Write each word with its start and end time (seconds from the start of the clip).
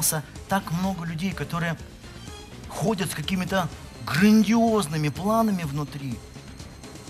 навидался 0.00 0.22
так 0.48 0.70
много 0.72 1.04
людей, 1.04 1.32
которые 1.32 1.76
ходят 2.68 3.10
с 3.10 3.14
какими-то 3.14 3.68
грандиозными 4.06 5.08
планами 5.08 5.62
внутри, 5.62 6.18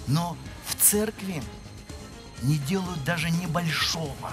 но 0.07 0.37
в 0.67 0.75
церкви 0.75 1.43
не 2.43 2.57
делают 2.59 3.05
даже 3.05 3.31
небольшого, 3.31 4.33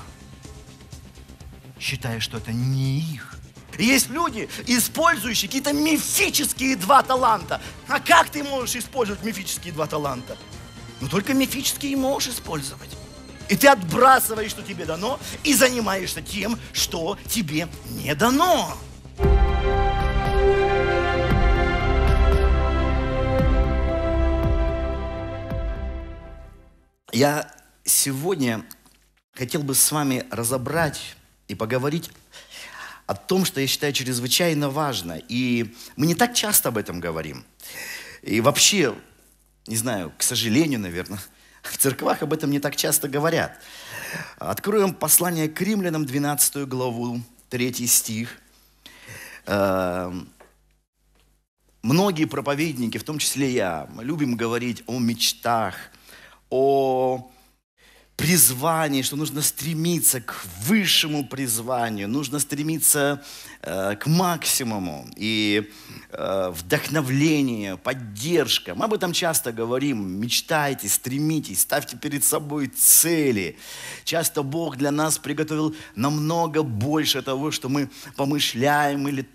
считая, 1.79 2.19
что 2.19 2.37
это 2.37 2.51
не 2.51 2.99
их. 2.99 3.35
Есть 3.77 4.09
люди, 4.09 4.49
использующие 4.65 5.49
какие-то 5.49 5.73
мифические 5.73 6.75
два 6.77 7.03
таланта. 7.03 7.61
А 7.87 7.99
как 7.99 8.29
ты 8.29 8.43
можешь 8.43 8.75
использовать 8.75 9.23
мифические 9.23 9.71
два 9.71 9.85
таланта? 9.85 10.35
Ну, 10.99 11.07
только 11.07 11.35
мифические 11.35 11.95
можешь 11.95 12.33
использовать. 12.33 12.96
И 13.49 13.55
ты 13.55 13.67
отбрасываешь, 13.67 14.51
что 14.51 14.61
тебе 14.61 14.85
дано, 14.85 15.19
и 15.43 15.53
занимаешься 15.53 16.21
тем, 16.21 16.59
что 16.73 17.17
тебе 17.27 17.67
не 17.91 18.13
дано. 18.13 18.77
Я 27.13 27.49
сегодня 27.85 28.65
хотел 29.33 29.63
бы 29.63 29.75
с 29.75 29.91
вами 29.91 30.25
разобрать 30.29 31.15
и 31.47 31.55
поговорить 31.55 32.11
о 33.05 33.15
том, 33.15 33.45
что 33.45 33.61
я 33.61 33.67
считаю 33.67 33.93
чрезвычайно 33.93 34.69
важно. 34.69 35.21
И 35.29 35.73
мы 35.95 36.05
не 36.05 36.15
так 36.15 36.33
часто 36.33 36.69
об 36.69 36.77
этом 36.77 36.99
говорим. 36.99 37.45
И 38.21 38.41
вообще, 38.41 38.93
не 39.67 39.77
знаю, 39.77 40.11
к 40.17 40.23
сожалению, 40.23 40.81
наверное, 40.81 41.19
в 41.71 41.77
церквах 41.77 42.23
об 42.23 42.33
этом 42.33 42.49
не 42.51 42.59
так 42.59 42.75
часто 42.75 43.07
говорят. 43.07 43.59
Откроем 44.37 44.93
послание 44.93 45.49
к 45.49 45.59
римлянам, 45.61 46.05
12 46.05 46.67
главу, 46.67 47.21
3 47.49 47.87
стих. 47.87 48.37
Эм, 49.45 50.29
многие 51.81 52.25
проповедники, 52.25 52.97
в 52.97 53.03
том 53.03 53.19
числе 53.19 53.49
я, 53.51 53.89
любим 53.99 54.35
говорить 54.35 54.83
о 54.87 54.99
мечтах, 54.99 55.75
о 56.49 57.29
призвании, 58.17 59.03
что 59.03 59.15
нужно 59.15 59.43
стремиться 59.43 60.19
к 60.21 60.43
высшему 60.63 61.27
призванию, 61.27 62.09
нужно 62.09 62.39
стремиться 62.39 63.23
э, 63.61 63.95
к 63.95 64.07
максимуму 64.07 65.07
и 65.15 65.71
э, 66.09 66.51
вдохновление, 66.51 67.77
поддержка. 67.77 68.73
Мы 68.73 68.85
об 68.85 68.95
этом 68.95 69.13
часто 69.13 69.51
говорим. 69.51 70.19
Мечтайте, 70.19 70.89
стремитесь, 70.89 71.61
ставьте 71.61 71.95
перед 71.95 72.23
собой 72.23 72.67
цели. 72.67 73.55
Часто 74.03 74.41
Бог 74.41 74.77
для 74.77 74.89
нас 74.89 75.19
приготовил 75.19 75.75
намного 75.95 76.63
больше 76.63 77.21
того, 77.21 77.51
что 77.51 77.69
мы 77.69 77.87
помышляем 78.15 79.07
или 79.07 79.29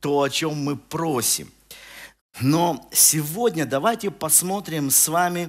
то, 0.00 0.22
о 0.22 0.28
чем 0.28 0.56
мы 0.56 0.76
просим. 0.76 1.48
Но 2.40 2.88
сегодня 2.92 3.66
давайте 3.66 4.10
посмотрим 4.10 4.90
с 4.90 5.06
вами 5.06 5.48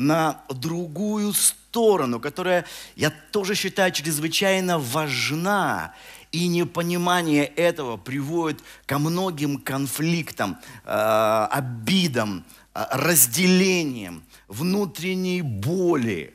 на 0.00 0.42
другую 0.48 1.34
сторону, 1.34 2.20
которая, 2.20 2.64
я 2.96 3.10
тоже 3.10 3.54
считаю, 3.54 3.92
чрезвычайно 3.92 4.78
важна. 4.78 5.94
И 6.32 6.48
непонимание 6.48 7.44
этого 7.44 7.96
приводит 7.96 8.60
ко 8.86 8.98
многим 8.98 9.58
конфликтам, 9.58 10.58
э, 10.84 11.48
обидам, 11.50 12.44
э, 12.74 12.84
разделениям, 12.92 14.22
внутренней 14.48 15.42
боли. 15.42 16.34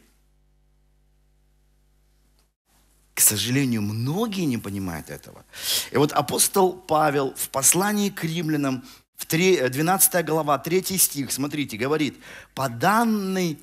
К 3.16 3.22
сожалению, 3.22 3.82
многие 3.82 4.46
не 4.46 4.58
понимают 4.58 5.10
этого. 5.10 5.44
И 5.92 5.98
вот 5.98 6.12
апостол 6.12 6.74
Павел 6.74 7.34
в 7.36 7.50
послании 7.50 8.10
к 8.10 8.24
римлянам 8.26 8.84
в 9.18 9.26
12 9.28 10.26
глава, 10.26 10.58
3 10.58 10.98
стих, 10.98 11.32
смотрите, 11.32 11.78
говорит, 11.78 12.22
по 12.54 12.70
данной 12.70 13.60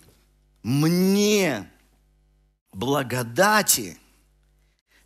мне 0.63 1.69
благодати 2.73 3.99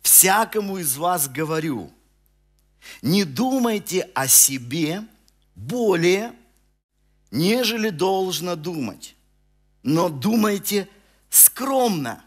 всякому 0.01 0.77
из 0.77 0.95
вас 0.97 1.27
говорю, 1.27 1.91
не 3.01 3.25
думайте 3.25 4.09
о 4.13 4.27
себе 4.27 5.03
более, 5.55 6.33
нежели 7.31 7.89
должно 7.89 8.55
думать, 8.55 9.15
но 9.83 10.09
думайте 10.09 10.87
скромно, 11.29 12.23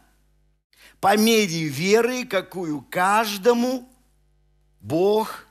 по 1.00 1.16
мере 1.16 1.68
веры, 1.68 2.26
какую 2.26 2.82
каждому 2.82 3.88
Бог 4.80 5.46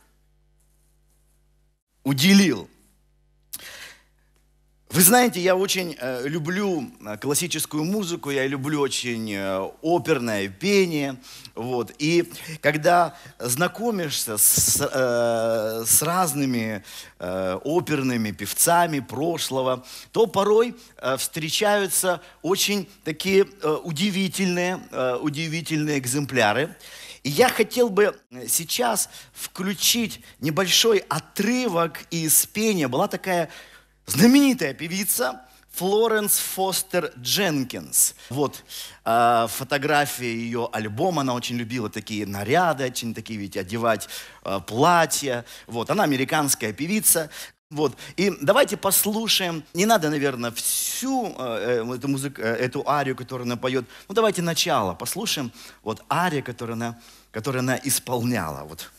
уделил. 2.10 2.68
Вы 4.92 5.04
знаете, 5.04 5.40
я 5.40 5.56
очень 5.56 5.96
э, 6.00 6.28
люблю 6.28 6.92
э, 7.06 7.18
классическую 7.18 7.86
музыку, 7.86 8.32
я 8.32 8.48
люблю 8.48 8.82
очень 8.82 9.32
э, 9.32 9.70
оперное 9.84 10.48
пение. 10.48 11.18
Вот. 11.54 11.94
И 12.00 12.28
когда 12.62 13.16
знакомишься 13.38 14.40
с, 14.40 14.82
э, 14.82 15.86
с 15.86 16.02
разными 16.02 16.84
э, 17.20 17.60
оперными 17.64 18.32
певцами 18.32 19.00
прошлого, 19.00 19.86
то 20.12 20.26
порой 20.26 20.76
э, 20.98 21.18
встречаются 21.18 22.20
очень 22.42 22.90
такие 23.04 23.46
э, 23.62 23.78
удивительные, 23.84 24.80
э, 24.90 25.20
удивительные 25.22 26.00
экземпляры. 26.00 26.76
И 27.24 27.30
я 27.30 27.50
хотел 27.50 27.90
бы 27.90 28.18
э, 28.32 28.48
сейчас 28.48 29.10
включить 29.34 30.22
небольшой 30.40 31.00
отрывок 31.10 32.04
из 32.12 32.46
пения. 32.46 32.88
Была 32.88 33.08
такая 33.08 33.50
знаменитая 34.06 34.74
певица 34.74 35.42
Флоренс 35.74 36.38
Фостер 36.40 37.12
Дженкинс. 37.18 38.16
Вот 38.30 38.64
э, 39.06 39.48
фотография 39.50 40.34
ее 40.34 40.70
альбома. 40.72 41.22
Она 41.22 41.34
очень 41.34 41.58
любила 41.58 41.90
такие 41.90 42.26
наряды, 42.26 42.86
очень 42.86 43.14
такие 43.14 43.40
ведь 43.40 43.58
одевать 43.58 44.10
э, 44.44 44.60
платья. 44.66 45.46
Вот, 45.68 45.90
она 45.90 46.04
американская 46.04 46.74
певица. 46.74 47.30
Вот. 47.72 47.96
И 48.18 48.34
давайте 48.42 48.78
послушаем, 48.78 49.64
не 49.76 49.86
надо, 49.86 50.10
наверное, 50.10 50.50
всю 50.50 51.28
э, 51.38 51.84
э 51.84 51.96
эту, 51.96 52.08
музыку, 52.08 52.42
э, 52.42 52.56
эту 52.56 52.84
арию, 52.90 53.16
которую 53.16 53.46
она 53.46 53.58
поет, 53.58 53.86
ну 54.08 54.16
давайте 54.16 54.42
начало, 54.42 54.96
послушаем 54.96 55.52
вот 55.84 56.02
ария, 56.12 56.42
которую 56.42 56.74
она, 56.74 57.00
которую 57.32 57.60
она 57.60 57.80
исполняла. 57.84 58.64
Вот. 58.64 58.90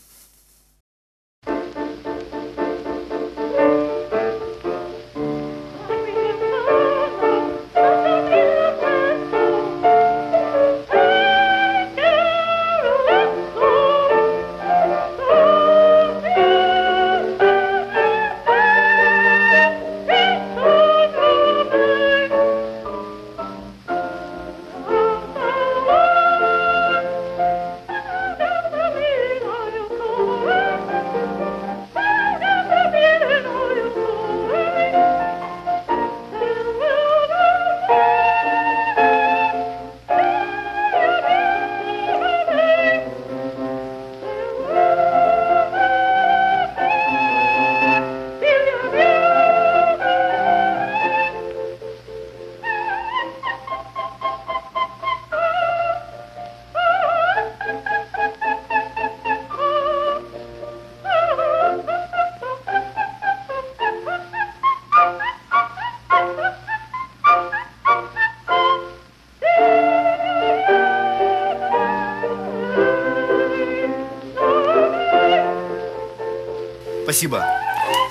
Спасибо. 77.11 77.45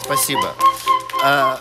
Спасибо. 0.03 0.55
А, 1.25 1.59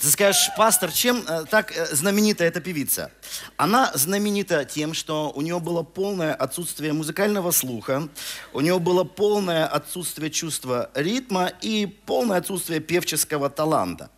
Ты 0.00 0.08
скажешь, 0.08 0.50
пастор, 0.56 0.90
чем 0.90 1.22
э, 1.28 1.44
так 1.48 1.70
э, 1.76 1.94
знаменита 1.94 2.42
эта 2.42 2.60
певица? 2.60 3.12
Она 3.56 3.92
знаменита 3.94 4.64
тем, 4.64 4.94
что 4.94 5.30
у 5.32 5.42
нее 5.42 5.60
было 5.60 5.84
полное 5.84 6.34
отсутствие 6.34 6.92
музыкального 6.92 7.52
слуха, 7.52 8.08
у 8.52 8.62
нее 8.62 8.80
было 8.80 9.04
полное 9.04 9.64
отсутствие 9.64 10.28
чувства 10.30 10.90
ритма 10.94 11.52
и 11.60 11.86
полное 11.86 12.38
отсутствие 12.38 12.80
певческого 12.80 13.48
таланта. 13.48 14.10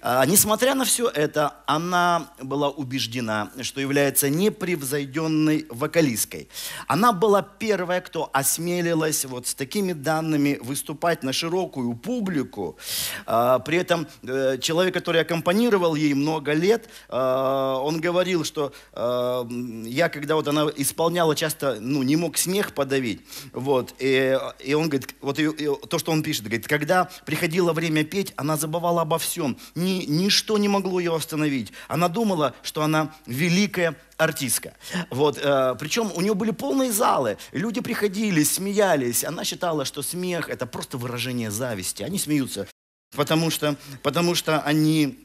А, 0.00 0.24
несмотря 0.24 0.76
на 0.76 0.84
все 0.84 1.08
это, 1.08 1.56
она 1.66 2.28
была 2.48 2.70
убеждена, 2.70 3.50
что 3.60 3.80
является 3.80 4.28
непревзойденной 4.30 5.66
вокалисткой. 5.68 6.48
Она 6.86 7.12
была 7.12 7.42
первая, 7.42 8.00
кто 8.00 8.30
осмелилась 8.32 9.24
вот 9.24 9.46
с 9.46 9.54
такими 9.54 9.92
данными 9.92 10.58
выступать 10.60 11.22
на 11.22 11.32
широкую 11.32 11.94
публику. 11.94 12.76
А, 13.26 13.58
при 13.58 13.78
этом 13.78 14.08
э, 14.22 14.58
человек, 14.60 14.94
который 14.94 15.20
аккомпанировал 15.20 15.94
ей 15.94 16.14
много 16.14 16.52
лет, 16.52 16.88
а, 17.08 17.78
он 17.80 18.00
говорил, 18.00 18.44
что 18.44 18.72
я, 18.94 20.08
когда 20.08 20.34
вот 20.34 20.48
она 20.48 20.66
исполняла, 20.76 21.34
часто 21.36 21.78
ну, 21.80 22.02
не 22.02 22.16
мог 22.16 22.38
смех 22.38 22.72
подавить. 22.72 23.20
Вот, 23.52 23.94
и, 23.98 24.38
и 24.64 24.74
он 24.74 24.88
говорит, 24.88 25.14
вот 25.20 25.38
и, 25.38 25.44
и, 25.44 25.68
то, 25.88 25.98
что 25.98 26.12
он 26.12 26.22
пишет, 26.22 26.44
говорит, 26.44 26.66
когда 26.66 27.10
приходило 27.26 27.72
время 27.72 28.04
петь, 28.04 28.32
она 28.36 28.56
забывала 28.56 29.02
обо 29.02 29.18
всем, 29.18 29.56
ни, 29.74 30.04
ничто 30.06 30.58
не 30.58 30.68
могло 30.68 30.98
ее 30.98 31.14
остановить. 31.14 31.72
Она 31.88 32.08
думала, 32.08 32.37
что 32.62 32.82
она 32.82 33.14
великая 33.26 33.96
артистка. 34.16 34.74
Вот, 35.10 35.38
э, 35.38 35.76
причем 35.78 36.10
у 36.14 36.20
нее 36.20 36.34
были 36.34 36.50
полные 36.50 36.92
залы, 36.92 37.38
люди 37.52 37.80
приходили, 37.80 38.42
смеялись. 38.42 39.24
Она 39.24 39.44
считала, 39.44 39.84
что 39.84 40.02
смех 40.02 40.48
это 40.48 40.66
просто 40.66 40.98
выражение 40.98 41.50
зависти. 41.50 42.02
Они 42.02 42.18
смеются, 42.18 42.66
потому 43.16 43.50
что, 43.50 43.76
потому 44.02 44.34
что 44.34 44.60
они 44.60 45.24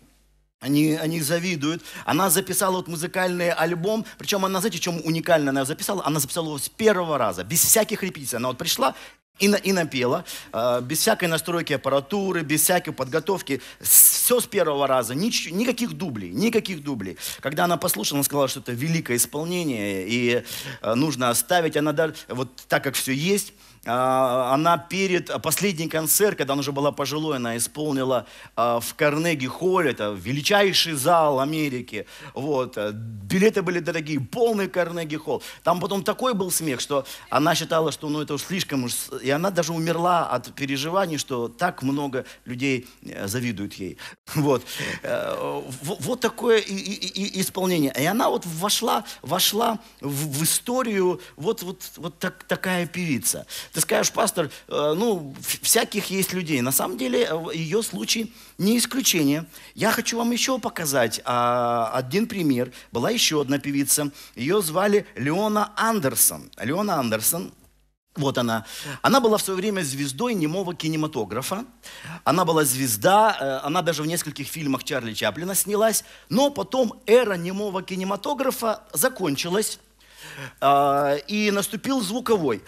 они, 0.64 0.94
они 0.96 1.20
завидуют. 1.22 1.84
Она 2.06 2.30
записала 2.30 2.78
вот 2.78 2.88
музыкальный 2.88 3.52
альбом, 3.52 4.06
причем 4.18 4.46
она, 4.46 4.62
знаете, 4.62 4.80
чем 4.80 5.02
уникально 5.04 5.50
она 5.50 5.66
записала? 5.66 6.06
Она 6.06 6.22
записала 6.22 6.48
его 6.48 6.58
с 6.58 6.70
первого 6.70 7.18
раза, 7.18 7.44
без 7.44 7.62
всяких 7.62 8.02
репетиций. 8.02 8.38
Она 8.38 8.48
вот 8.48 8.58
пришла 8.58 8.96
и, 9.40 9.48
на, 9.48 9.56
и 9.56 9.72
напела, 9.72 10.26
э, 10.52 10.82
без 10.82 11.00
всякой 11.00 11.28
настройки 11.28 11.74
аппаратуры, 11.74 12.44
без 12.44 12.62
всякой 12.62 12.94
подготовки, 12.94 13.62
все 13.82 14.40
с 14.40 14.46
первого 14.46 14.86
раза, 14.86 15.16
нич, 15.16 15.50
никаких 15.52 15.94
дублей, 15.94 16.30
никаких 16.30 16.84
дублей. 16.84 17.18
Когда 17.40 17.64
она 17.66 17.78
послушала, 17.78 18.18
она 18.18 18.24
сказала, 18.24 18.48
что 18.48 18.60
это 18.60 18.74
великое 18.74 19.18
исполнение, 19.18 20.08
и 20.08 20.44
э, 20.82 20.94
нужно 20.94 21.30
оставить, 21.30 21.76
она 21.76 21.94
даже, 21.94 22.14
вот 22.28 22.50
так 22.68 22.84
как 22.84 22.94
все 22.94 23.12
есть, 23.12 23.54
она 23.86 24.78
перед 24.78 25.42
последний 25.42 25.90
концерт, 25.90 26.38
когда 26.38 26.54
она 26.54 26.62
уже 26.62 26.72
была 26.72 26.92
пожилой, 26.92 27.36
она 27.36 27.58
исполнила 27.58 28.26
а, 28.56 28.80
в 28.80 28.96
Карнеги 28.96 29.48
Холле, 29.48 29.92
это 29.92 30.18
величайший 30.18 30.94
зал 30.94 31.40
Америки. 31.42 32.06
Вот. 32.34 32.78
Билеты 32.94 33.62
были 33.62 33.80
дорогие, 33.80 34.22
полный 34.22 34.70
Карнеги 34.70 35.18
Холл. 35.18 35.44
Там 35.64 35.82
потом 35.82 36.04
такой 36.04 36.34
был 36.34 36.50
смех, 36.50 36.80
что 36.80 37.06
она 37.30 37.56
считала, 37.56 37.92
что 37.92 38.08
ну, 38.08 38.22
это 38.22 38.36
уж 38.36 38.44
слишком 38.44 38.86
уж... 38.86 38.94
И 39.22 39.30
она 39.30 39.52
даже 39.52 39.74
умерла 39.74 40.28
от 40.28 40.54
переживаний, 40.54 41.18
что 41.18 41.50
так 41.50 41.84
много 41.84 42.26
людей 42.46 42.88
э, 43.02 43.28
завидуют 43.28 43.74
ей. 43.74 43.98
Вот, 44.36 44.64
э, 45.04 45.62
вот 45.82 46.20
такое 46.20 46.60
исполнение. 46.60 47.94
И 47.98 48.06
она 48.06 48.30
вот 48.30 48.46
вошла, 48.46 49.04
вошла 49.22 49.80
в, 50.02 50.40
в 50.40 50.44
историю 50.44 51.22
вот, 51.36 51.64
вот, 51.64 51.82
вот 51.98 52.20
так, 52.20 52.44
такая 52.46 52.88
певица. 52.88 53.46
Ты 53.74 53.82
скажешь, 53.82 54.14
пастор, 54.14 54.52
э, 54.68 54.94
ну, 54.96 55.36
всяких 55.42 56.12
есть 56.12 56.32
людей. 56.32 56.62
На 56.62 56.72
самом 56.72 56.96
деле, 56.96 57.28
э, 57.28 57.56
ее 57.56 57.82
случай 57.82 58.32
не 58.60 58.78
исключение. 58.78 59.48
Я 59.74 59.92
хочу 59.92 60.20
вам 60.20 60.30
еще 60.30 60.60
показать 60.60 61.22
а, 61.26 61.90
один 61.92 62.28
пример. 62.28 62.72
Была 62.92 63.10
еще 63.10 63.42
одна 63.42 63.58
певица. 63.58 64.12
Ее 64.36 64.62
звали 64.62 65.08
Леона 65.16 65.74
Андерсон. 65.76 66.52
Леона 66.62 67.00
Андерсон, 67.00 67.52
вот 68.16 68.38
она. 68.38 68.64
Она 69.02 69.20
была 69.20 69.38
в 69.38 69.42
свое 69.42 69.58
время 69.58 69.82
звездой 69.82 70.36
немого 70.36 70.76
кинематографа. 70.76 71.66
Она 72.26 72.46
была 72.46 72.66
звезда, 72.66 73.36
э, 73.40 73.66
она 73.66 73.82
даже 73.82 74.04
в 74.04 74.06
нескольких 74.06 74.48
фильмах 74.48 74.84
Чарли 74.84 75.16
Чаплина 75.16 75.56
снялась. 75.56 76.04
Но 76.30 76.52
потом 76.52 77.02
эра 77.08 77.34
немого 77.34 77.82
кинематографа 77.82 78.84
закончилась, 78.94 79.80
и 81.28 81.52
наступил 81.54 82.02
звуковой. 82.02 82.64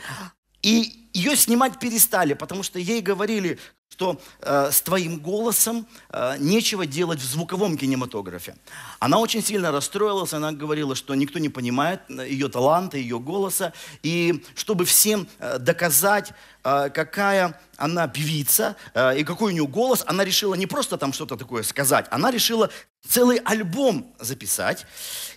И 0.66 1.10
ее 1.14 1.36
снимать 1.36 1.78
перестали, 1.78 2.34
потому 2.34 2.64
что 2.64 2.80
ей 2.80 3.00
говорили, 3.00 3.60
что 3.88 4.20
э, 4.42 4.72
с 4.72 4.82
твоим 4.82 5.20
голосом 5.20 5.86
э, 6.10 6.38
нечего 6.40 6.88
делать 6.88 7.20
в 7.20 7.24
звуковом 7.24 7.78
кинематографе. 7.78 8.56
Она 9.00 9.20
очень 9.20 9.44
сильно 9.44 9.72
расстроилась, 9.72 10.34
она 10.34 10.52
говорила, 10.54 10.96
что 10.96 11.14
никто 11.14 11.38
не 11.38 11.50
понимает 11.50 12.02
э, 12.10 12.28
ее 12.28 12.50
таланта, 12.50 12.98
ее 12.98 13.20
голоса. 13.20 13.74
И 14.02 14.44
чтобы 14.56 14.86
всем 14.86 15.28
э, 15.38 15.60
доказать, 15.60 16.34
какая 16.66 17.60
она 17.78 18.08
певица 18.08 18.76
э, 18.94 19.20
и 19.20 19.24
какой 19.24 19.52
у 19.52 19.54
нее 19.54 19.68
голос, 19.68 20.04
она 20.08 20.24
решила 20.24 20.56
не 20.56 20.66
просто 20.66 20.98
там 20.98 21.14
что-то 21.14 21.36
такое 21.38 21.64
сказать, 21.64 22.08
она 22.10 22.32
решила 22.32 22.70
целый 23.08 23.38
альбом 23.38 24.14
записать. 24.20 24.86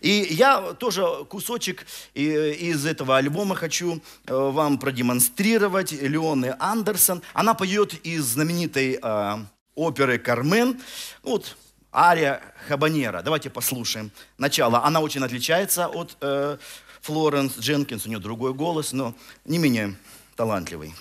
И 0.00 0.26
я 0.30 0.72
тоже 0.74 1.04
кусочек 1.28 1.86
из 2.14 2.86
этого 2.86 3.16
альбома 3.18 3.54
хочу 3.54 4.00
э, 4.26 4.34
вам 4.34 4.78
продемонстрировать. 4.78 5.92
Леоны 5.92 6.56
Андерсон. 6.58 7.22
Она 7.34 7.54
поет 7.54 7.94
из 8.06 8.24
знаменитой 8.24 8.98
э, 9.02 9.36
оперы 9.74 10.18
«Кармен». 10.18 10.80
Вот 11.22 11.56
ария 11.92 12.40
Хабанера. 12.68 13.22
Давайте 13.22 13.50
послушаем 13.50 14.10
начало. 14.38 14.84
Она 14.84 15.00
очень 15.00 15.22
отличается 15.22 15.88
от 15.88 16.16
э, 16.20 16.56
Флоренс 17.02 17.58
Дженкинс. 17.58 18.06
У 18.06 18.08
нее 18.08 18.18
другой 18.18 18.54
голос, 18.54 18.92
но 18.92 19.14
не 19.44 19.58
менее 19.58 19.96
талантливый. 20.36 20.94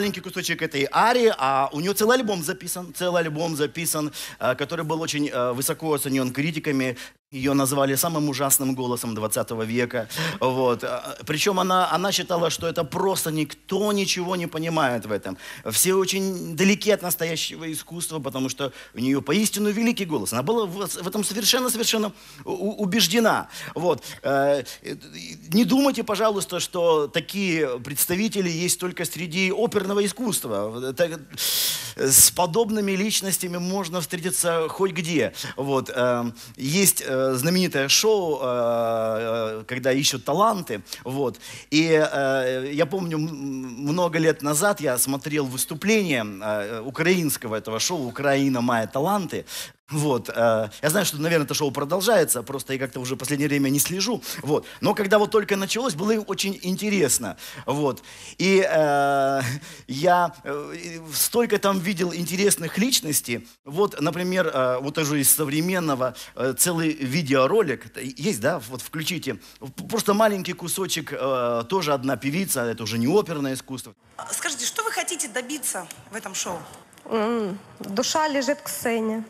Маленький 0.00 0.22
кусочек 0.22 0.62
этой 0.62 0.88
арии, 0.90 1.30
а 1.36 1.68
у 1.72 1.80
нее 1.80 1.92
целый 1.92 2.16
альбом 2.16 2.42
записан, 2.42 2.94
целый 2.94 3.20
альбом 3.20 3.54
записан, 3.54 4.12
э, 4.38 4.54
который 4.54 4.82
был 4.82 5.02
очень 5.02 5.30
высоко 5.52 5.92
оценен 5.92 6.32
критиками. 6.32 6.96
Ее 7.32 7.52
назвали 7.52 7.94
самым 7.94 8.28
ужасным 8.28 8.74
голосом 8.74 9.14
20 9.14 9.52
века. 9.64 10.08
Вот. 10.40 10.84
Причем 11.26 11.60
она, 11.60 11.88
она 11.92 12.10
считала, 12.10 12.50
что 12.50 12.66
это 12.66 12.82
просто 12.82 13.30
никто 13.30 13.92
ничего 13.92 14.34
не 14.34 14.48
понимает 14.48 15.06
в 15.06 15.12
этом. 15.12 15.38
Все 15.70 15.94
очень 15.94 16.56
далеки 16.56 16.90
от 16.90 17.02
настоящего 17.02 17.70
искусства, 17.70 18.18
потому 18.18 18.48
что 18.48 18.72
у 18.94 18.98
нее 18.98 19.22
поистину 19.22 19.70
великий 19.70 20.06
голос. 20.06 20.32
Она 20.32 20.42
была 20.42 20.66
в 20.66 21.06
этом 21.06 21.22
совершенно-совершенно 21.22 22.12
убеждена. 22.44 23.48
Вот. 23.76 24.02
Не 24.24 25.64
думайте, 25.64 26.02
пожалуйста, 26.02 26.58
что 26.58 27.06
такие 27.06 27.78
представители 27.78 28.50
есть 28.50 28.80
только 28.80 29.04
среди 29.04 29.52
оперного 29.52 30.04
искусства. 30.04 30.92
С 31.94 32.32
подобными 32.32 32.90
личностями 32.90 33.58
можно 33.58 34.00
встретиться 34.00 34.66
хоть 34.68 34.90
где. 34.90 35.32
Вот. 35.54 35.96
Есть 36.56 37.04
э, 37.20 37.34
знаменитое 37.34 37.88
шоу, 37.88 38.38
э, 38.42 39.64
когда 39.66 39.92
ищут 39.92 40.24
таланты. 40.24 40.82
Вот. 41.04 41.38
И 41.70 41.82
я 42.72 42.86
помню, 42.90 43.18
много 43.18 44.18
лет 44.18 44.42
назад 44.42 44.80
я 44.80 44.98
смотрел 44.98 45.46
выступление 45.46 46.24
украинского 46.82 47.56
этого 47.56 47.80
шоу 47.80 48.06
«Украина. 48.06 48.60
Моя 48.60 48.86
таланты», 48.86 49.44
вот. 49.90 50.28
Э, 50.28 50.70
я 50.82 50.90
знаю, 50.90 51.04
что, 51.06 51.20
наверное, 51.20 51.44
это 51.44 51.54
шоу 51.54 51.70
продолжается, 51.70 52.42
просто 52.42 52.74
я 52.74 52.78
как-то 52.78 53.00
уже 53.00 53.16
в 53.16 53.18
последнее 53.18 53.48
время 53.48 53.68
не 53.68 53.78
слежу. 53.78 54.22
Вот. 54.42 54.66
Но 54.80 54.94
когда 54.94 55.18
вот 55.18 55.30
только 55.30 55.56
началось, 55.56 55.94
было 55.94 56.12
очень 56.12 56.58
интересно. 56.62 57.36
Вот. 57.66 58.02
И 58.38 58.66
э, 58.68 59.40
я 59.88 60.34
э, 60.44 61.00
столько 61.12 61.58
там 61.58 61.80
видел 61.80 62.14
интересных 62.14 62.78
личностей. 62.78 63.48
Вот, 63.64 64.00
например, 64.00 64.50
э, 64.52 64.78
вот 64.80 64.94
тоже 64.94 65.20
из 65.20 65.30
современного 65.30 66.14
э, 66.36 66.54
целый 66.56 66.92
видеоролик. 66.92 67.96
Есть, 67.98 68.40
да? 68.40 68.60
Вот 68.68 68.82
включите. 68.82 69.38
Просто 69.88 70.14
маленький 70.14 70.52
кусочек, 70.52 71.12
э, 71.12 71.64
тоже 71.68 71.92
одна 71.92 72.16
певица, 72.16 72.62
это 72.62 72.82
уже 72.84 72.98
не 72.98 73.06
оперное 73.06 73.54
искусство. 73.54 73.94
Скажите, 74.30 74.66
что 74.66 74.84
вы 74.84 74.92
хотите 74.92 75.28
добиться 75.28 75.86
в 76.10 76.16
этом 76.16 76.34
шоу? 76.34 76.58
Душа 77.80 78.28
лежит 78.28 78.60
к 78.60 78.68
сцене. 78.68 79.24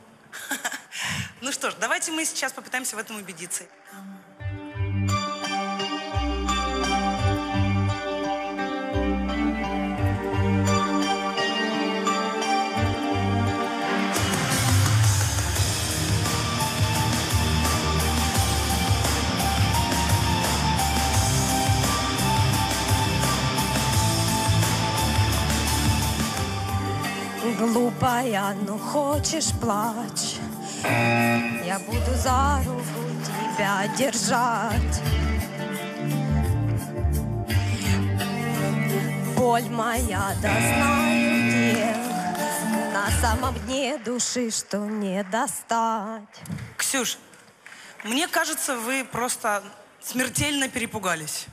Ну 1.41 1.53
что 1.53 1.71
ж, 1.71 1.75
давайте 1.81 2.13
мы 2.13 2.25
сейчас 2.25 2.53
попытаемся 2.53 2.97
в 2.97 2.99
этом 2.99 3.17
убедиться. 3.17 3.65
Глупая, 27.61 28.57
ну 28.67 28.79
хочешь 28.79 29.53
плачь 29.61 30.39
Я 30.83 31.79
буду 31.81 32.15
за 32.17 32.63
руку 32.65 32.83
тебя 33.55 33.87
держать 33.99 35.03
Боль 39.37 39.69
моя, 39.69 40.35
да 40.41 40.49
знаю 40.49 41.51
где 41.51 41.95
На 42.95 43.11
самом 43.21 43.55
дне 43.67 43.99
души, 43.99 44.51
что 44.51 44.79
не 44.79 45.23
достать 45.25 46.41
Ксюш, 46.79 47.19
мне 48.05 48.27
кажется, 48.27 48.79
вы 48.79 49.05
просто 49.05 49.63
смертельно 50.01 50.71
перепугались. 50.71 51.45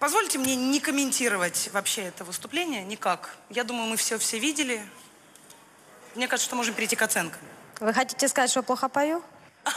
Позвольте 0.00 0.38
мне 0.38 0.56
не 0.56 0.80
комментировать 0.80 1.70
вообще 1.72 2.02
это 2.02 2.24
выступление 2.24 2.82
никак. 2.82 3.36
Я 3.48 3.62
думаю, 3.62 3.88
мы 3.88 3.96
все 3.96 4.18
все 4.18 4.40
видели. 4.40 4.82
Мне 6.16 6.28
кажется, 6.28 6.48
что 6.48 6.56
можем 6.56 6.74
перейти 6.74 6.96
к 6.96 7.02
оценкам. 7.02 7.38
Вы 7.78 7.92
хотите 7.92 8.26
сказать, 8.28 8.50
что 8.50 8.60
я 8.60 8.64
плохо 8.64 8.88
пою? 8.88 9.22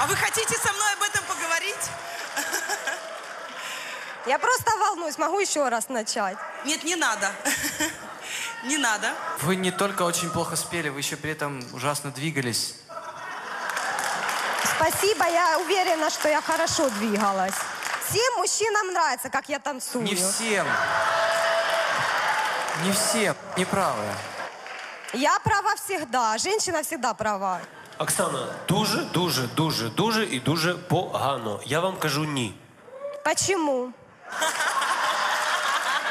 А 0.00 0.06
вы 0.06 0.16
хотите 0.16 0.58
со 0.58 0.72
мной 0.72 0.92
об 0.94 1.02
этом 1.02 1.24
поговорить? 1.24 1.90
Я 4.26 4.38
просто 4.38 4.76
волнуюсь, 4.76 5.16
могу 5.18 5.38
еще 5.38 5.66
раз 5.68 5.88
начать? 5.88 6.36
Нет, 6.64 6.82
не 6.82 6.96
надо. 6.96 7.30
Не 8.64 8.76
надо. 8.76 9.12
Вы 9.42 9.56
не 9.56 9.70
только 9.70 10.02
очень 10.02 10.30
плохо 10.30 10.56
спели, 10.56 10.88
вы 10.88 11.00
еще 11.00 11.16
при 11.16 11.30
этом 11.30 11.62
ужасно 11.72 12.10
двигались. 12.10 12.74
Спасибо, 14.76 15.26
я 15.26 15.58
уверена, 15.60 16.10
что 16.10 16.28
я 16.28 16.40
хорошо 16.40 16.88
двигалась. 16.90 17.54
Всем 18.08 18.34
мужчинам 18.36 18.92
нравится, 18.92 19.30
как 19.30 19.48
я 19.48 19.58
танцую. 19.58 20.04
Не 20.04 20.14
всем. 20.14 20.66
Не 22.82 22.92
всем. 22.92 23.36
Неправы. 23.56 24.04
Я 25.13 25.39
права 25.39 25.73
всегда, 25.75 26.37
женщина 26.37 26.81
всегда 26.81 27.13
права. 27.13 27.59
Оксана, 27.97 28.45
дуже, 28.67 28.97
дуже, 29.13 29.41
дуже, 29.55 29.89
дуже 29.89 30.25
і 30.25 30.39
дуже 30.39 30.73
погано. 30.73 31.59
Я 31.65 31.79
вам 31.79 31.97
кажу 31.99 32.23
ні. 32.25 32.53
Почему? 33.25 33.89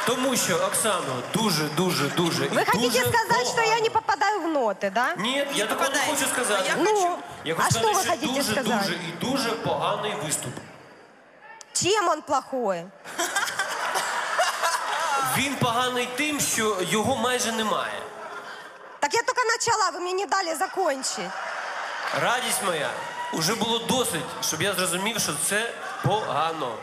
Тому 0.06 0.36
що, 0.36 0.56
Оксано, 0.56 1.22
дуже, 1.34 1.64
дуже, 1.76 2.08
дуже 2.08 2.44
і 2.46 2.48
Вы 2.48 2.64
хотите 2.64 2.78
дуже 2.78 2.98
сказать, 3.12 3.46
что 3.48 3.62
я 3.62 3.80
не 3.80 3.90
попадаю 3.90 4.40
в 4.40 4.46
ноты, 4.48 4.90
да? 4.92 5.14
Ні, 5.16 5.36
я 5.36 5.44
такого 5.44 5.64
не 5.64 5.64
попадаєте. 5.66 6.12
хочу 6.12 6.26
сказати. 6.30 6.62
Я 6.68 6.76
Ну, 6.82 7.18
Я 7.44 7.54
а 7.58 7.62
хочу 7.62 7.78
что 7.78 7.88
вы 7.88 7.94
сказати, 7.94 8.18
що 8.18 8.26
хотите 8.26 8.42
дуже, 8.42 8.52
сказать? 8.52 8.82
дуже 8.82 8.94
і 8.94 9.12
дуже 9.20 9.48
поганий 9.50 10.12
виступ. 10.24 10.52
Чем 11.72 12.08
он 12.08 12.22
плохой? 12.22 12.84
Він 15.36 15.54
поганий 15.54 16.08
тим, 16.16 16.40
що 16.40 16.76
його 16.90 17.16
майже 17.16 17.52
немає. 17.52 18.01
Так 19.03 19.13
я 19.13 19.21
только 19.23 19.41
начала, 19.43 19.91
вы 19.91 19.99
мне 19.99 20.13
не 20.13 20.25
дали 20.25 20.55
закончить. 20.55 21.29
Радість 22.21 22.63
моя, 22.65 22.89
уже 23.33 23.55
було 23.55 23.79
досить, 23.79 24.23
щоб 24.41 24.61
я 24.61 24.73
зрозумів, 24.73 25.19
що 25.19 25.33
це 25.49 25.73
погано. 26.03 26.75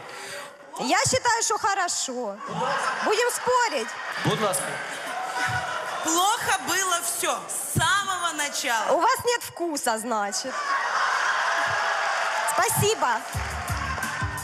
Я 0.80 0.98
считаю, 0.98 1.42
что 1.42 1.58
хорошо. 1.58 2.36
Будем 3.04 3.30
спорить. 3.30 3.86
Будь 4.26 4.40
ласка. 4.40 4.64
Плохо 6.04 6.58
было 6.68 7.00
все 7.02 7.38
с 7.48 7.80
самого 7.80 8.32
начала. 8.36 8.96
У 8.96 9.00
вас 9.00 9.18
нет 9.24 9.42
вкуса, 9.42 9.98
значит. 9.98 10.52
Спасибо. 12.52 13.08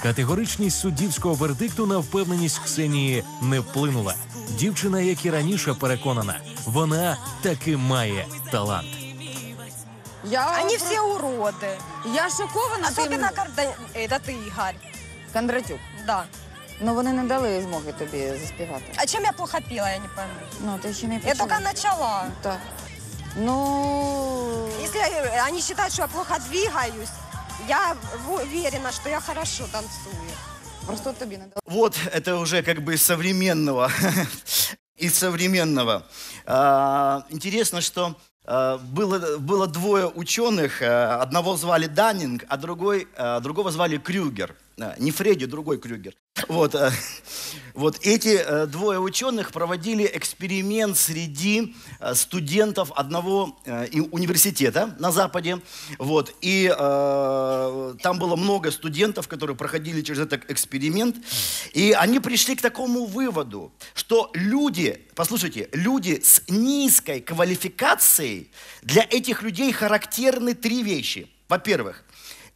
Категоричність 0.02 0.80
суддівського 0.80 1.34
вердикту 1.34 1.86
на 1.86 1.98
впевненість 1.98 2.58
Ксенії 2.58 3.24
не 3.42 3.60
вплинула. 3.60 4.14
Дівчина, 4.49 5.01
як 5.01 5.25
і 5.25 5.29
раніше, 5.29 5.73
переконана, 5.73 6.39
вона 6.65 7.17
таки 7.41 7.77
має 7.77 8.25
талант. 8.51 8.87
Я 10.23 10.61
Они 10.63 10.77
про- 10.77 10.85
все 10.87 10.99
уроды. 11.01 11.77
Я 12.13 12.29
шокована 12.29 12.87
Особенно 12.87 13.27
тим... 13.27 13.35
Карда... 13.35 13.61
Это 13.95 14.19
ты, 14.19 14.31
Игорь. 14.47 14.75
Кондратюк. 15.33 15.79
Да. 16.07 16.23
Ну 16.81 16.93
вони 16.95 17.13
не 17.13 17.23
дали 17.23 17.61
змоги 17.61 17.91
тобі 17.93 18.27
заспівати. 18.41 18.83
А 18.95 19.05
чем 19.05 19.23
я 19.23 19.31
плохо 19.31 19.57
пела, 19.69 19.89
я 19.89 19.99
не 19.99 20.07
пойму. 20.15 20.31
Ну, 20.65 20.77
ти 20.81 20.93
ще 20.93 21.07
не 21.07 21.13
Я 21.15 21.19
почала. 21.21 21.37
только 21.49 21.59
начала. 21.63 22.25
Так. 22.41 22.59
Ну, 23.35 24.67
Если 24.83 24.99
э, 25.01 25.47
они 25.47 25.61
считают, 25.61 25.93
что 25.93 26.01
я 26.01 26.07
плохо 26.07 26.35
двигаюсь, 26.49 27.09
я 27.67 27.95
в- 28.27 28.33
уверена, 28.43 28.91
что 28.91 29.09
я 29.09 29.19
хорошо 29.19 29.63
танцую. 29.71 30.15
Просто 30.86 31.12
тобі 31.12 31.36
дали. 31.36 31.50
Вот 31.66 31.98
это 32.14 32.34
уже 32.40 32.62
как 32.62 32.78
бы 32.84 32.94
из 32.94 33.02
современного. 33.02 33.90
Из 34.96 35.14
современного. 35.18 36.02
А, 36.46 37.22
Интересно, 37.30 37.80
что 37.80 38.14
а, 38.44 38.78
было, 38.78 39.36
было 39.38 39.66
двое 39.66 40.06
ученых. 40.06 40.80
а, 40.82 41.20
Одного 41.22 41.56
звали 41.56 41.86
Даннинг, 41.86 42.44
а 42.48 42.56
другой, 42.56 43.06
а, 43.16 43.40
другого 43.40 43.70
звали 43.70 43.98
Крюгер. 43.98 44.54
А, 44.78 44.94
Не 44.98 45.10
Фредди, 45.10 45.46
другой 45.46 45.78
Крюгер. 45.78 46.14
Вот, 46.48 46.74
а, 46.74 46.92
вот 47.72 47.98
эти 48.02 48.36
э, 48.36 48.66
двое 48.66 49.00
ученых 49.00 49.50
проводили 49.52 50.10
эксперимент 50.12 50.98
среди 50.98 51.74
э, 51.98 52.14
студентов 52.14 52.92
одного 52.94 53.58
э, 53.64 53.88
университета 54.10 54.94
на 54.98 55.12
Западе. 55.12 55.62
Вот, 55.98 56.34
и 56.42 56.70
э, 56.70 57.94
там 58.02 58.18
было 58.18 58.36
много 58.36 58.70
студентов, 58.70 59.28
которые 59.28 59.56
проходили 59.56 60.02
через 60.02 60.20
этот 60.20 60.50
эксперимент. 60.50 61.16
И 61.72 61.92
они 61.92 62.20
пришли 62.20 62.54
к 62.54 62.60
такому 62.60 63.06
выводу, 63.06 63.72
что 63.94 64.30
люди, 64.34 65.06
послушайте, 65.14 65.70
люди 65.72 66.20
с 66.22 66.42
низкой 66.48 67.22
квалификацией, 67.22 68.50
для 68.82 69.06
этих 69.08 69.42
людей 69.42 69.72
характерны 69.72 70.52
три 70.52 70.82
вещи. 70.82 71.30
Во-первых, 71.48 72.04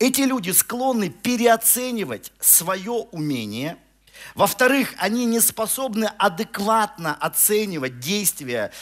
эти 0.01 0.23
люди 0.23 0.51
склонны 0.51 1.11
переоценивать 1.11 2.33
свое 2.41 2.91
умение. 3.13 3.77
Во-вторых, 4.35 4.95
они 4.99 5.27
не 5.27 5.41
способны 5.41 6.07
адекватно 6.19 7.15
оценивать 7.15 8.01
действия 8.01 8.73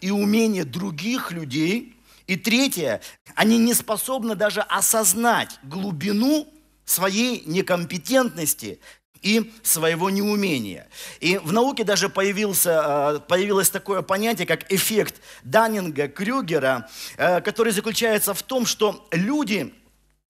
и 0.00 0.10
умения 0.10 0.64
других 0.64 1.32
людей. 1.32 1.96
И 2.26 2.36
третье, 2.36 3.00
они 3.34 3.58
не 3.58 3.74
способны 3.74 4.34
даже 4.34 4.60
осознать 4.60 5.58
глубину 5.62 6.46
своей 6.84 7.42
некомпетентности 7.46 8.80
и 9.20 9.52
своего 9.62 10.10
неумения. 10.10 10.86
И 11.20 11.38
в 11.38 11.52
науке 11.52 11.82
даже 11.82 12.08
появился, 12.08 13.16
э, 13.16 13.20
появилось 13.26 13.70
такое 13.70 14.02
понятие, 14.02 14.46
как 14.46 14.70
эффект 14.72 15.16
Даннинга-Крюгера, 15.42 16.88
э, 17.16 17.40
который 17.40 17.72
заключается 17.72 18.32
в 18.32 18.42
том, 18.42 18.64
что 18.64 19.08
люди, 19.10 19.74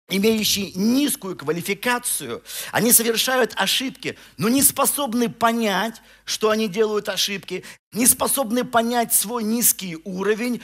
имеющие 0.08 0.72
низкую 0.72 1.36
квалификацию, 1.36 2.42
они 2.72 2.92
совершают 2.92 3.52
ошибки, 3.56 4.16
но 4.38 4.48
не 4.48 4.62
способны 4.62 5.28
понять, 5.28 6.00
что 6.24 6.50
они 6.50 6.66
делают 6.68 7.08
ошибки, 7.08 7.64
не 7.92 8.06
способны 8.06 8.64
понять 8.64 9.12
свой 9.12 9.44
низкий 9.44 9.98
уровень, 10.04 10.62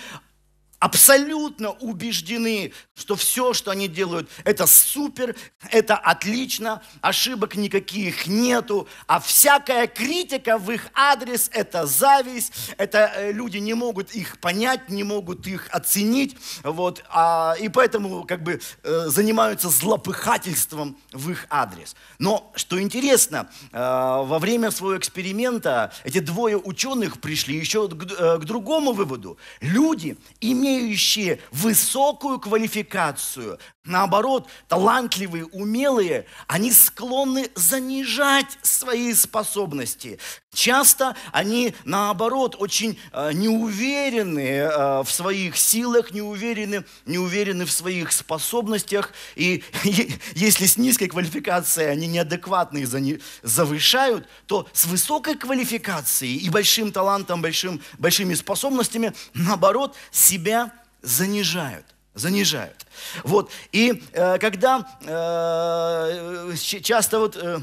абсолютно 0.84 1.70
убеждены, 1.70 2.72
что 2.94 3.16
все, 3.16 3.54
что 3.54 3.70
они 3.70 3.88
делают, 3.88 4.28
это 4.44 4.66
супер, 4.66 5.34
это 5.70 5.96
отлично, 5.96 6.82
ошибок 7.00 7.56
никаких 7.56 8.26
нету, 8.26 8.86
а 9.06 9.18
всякая 9.18 9.86
критика 9.86 10.58
в 10.58 10.70
их 10.70 10.88
адрес– 10.92 11.48
это 11.54 11.86
зависть, 11.86 12.52
это 12.76 13.10
э, 13.16 13.32
люди 13.32 13.56
не 13.56 13.72
могут 13.72 14.14
их 14.14 14.38
понять, 14.40 14.90
не 14.90 15.04
могут 15.04 15.46
их 15.46 15.68
оценить, 15.70 16.36
вот, 16.62 17.02
а, 17.08 17.54
и 17.58 17.70
поэтому 17.70 18.24
как 18.24 18.42
бы 18.42 18.60
э, 18.82 19.04
занимаются 19.06 19.70
злопыхательством 19.70 20.98
в 21.12 21.30
их 21.30 21.46
адрес. 21.48 21.96
Но 22.18 22.52
что 22.56 22.78
интересно, 22.78 23.48
э, 23.72 23.78
во 23.78 24.38
время 24.38 24.70
своего 24.70 24.98
эксперимента 24.98 25.94
эти 26.04 26.18
двое 26.18 26.58
ученых 26.58 27.22
пришли 27.22 27.56
еще 27.56 27.88
к, 27.88 27.94
к 27.94 28.44
другому 28.44 28.92
выводу. 28.92 29.38
Люди, 29.62 30.18
имеют 30.42 30.73
имеющие 30.74 31.38
высокую 31.50 32.38
квалификацию, 32.38 33.58
наоборот, 33.84 34.48
талантливые, 34.68 35.46
умелые, 35.46 36.26
они 36.46 36.72
склонны 36.72 37.50
занижать 37.54 38.58
свои 38.62 39.12
способности. 39.14 40.18
Часто 40.54 41.16
они, 41.32 41.74
наоборот, 41.84 42.56
очень 42.58 42.98
э, 43.12 43.32
неуверены 43.32 44.40
э, 44.40 45.02
в 45.02 45.10
своих 45.10 45.56
силах, 45.56 46.12
неуверены, 46.12 46.84
неуверены 47.06 47.66
в 47.66 47.72
своих 47.72 48.12
способностях. 48.12 49.12
И 49.34 49.64
если 50.34 50.66
с 50.66 50.76
низкой 50.76 51.08
квалификацией 51.08 51.90
они 51.90 52.06
неадекватно 52.06 52.78
и 52.78 53.20
завышают, 53.42 54.28
то 54.46 54.66
с 54.72 54.86
высокой 54.86 55.34
квалификацией 55.34 56.36
и 56.36 56.48
большим 56.48 56.92
талантом, 56.92 57.42
большим, 57.42 57.82
большими 57.98 58.34
способностями, 58.34 59.12
наоборот, 59.34 59.96
себя 60.10 60.63
занижают 61.04 61.86
занижают. 62.14 62.86
Вот. 63.24 63.50
И 63.72 64.02
э, 64.12 64.38
когда 64.38 64.86
э, 65.00 66.54
часто 66.56 67.18
вот 67.18 67.36
э, 67.36 67.58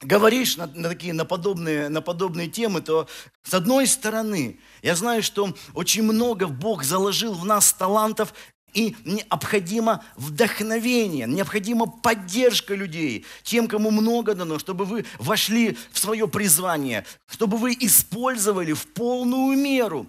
говоришь 0.00 0.56
на, 0.56 0.66
на 0.66 0.88
такие 0.88 1.12
на 1.12 1.24
подобные, 1.24 1.88
на 1.88 2.02
подобные 2.02 2.48
темы, 2.48 2.80
то 2.80 3.08
с 3.44 3.54
одной 3.54 3.86
стороны, 3.86 4.58
я 4.82 4.96
знаю, 4.96 5.22
что 5.22 5.54
очень 5.74 6.02
много 6.02 6.48
Бог 6.48 6.82
заложил 6.82 7.34
в 7.34 7.44
нас 7.44 7.72
талантов, 7.72 8.34
и 8.74 8.94
необходимо 9.04 10.04
вдохновение, 10.16 11.26
необходима 11.26 11.86
поддержка 11.86 12.74
людей, 12.74 13.24
тем, 13.42 13.66
кому 13.66 13.90
много 13.90 14.34
дано, 14.34 14.58
чтобы 14.58 14.84
вы 14.84 15.06
вошли 15.18 15.78
в 15.90 15.98
свое 15.98 16.28
призвание, 16.28 17.06
чтобы 17.26 17.56
вы 17.56 17.74
использовали 17.80 18.74
в 18.74 18.86
полную 18.88 19.56
меру 19.56 20.06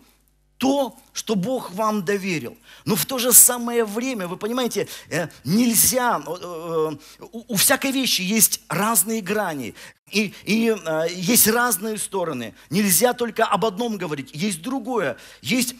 то, 0.59 0.97
что 1.13 1.35
Бог 1.35 1.71
вам 1.71 2.03
доверил. 2.03 2.57
Но 2.83 2.95
в 2.95 3.05
то 3.05 3.17
же 3.17 3.31
самое 3.31 3.85
время, 3.85 4.27
вы 4.27 4.35
понимаете, 4.35 4.89
э, 5.09 5.29
нельзя, 5.45 6.21
э, 6.27 6.91
э, 7.21 7.25
у 7.31 7.55
всякой 7.55 7.91
вещи 7.91 8.21
есть 8.21 8.61
разные 8.67 9.21
грани. 9.21 9.73
И, 10.11 10.33
и 10.43 10.75
есть 11.11 11.47
разные 11.47 11.97
стороны. 11.97 12.55
Нельзя 12.69 13.13
только 13.13 13.45
об 13.45 13.63
одном 13.63 13.97
говорить. 13.97 14.31
Есть 14.33 14.63
другое. 14.63 15.17
Есть 15.43 15.75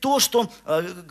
то, 0.00 0.18
что 0.18 0.50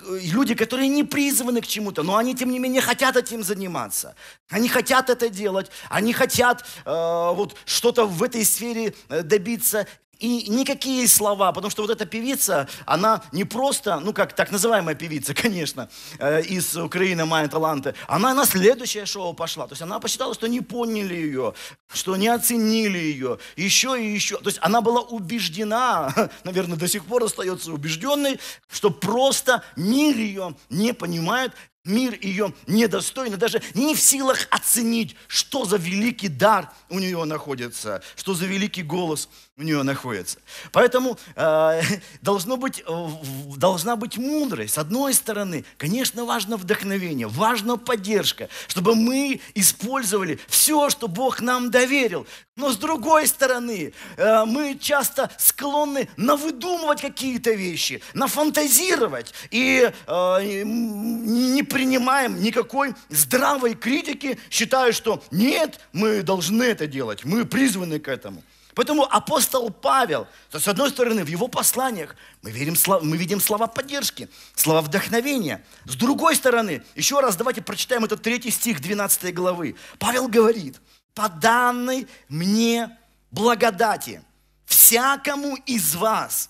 люди, 0.04 0.54
которые 0.54 0.90
не 0.90 1.06
призваны 1.06 1.62
к 1.62 1.68
чему-то, 1.68 2.04
но 2.04 2.18
они, 2.18 2.36
тем 2.36 2.52
не 2.52 2.60
менее, 2.60 2.82
хотят 2.82 3.16
этим 3.16 3.42
заниматься. 3.42 4.16
Они 4.50 4.68
хотят 4.68 5.10
это 5.10 5.30
делать. 5.30 5.72
Они 5.90 6.12
хотят 6.12 6.66
вот 6.84 7.56
что-то 7.64 8.06
в 8.06 8.22
этой 8.22 8.44
сфере 8.44 8.96
добиться. 9.08 9.88
И 10.22 10.48
никакие 10.50 11.08
слова, 11.08 11.52
потому 11.52 11.72
что 11.72 11.82
вот 11.82 11.90
эта 11.90 12.06
певица, 12.06 12.70
она 12.86 13.24
не 13.32 13.44
просто, 13.44 14.00
ну 14.00 14.14
как 14.14 14.34
так 14.34 14.52
называемая 14.52 14.94
певица, 14.94 15.34
конечно, 15.42 15.90
э, 16.20 16.44
из 16.44 16.78
Украины 16.78 17.26
Майя 17.26 17.48
Таланты, 17.48 17.96
она 18.08 18.36
на 18.36 18.46
следующее 18.46 19.08
шоу 19.08 19.34
пошла. 19.34 19.66
То 19.66 19.72
есть 19.72 19.82
она 19.82 20.00
посчитала, 20.00 20.36
что 20.36 20.46
не 20.46 20.62
поняли 20.62 21.16
ее, 21.16 21.56
что 21.92 22.16
не 22.16 22.28
оценили 22.28 23.00
ее, 23.00 23.40
еще 23.56 24.00
и 24.00 24.14
еще. 24.14 24.38
То 24.38 24.50
есть 24.50 24.60
она 24.62 24.82
была 24.82 25.02
убеждена, 25.02 26.14
наверное, 26.44 26.78
до 26.78 26.88
сих 26.88 27.04
пор 27.06 27.24
остается 27.24 27.72
убежденной, 27.72 28.40
что 28.70 28.92
просто 28.92 29.64
мир 29.76 30.16
ее 30.16 30.56
не 30.70 30.94
понимает, 30.94 31.52
Мир 31.84 32.16
ее 32.22 32.54
недостойный, 32.68 33.38
даже 33.38 33.60
не 33.74 33.96
в 33.96 34.00
силах 34.00 34.48
оценить, 34.52 35.16
что 35.28 35.66
за 35.66 35.78
великий 35.78 36.28
дар 36.28 36.72
у 36.90 37.00
нее 37.00 37.24
находится, 37.24 38.04
что 38.16 38.36
за 38.36 38.46
великий 38.46 38.84
голос 38.84 39.28
у 39.58 39.64
нее 39.64 39.82
находится. 39.82 40.38
Поэтому 40.72 41.18
э, 41.36 41.82
должно 42.22 42.58
быть, 42.58 42.84
э, 42.88 43.10
должна 43.58 43.96
быть 43.96 44.20
мудрость. 44.20 44.76
С 44.76 44.78
одной 44.78 45.16
стороны, 45.16 45.66
конечно, 45.78 46.24
важно 46.24 46.56
вдохновение, 46.56 47.28
важна 47.28 47.78
поддержка, 47.78 48.48
чтобы 48.68 48.94
мы 48.94 49.42
использовали 49.56 50.40
все, 50.48 50.92
что 50.92 51.08
Бог 51.08 51.42
нам 51.42 51.72
доверил. 51.72 52.28
Но 52.62 52.70
с 52.70 52.78
другой 52.78 53.26
стороны, 53.26 53.92
э, 54.18 54.46
мы 54.46 54.78
часто 54.80 55.32
склонны 55.40 56.08
навыдумывать 56.16 57.02
какие-то 57.02 57.54
вещи, 57.54 58.04
нафантазировать 58.14 59.34
и 59.50 59.92
э, 59.92 60.64
не 60.64 61.64
принимаем 61.64 62.40
никакой 62.40 62.94
здравой 63.10 63.74
критики, 63.74 64.38
считая, 64.52 64.92
что 64.92 65.24
нет, 65.32 65.80
мы 65.92 66.22
должны 66.22 66.62
это 66.62 66.86
делать, 66.86 67.26
мы 67.26 67.46
призваны 67.46 68.00
к 68.00 68.08
этому. 68.08 68.44
Поэтому 68.76 69.08
апостол 69.12 69.72
Павел, 69.72 70.28
то 70.52 70.60
с 70.60 70.68
одной 70.68 70.92
стороны, 70.92 71.24
в 71.24 71.28
его 71.28 71.48
посланиях 71.48 72.16
мы, 72.44 72.52
верим, 72.52 72.76
мы 73.02 73.18
видим 73.18 73.42
слова 73.42 73.66
поддержки, 73.66 74.30
слова 74.54 74.82
вдохновения. 74.82 75.66
С 75.86 75.96
другой 75.96 76.36
стороны, 76.36 76.84
еще 76.94 77.22
раз 77.22 77.36
давайте 77.36 77.64
прочитаем 77.64 78.06
этот 78.06 78.22
третий 78.22 78.52
стих 78.52 78.82
12 78.82 79.34
главы. 79.34 79.76
Павел 79.98 80.28
говорит, 80.28 80.80
по 81.14 81.30
данной 81.30 82.08
мне 82.30 82.98
благодати, 83.32 84.22
всякому 84.66 85.56
из 85.66 85.96
вас, 85.96 86.50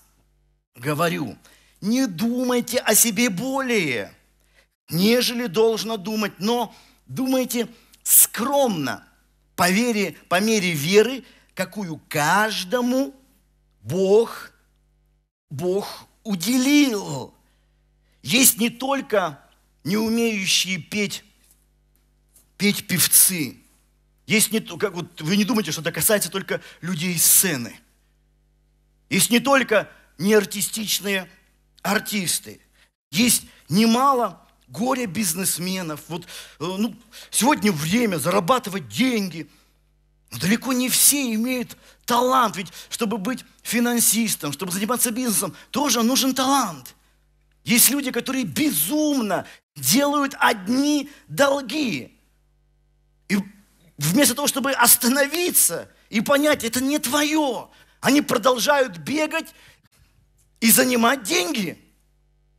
говорю, 0.74 1.36
не 1.80 2.06
думайте 2.06 2.78
о 2.78 2.94
себе 2.94 3.28
более, 3.28 4.14
нежели 4.88 5.46
должно 5.46 5.96
думать, 5.96 6.32
но 6.38 6.74
думайте 7.06 7.68
скромно, 8.02 9.06
по, 9.56 9.70
вере, 9.70 10.16
по 10.28 10.40
мере 10.40 10.72
веры, 10.72 11.24
какую 11.54 12.00
каждому 12.08 13.14
Бог, 13.82 14.52
Бог 15.50 16.06
уделил. 16.22 17.34
Есть 18.22 18.58
не 18.58 18.70
только 18.70 19.40
не 19.84 19.96
умеющие 19.96 20.78
петь, 20.78 21.24
петь 22.56 22.86
певцы. 22.86 23.61
Есть 24.32 24.50
не 24.50 24.60
как 24.60 24.94
вот 24.94 25.20
вы 25.20 25.36
не 25.36 25.44
думаете, 25.44 25.72
что 25.72 25.82
это 25.82 25.92
касается 25.92 26.30
только 26.30 26.62
людей 26.80 27.18
сцены. 27.18 27.78
Есть 29.10 29.30
не 29.30 29.40
только 29.40 29.90
неартистичные 30.16 31.28
артисты. 31.82 32.60
Есть 33.10 33.44
немало 33.68 34.40
горе 34.68 35.04
бизнесменов. 35.04 36.00
Вот 36.08 36.24
э, 36.24 36.26
ну, 36.60 36.96
сегодня 37.30 37.72
время 37.72 38.16
зарабатывать 38.16 38.88
деньги– 38.88 39.48
но 40.32 40.38
далеко 40.38 40.72
не 40.72 40.88
все 40.88 41.34
имеют 41.34 41.76
талант, 42.06 42.56
ведь 42.56 42.72
чтобы 42.88 43.18
быть 43.18 43.44
финансистом, 43.62 44.52
чтобы 44.52 44.72
заниматься 44.72 45.10
бизнесом, 45.10 45.54
тоже 45.70 46.02
нужен 46.02 46.34
талант. 46.34 46.94
Есть 47.64 47.90
люди, 47.90 48.10
которые 48.10 48.44
безумно 48.44 49.46
делают 49.76 50.34
одни 50.38 51.10
долги. 51.28 52.18
И 53.28 53.36
вместо 54.02 54.34
того, 54.34 54.48
чтобы 54.48 54.72
остановиться 54.72 55.88
и 56.10 56.20
понять, 56.20 56.64
это 56.64 56.82
не 56.82 56.98
твое, 56.98 57.68
они 58.00 58.20
продолжают 58.20 58.98
бегать 58.98 59.54
и 60.60 60.70
занимать 60.70 61.22
деньги. 61.22 61.78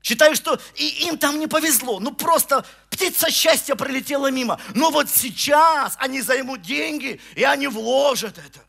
Считаю, 0.01 0.36
что 0.36 0.60
и 0.75 1.08
им 1.08 1.17
там 1.17 1.39
не 1.39 1.47
повезло. 1.47 1.99
Ну 1.99 2.13
просто 2.13 2.65
птица 2.89 3.32
счастья 3.32 3.75
пролетела 3.75 4.29
мимо. 4.29 4.60
Но 4.73 4.91
вот 4.91 5.10
сейчас 5.10 5.95
они 5.97 6.21
займут 6.21 6.62
деньги, 6.62 7.21
и 7.36 7.43
они 7.43 7.67
вложат 7.67 8.38
это. 8.38 8.60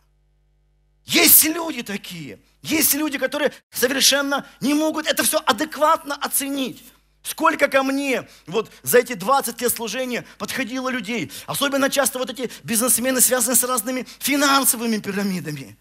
Есть 1.04 1.44
люди 1.44 1.82
такие. 1.82 2.38
Есть 2.62 2.94
люди, 2.94 3.18
которые 3.18 3.52
совершенно 3.70 4.46
не 4.60 4.74
могут 4.74 5.06
это 5.06 5.22
все 5.24 5.38
адекватно 5.44 6.14
оценить. 6.14 6.82
Сколько 7.24 7.68
ко 7.68 7.82
мне 7.82 8.28
вот 8.46 8.70
за 8.82 8.98
эти 8.98 9.14
20 9.14 9.58
лет 9.58 9.72
служения 9.72 10.26
подходило 10.36 10.90
людей. 10.90 11.32
Особенно 11.46 11.88
часто 11.88 12.18
вот 12.18 12.28
эти 12.28 12.50
бизнесмены 12.62 13.22
связаны 13.22 13.56
с 13.56 13.64
разными 13.64 14.06
финансовыми 14.18 14.98
пирамидами. 14.98 15.78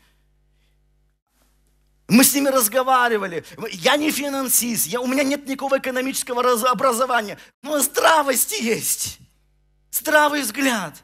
Мы 2.07 2.23
с 2.23 2.33
ними 2.33 2.47
разговаривали. 2.47 3.43
Я 3.71 3.97
не 3.97 4.09
финансист, 4.09 4.87
я, 4.87 5.01
у 5.01 5.07
меня 5.07 5.23
нет 5.23 5.45
никакого 5.45 5.79
экономического 5.79 6.41
образования. 6.71 7.37
Но 7.61 7.77
здравости 7.79 8.63
есть. 8.63 9.19
Здравый 9.91 10.43
взгляд. 10.43 11.03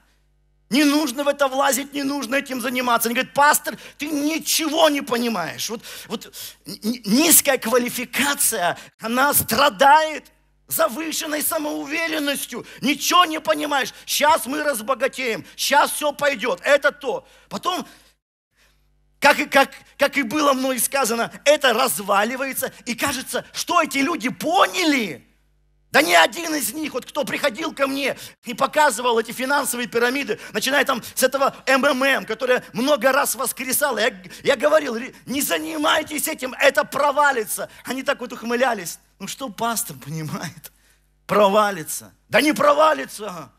Не 0.69 0.83
нужно 0.83 1.23
в 1.23 1.27
это 1.27 1.47
влазить, 1.47 1.93
не 1.93 2.03
нужно 2.03 2.35
этим 2.35 2.61
заниматься. 2.61 3.09
Они 3.09 3.15
говорят, 3.15 3.33
пастор, 3.33 3.77
ты 3.97 4.07
ничего 4.07 4.89
не 4.89 5.01
понимаешь. 5.01 5.69
Вот, 5.69 5.81
вот 6.07 6.33
низкая 6.65 7.57
квалификация, 7.57 8.77
она 8.99 9.33
страдает 9.33 10.25
завышенной 10.67 11.41
самоуверенностью. 11.41 12.65
Ничего 12.81 13.25
не 13.25 13.39
понимаешь. 13.39 13.93
Сейчас 14.05 14.45
мы 14.45 14.63
разбогатеем, 14.63 15.43
сейчас 15.55 15.91
все 15.91 16.13
пойдет. 16.13 16.59
Это 16.63 16.91
то. 16.91 17.27
Потом 17.49 17.87
как 19.19 19.39
и, 19.39 19.45
как, 19.45 19.71
как 19.97 20.17
и 20.17 20.21
было 20.23 20.53
мной 20.53 20.79
сказано, 20.79 21.31
это 21.43 21.73
разваливается. 21.73 22.71
И 22.85 22.95
кажется, 22.95 23.45
что 23.53 23.81
эти 23.81 23.97
люди 23.97 24.29
поняли. 24.29 25.25
Да 25.91 26.03
ни 26.03 26.13
один 26.13 26.53
из 26.53 26.71
них, 26.73 26.93
вот 26.93 27.05
кто 27.05 27.23
приходил 27.23 27.73
ко 27.73 27.87
мне 27.87 28.15
и 28.43 28.53
показывал 28.53 29.19
эти 29.19 29.31
финансовые 29.31 29.87
пирамиды, 29.87 30.39
начиная 30.53 30.85
там 30.85 31.01
с 31.15 31.23
этого 31.23 31.55
МММ, 31.67 32.25
которое 32.25 32.63
много 32.73 33.11
раз 33.11 33.33
воскресало, 33.33 33.97
я, 33.97 34.13
я 34.43 34.55
говорил, 34.55 34.97
не 35.25 35.41
занимайтесь 35.41 36.27
этим, 36.27 36.53
это 36.59 36.83
провалится. 36.83 37.69
Они 37.85 38.03
так 38.03 38.19
вот 38.19 38.31
ухмылялись. 38.31 38.99
Ну 39.17 39.27
что 39.27 39.49
пастор 39.49 39.95
понимает? 39.97 40.71
Провалится. 41.25 42.13
Да 42.27 42.39
не 42.41 42.53
провалится. 42.53 43.51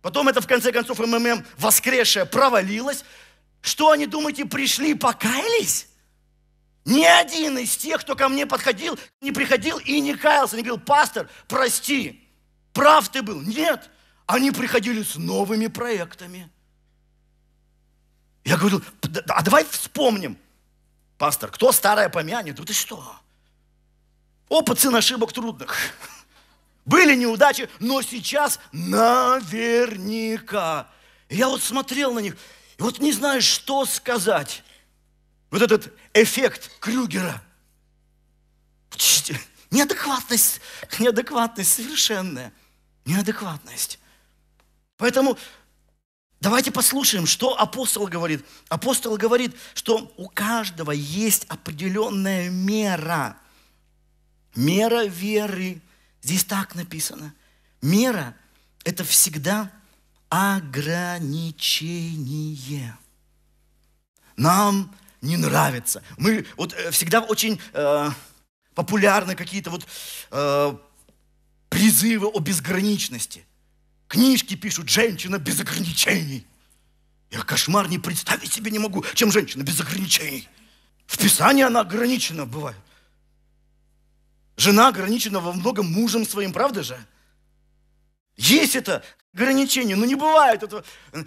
Потом 0.00 0.28
это 0.28 0.40
в 0.40 0.46
конце 0.46 0.72
концов 0.72 0.98
МММ 0.98 1.44
воскресшее 1.58 2.24
провалилось. 2.24 3.04
Что 3.60 3.90
они, 3.90 4.06
думаете, 4.06 4.46
пришли, 4.46 4.94
покаялись? 4.94 5.89
Ни 6.90 7.04
один 7.04 7.56
из 7.56 7.76
тех, 7.76 8.00
кто 8.00 8.16
ко 8.16 8.28
мне 8.28 8.46
подходил, 8.46 8.98
не 9.20 9.30
приходил 9.30 9.78
и 9.78 10.00
не 10.00 10.16
каялся, 10.16 10.56
не 10.56 10.62
говорил, 10.62 10.84
пастор, 10.84 11.30
прости, 11.46 12.28
прав 12.72 13.08
ты 13.08 13.22
был. 13.22 13.40
Нет, 13.42 13.88
они 14.26 14.50
приходили 14.50 15.04
с 15.04 15.14
новыми 15.14 15.68
проектами. 15.68 16.50
Я 18.44 18.56
говорю, 18.56 18.82
а 19.28 19.42
давай 19.42 19.64
вспомним. 19.66 20.36
Пастор, 21.16 21.52
кто 21.52 21.70
старое 21.70 22.08
помянет? 22.08 22.56
Да 22.56 22.64
ты 22.64 22.72
что? 22.72 23.14
Опыт 24.48 24.80
сын 24.80 24.96
ошибок 24.96 25.32
трудных. 25.32 25.76
Были 26.86 27.14
неудачи, 27.14 27.68
но 27.78 28.02
сейчас 28.02 28.58
наверняка. 28.72 29.46
Я 31.28 31.46
вот 31.46 31.62
смотрел 31.62 32.12
на 32.14 32.18
них, 32.18 32.36
и 32.78 32.82
вот 32.82 32.98
не 32.98 33.12
знаю, 33.12 33.42
что 33.42 33.84
сказать. 33.84 34.64
Вот 35.50 35.62
этот 35.62 35.92
эффект 36.14 36.70
Крюгера. 36.80 37.42
Неадекватность, 39.70 40.60
неадекватность 40.98 41.72
совершенная. 41.72 42.52
Неадекватность. 43.04 44.00
Поэтому 44.96 45.38
давайте 46.40 46.72
послушаем, 46.72 47.26
что 47.26 47.56
апостол 47.58 48.06
говорит. 48.08 48.44
Апостол 48.68 49.16
говорит, 49.16 49.54
что 49.74 50.12
у 50.16 50.28
каждого 50.28 50.90
есть 50.90 51.44
определенная 51.48 52.50
мера. 52.50 53.36
Мера 54.56 55.06
веры. 55.06 55.80
Здесь 56.22 56.44
так 56.44 56.74
написано. 56.74 57.32
Мера– 57.80 58.36
это 58.84 59.04
всегда 59.04 59.70
ограничение. 60.28 62.98
Нам 64.36 64.94
не 65.20 65.36
нравится. 65.36 66.02
Мы 66.16 66.46
вот 66.56 66.72
э, 66.72 66.90
всегда 66.90 67.20
очень 67.20 67.60
э, 67.72 68.10
популярны 68.74 69.34
какие-то 69.34 69.70
вот 69.70 69.86
э, 70.30 70.74
призывы 71.68 72.26
о 72.26 72.40
безграничности. 72.40 73.44
Книжки 74.08 74.54
пишут 74.54 74.88
«Женщина 74.88 75.38
без 75.38 75.60
ограничений». 75.60 76.46
Я 77.30 77.40
кошмар 77.42 77.88
не 77.88 77.98
представить 77.98 78.52
себе 78.52 78.70
не 78.70 78.80
могу, 78.80 79.04
чем 79.14 79.30
женщина 79.30 79.62
без 79.62 79.80
ограничений. 79.80 80.48
В 81.06 81.16
Писании 81.16 81.62
она 81.62 81.80
ограничена 81.80 82.44
бывает. 82.44 82.76
Жена 84.56 84.88
ограничена 84.88 85.40
во 85.40 85.52
многом 85.52 85.86
мужем 85.86 86.26
своим, 86.26 86.52
правда 86.52 86.82
же? 86.82 86.98
Есть 88.36 88.74
это 88.74 89.04
ограничение, 89.32 89.96
но 89.96 90.04
не 90.06 90.16
бывает 90.16 90.62
этого. 90.62 90.84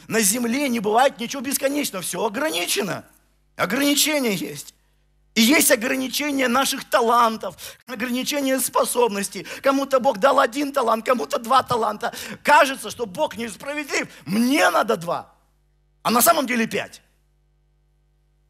На 0.08 0.20
земле 0.20 0.68
не 0.68 0.80
бывает 0.80 1.20
ничего 1.20 1.42
бесконечного, 1.42 2.04
все 2.04 2.24
ограничено. 2.24 3.06
Ограничения 3.56 4.34
есть. 4.34 4.74
И 5.36 5.42
есть 5.42 5.72
ограничения 5.72 6.48
наших 6.48 6.88
талантов, 6.88 7.56
ограничения 7.88 8.60
способностей. 8.60 9.48
Кому-то 9.62 10.00
Бог 10.00 10.20
дал 10.20 10.40
один 10.40 10.72
талант, 10.72 11.06
кому-то 11.06 11.40
два 11.40 11.64
таланта. 11.64 12.14
Кажется, 12.44 12.92
что 12.92 13.08
Бог 13.08 13.36
несправедлив. 13.36 14.08
Мне 14.26 14.70
надо 14.70 14.96
два, 14.96 15.34
а 16.04 16.12
на 16.12 16.22
самом 16.22 16.46
деле 16.46 16.68
пять. 16.68 17.02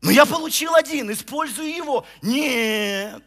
Но 0.01 0.11
я 0.11 0.25
получил 0.25 0.75
один, 0.75 1.09
использую 1.13 1.73
его. 1.73 2.05
Нет, 2.21 3.23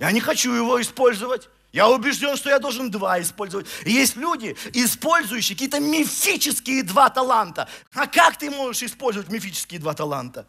я 0.00 0.10
не 0.10 0.20
хочу 0.20 0.52
его 0.52 0.80
использовать. 0.82 1.48
Я 1.72 1.88
убежден, 1.88 2.36
что 2.36 2.50
я 2.50 2.58
должен 2.58 2.90
два 2.90 3.20
использовать. 3.20 3.68
Есть 3.84 4.16
люди, 4.16 4.56
использующие 4.72 5.54
какие-то 5.54 5.78
мифические 5.78 6.82
два 6.82 7.08
таланта. 7.10 7.68
А 7.94 8.08
как 8.08 8.36
ты 8.36 8.50
можешь 8.50 8.82
использовать 8.82 9.28
мифические 9.28 9.78
два 9.78 9.94
таланта? 9.94 10.48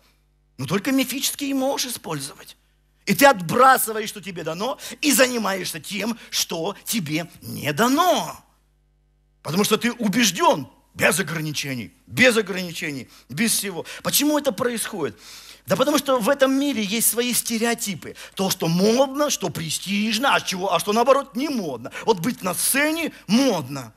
Но 0.61 0.67
только 0.67 0.91
мифические 0.91 1.55
можешь 1.55 1.93
использовать. 1.93 2.55
И 3.07 3.15
ты 3.15 3.25
отбрасываешь, 3.25 4.09
что 4.09 4.21
тебе 4.21 4.43
дано, 4.43 4.77
и 5.01 5.11
занимаешься 5.11 5.79
тем, 5.79 6.19
что 6.29 6.75
тебе 6.85 7.27
не 7.41 7.73
дано. 7.73 8.39
Потому 9.41 9.63
что 9.63 9.77
ты 9.77 9.91
убежден, 9.91 10.67
без 10.93 11.19
ограничений, 11.19 11.91
без 12.05 12.37
ограничений, 12.37 13.09
без 13.27 13.53
всего. 13.53 13.87
Почему 14.03 14.37
это 14.37 14.51
происходит? 14.51 15.17
Да 15.65 15.75
потому 15.75 15.97
что 15.97 16.19
в 16.19 16.29
этом 16.29 16.53
мире 16.53 16.83
есть 16.83 17.09
свои 17.09 17.33
стереотипы. 17.33 18.15
То, 18.35 18.51
что 18.51 18.67
модно, 18.67 19.31
что 19.31 19.49
престижно, 19.49 20.35
а, 20.35 20.41
чего, 20.41 20.71
а 20.71 20.79
что 20.79 20.93
наоборот 20.93 21.35
не 21.35 21.49
модно. 21.49 21.91
Вот 22.05 22.19
быть 22.19 22.43
на 22.43 22.53
сцене 22.53 23.13
модно. 23.25 23.95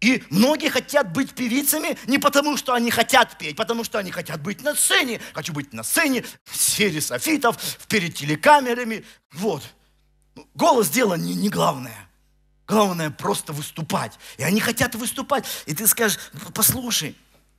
И 0.00 0.22
многие 0.30 0.70
хотят 0.70 1.12
быть 1.12 1.34
певицами 1.34 1.98
не 2.06 2.18
потому, 2.18 2.56
что 2.56 2.72
они 2.72 2.90
хотят 2.90 3.36
петь, 3.36 3.56
потому 3.56 3.84
что 3.84 3.98
они 3.98 4.10
хотят 4.10 4.40
быть 4.40 4.62
на 4.62 4.74
сцене. 4.74 5.20
Хочу 5.34 5.52
быть 5.52 5.72
на 5.74 5.82
сцене, 5.82 6.24
в 6.44 6.56
сфере 6.56 7.00
софитов, 7.00 7.58
перед 7.86 8.14
телекамерами. 8.14 9.04
Вот. 9.32 9.62
Голос 10.54 10.88
дело 10.88 11.14
не, 11.14 11.34
не 11.34 11.50
главное. 11.50 12.08
Главное 12.66 13.10
просто 13.10 13.52
выступать. 13.52 14.18
И 14.38 14.42
они 14.42 14.60
хотят 14.60 14.94
выступать. 14.94 15.44
И 15.66 15.74
ты 15.74 15.86
скажешь, 15.86 16.18
послушай, 16.54 17.14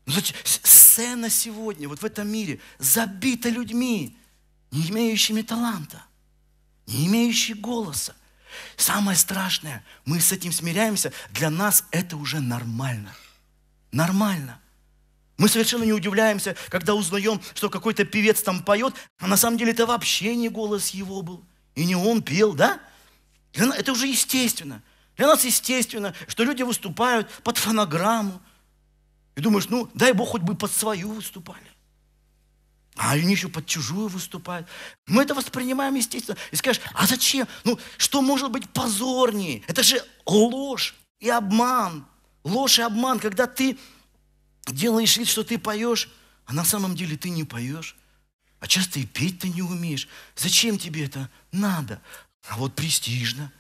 ну, 0.08 0.16
сцена 0.44 1.30
сегодня, 1.30 1.88
вот 1.88 2.02
в 2.02 2.06
этом 2.06 2.28
мире, 2.28 2.60
забита 2.80 3.50
людьми, 3.50 4.18
не 4.72 4.90
имеющими 4.90 5.44
таланта, 5.44 6.04
не 6.88 7.06
имеющими 7.08 7.60
голоса. 7.60 8.16
Самое 8.78 9.18
страшное, 9.18 9.84
мы 10.06 10.20
с 10.20 10.32
этим 10.32 10.52
смиряемся, 10.52 11.12
для 11.32 11.50
нас 11.50 11.86
это 11.92 12.18
уже 12.18 12.40
нормально. 12.40 13.14
Нормально. 13.92 14.60
Мы 15.38 15.50
совершенно 15.50 15.84
не 15.84 15.94
удивляемся, 15.94 16.56
когда 16.70 16.94
узнаем, 16.94 17.42
что 17.56 17.70
какой-то 17.70 18.06
певец 18.06 18.42
там 18.44 18.64
поет, 18.64 18.94
а 19.20 19.28
на 19.28 19.38
самом 19.38 19.58
деле 19.58 19.72
это 19.72 19.86
вообще 19.86 20.36
не 20.36 20.50
голос 20.50 20.90
его 20.90 21.22
был. 21.22 21.44
И 21.74 21.86
не 21.86 21.96
он 21.96 22.22
пел, 22.22 22.54
да? 22.54 22.80
Это 23.54 23.92
уже 23.92 24.08
естественно. 24.08 24.84
Для 25.18 25.28
нас 25.28 25.44
естественно, 25.44 26.14
что 26.28 26.44
люди 26.44 26.64
выступают 26.64 27.30
под 27.44 27.58
фонограмму. 27.58 28.42
И 29.36 29.42
думаешь, 29.42 29.68
ну, 29.70 29.90
дай 29.94 30.14
Бог, 30.14 30.30
хоть 30.30 30.42
бы 30.42 30.56
под 30.56 30.72
свою 30.72 31.14
выступали. 31.14 31.71
А 33.02 33.14
они 33.14 33.32
еще 33.32 33.50
под 33.50 33.66
чужую 33.66 34.10
выступают. 34.10 34.68
Мы 35.08 35.24
это 35.24 35.34
воспринимаем 35.34 35.96
естественно. 35.96 36.38
И 36.52 36.56
скажешь, 36.56 36.84
а 36.94 37.08
зачем? 37.08 37.48
Ну, 37.64 37.80
что 37.98 38.22
может 38.22 38.52
быть 38.52 38.70
позорнее? 38.70 39.64
Это 39.68 39.82
же 39.82 40.06
ложь 40.28 40.94
и 41.20 41.28
обман. 41.28 42.06
Ложь 42.44 42.78
и 42.78 42.84
обман, 42.84 43.18
когда 43.18 43.48
ты 43.48 43.76
делаешь 44.68 45.18
вид, 45.18 45.28
что 45.28 45.44
ты 45.44 45.58
поешь, 45.58 46.10
а 46.46 46.54
на 46.54 46.64
самом 46.64 46.96
деле 46.96 47.18
ты 47.18 47.32
не 47.32 47.44
поешь. 47.44 47.96
А 48.60 48.68
часто 48.68 49.00
и 49.00 49.06
петь 49.08 49.40
ты 49.40 49.50
не 49.50 49.64
умеешь. 49.64 50.08
Зачем 50.36 50.78
тебе 50.78 51.06
это 51.06 51.28
надо? 51.52 52.00
А 52.50 52.58
вот 52.58 52.76
престижно. 52.76 53.52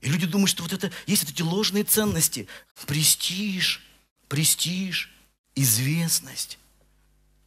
И 0.00 0.08
люди 0.08 0.28
думают, 0.28 0.48
что 0.48 0.62
вот 0.62 0.72
это 0.72 0.92
есть 1.08 1.24
вот 1.24 1.32
эти 1.32 1.42
ложные 1.42 1.82
ценности. 1.82 2.46
Престиж, 2.86 3.82
престиж, 4.28 5.10
известность 5.56 6.60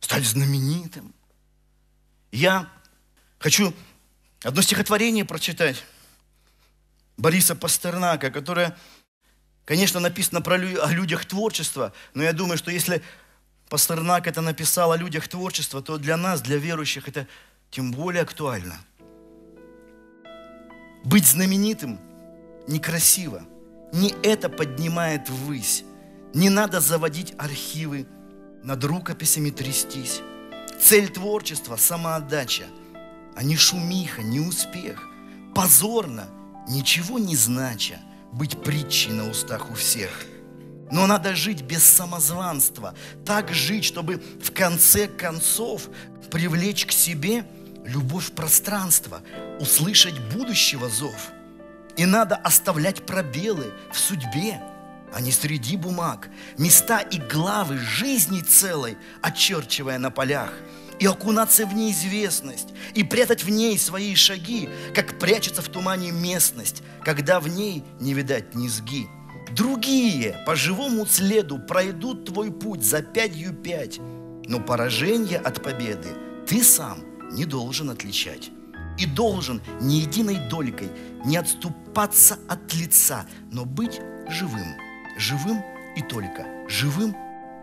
стать 0.03 0.25
знаменитым. 0.25 1.13
Я 2.31 2.69
хочу 3.39 3.73
одно 4.43 4.61
стихотворение 4.61 5.23
прочитать 5.23 5.83
Бориса 7.15 7.55
Пастернака, 7.55 8.29
которое, 8.29 8.77
конечно, 9.63 10.01
написано 10.01 10.41
про, 10.41 10.55
о 10.55 10.91
людях 10.91 11.25
творчества, 11.25 11.93
но 12.13 12.23
я 12.23 12.33
думаю, 12.33 12.57
что 12.57 12.69
если 12.69 13.01
Пастернак 13.69 14.27
это 14.27 14.41
написал 14.41 14.91
о 14.91 14.97
людях 14.97 15.29
творчества, 15.29 15.81
то 15.81 15.97
для 15.97 16.17
нас, 16.17 16.41
для 16.41 16.57
верующих, 16.57 17.07
это 17.07 17.25
тем 17.71 17.91
более 17.91 18.23
актуально. 18.23 18.77
Быть 21.05 21.25
знаменитым 21.25 21.99
некрасиво. 22.67 23.43
Не 23.93 24.13
это 24.21 24.49
поднимает 24.49 25.29
ввысь. 25.29 25.85
Не 26.33 26.49
надо 26.49 26.81
заводить 26.81 27.33
архивы, 27.37 28.05
над 28.63 28.83
рукописями 28.83 29.49
трястись. 29.49 30.21
Цель 30.81 31.09
творчества– 31.09 31.75
самоотдача, 31.77 32.65
а 33.35 33.43
не 33.43 33.55
шумиха, 33.55 34.21
не 34.21 34.39
успех. 34.39 35.07
Позорно, 35.53 36.27
ничего 36.67 37.19
не 37.19 37.35
знача, 37.35 37.99
быть 38.31 38.61
притчей 38.63 39.11
на 39.11 39.29
устах 39.29 39.69
у 39.69 39.73
всех. 39.75 40.25
Но 40.91 41.07
надо 41.07 41.35
жить 41.35 41.61
без 41.61 41.83
самозванства, 41.83 42.93
так 43.25 43.53
жить, 43.53 43.85
чтобы 43.85 44.21
в 44.41 44.51
конце 44.51 45.07
концов 45.07 45.89
привлечь 46.31 46.85
к 46.85 46.91
себе 46.91 47.45
любовь 47.85 48.31
пространства, 48.31 49.21
услышать 49.59 50.19
будущего 50.33 50.89
зов. 50.89 51.31
И 51.97 52.05
надо 52.05 52.35
оставлять 52.35 53.05
пробелы 53.05 53.71
в 53.91 53.99
судьбе, 53.99 54.61
а 55.13 55.21
не 55.21 55.31
среди 55.31 55.77
бумаг, 55.77 56.29
места 56.57 56.99
и 56.99 57.19
главы 57.19 57.77
жизни 57.77 58.41
целой, 58.41 58.97
очерчивая 59.21 59.99
на 59.99 60.09
полях, 60.09 60.51
и 60.99 61.05
окунаться 61.05 61.65
в 61.65 61.73
неизвестность, 61.73 62.69
и 62.95 63.03
прятать 63.03 63.43
в 63.43 63.49
ней 63.49 63.77
свои 63.77 64.15
шаги, 64.15 64.69
как 64.95 65.19
прячется 65.19 65.61
в 65.61 65.69
тумане 65.69 66.11
местность, 66.11 66.81
когда 67.03 67.39
в 67.39 67.47
ней 67.47 67.83
не 67.99 68.13
видать 68.13 68.55
низги. 68.55 69.07
Другие 69.51 70.35
по 70.47 70.55
живому 70.55 71.05
следу 71.05 71.59
пройдут 71.59 72.25
твой 72.25 72.51
путь 72.51 72.83
за 72.83 73.03
пятью 73.03 73.53
пять, 73.53 73.99
но 74.45 74.59
поражение 74.59 75.37
от 75.37 75.61
победы 75.61 76.09
ты 76.47 76.63
сам 76.63 77.03
не 77.31 77.45
должен 77.45 77.89
отличать. 77.89 78.51
И 78.97 79.07
должен 79.07 79.59
ни 79.81 79.95
единой 79.95 80.37
долькой 80.49 80.89
не 81.25 81.37
отступаться 81.37 82.37
от 82.47 82.73
лица, 82.75 83.25
но 83.51 83.65
быть 83.65 83.99
живым– 84.29 84.75
живым 85.17 85.63
и 85.95 86.01
только, 86.01 86.45
живым 86.67 87.15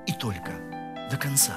и 0.06 0.12
только 0.12 0.52
до 1.10 1.16
конца. 1.16 1.54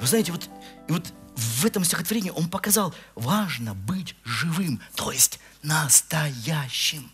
Вы 0.00 0.06
знаете, 0.06 0.32
вот, 0.32 0.48
и 0.88 0.92
вот 0.92 1.12
в 1.36 1.64
этом 1.64 1.84
стихотворении 1.84 2.30
он 2.30 2.48
показал, 2.48 2.94
важно 3.14 3.74
быть 3.74 4.16
живым, 4.24 4.80
то 4.94 5.10
есть 5.12 5.40
настоящим. 5.62 7.10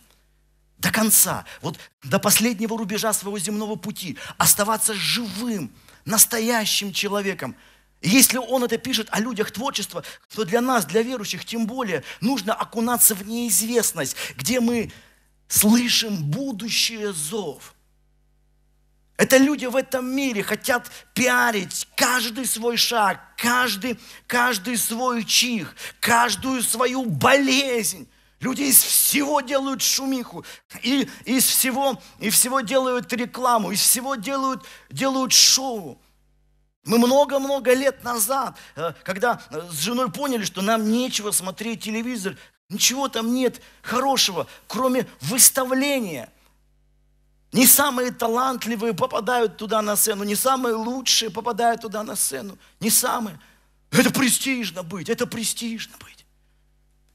До 0.79 0.93
конца, 0.93 1.45
вот 1.61 1.79
до 2.05 2.19
последнего 2.19 2.79
рубежа 2.79 3.13
своего 3.13 3.39
земного 3.39 3.77
пути, 3.77 4.17
оставаться 4.37 4.95
живым, 4.95 5.73
настоящим 6.05 6.93
человеком. 6.93 7.57
И 8.01 8.09
если 8.11 8.39
он 8.39 8.63
это 8.63 8.79
пишет 8.79 9.09
о 9.11 9.21
людях 9.21 9.51
творчества, 9.51 10.05
то 10.35 10.45
для 10.45 10.61
нас, 10.61 10.85
для 10.85 11.03
верующих, 11.03 11.45
тем 11.45 11.67
более, 11.67 12.05
нужно 12.21 12.55
окунаться 12.55 13.15
в 13.17 13.27
неизвестность, 13.27 14.17
где 14.37 14.61
мы 14.61 14.93
слышим 15.49 16.17
будущее 16.31 17.13
зов. 17.13 17.75
Это 19.17 19.37
люди 19.37 19.67
в 19.67 19.75
этом 19.75 20.09
мире 20.09 20.45
хотят 20.45 20.89
пиарить 21.13 21.89
каждый 21.97 22.47
свой 22.47 22.77
шаг, 22.77 23.21
каждый, 23.37 23.99
каждый 24.29 24.77
свой 24.77 25.25
чих, 25.25 25.75
каждую 25.99 26.63
свою 26.63 27.05
болезнь. 27.05 28.09
Люди 28.39 28.63
из 28.63 28.81
всего 28.81 29.41
делают 29.41 29.83
шумиху, 29.83 30.45
и 30.83 31.09
из 31.25 31.45
всего, 31.45 32.01
и 32.21 32.31
всего 32.31 32.61
делают 32.61 33.13
рекламу, 33.13 33.73
из 33.73 33.81
всего 33.81 34.15
делают, 34.15 34.65
делают 34.89 35.33
шоу. 35.33 36.01
Мы 36.85 36.99
много-много 36.99 37.75
лет 37.75 38.05
назад, 38.05 38.57
э, 38.77 38.93
когда 39.03 39.43
э, 39.51 39.61
с 39.73 39.81
женой 39.81 40.13
поняли, 40.13 40.45
что 40.45 40.63
нам 40.63 40.89
нечего 40.89 41.33
смотреть 41.33 41.83
телевизор, 41.83 42.37
ничего 42.69 43.09
там 43.09 43.33
нет 43.35 43.61
хорошего, 43.83 44.47
кроме 44.67 45.07
выставления. 45.21 46.31
Не 47.53 47.67
самые 47.67 48.11
талантливые 48.11 48.93
попадают 48.93 49.57
туда 49.57 49.81
на 49.81 49.97
сцену, 49.97 50.25
не 50.25 50.35
самые 50.35 50.75
лучшие 50.75 51.31
попадают 51.31 51.81
туда 51.81 52.03
на 52.03 52.15
сцену, 52.15 52.59
не 52.81 52.91
самые. 52.91 53.41
Это 53.91 54.11
престижно 54.11 54.83
быть, 54.83 55.09
это 55.09 55.27
престижно 55.27 55.97
быть. 55.99 56.27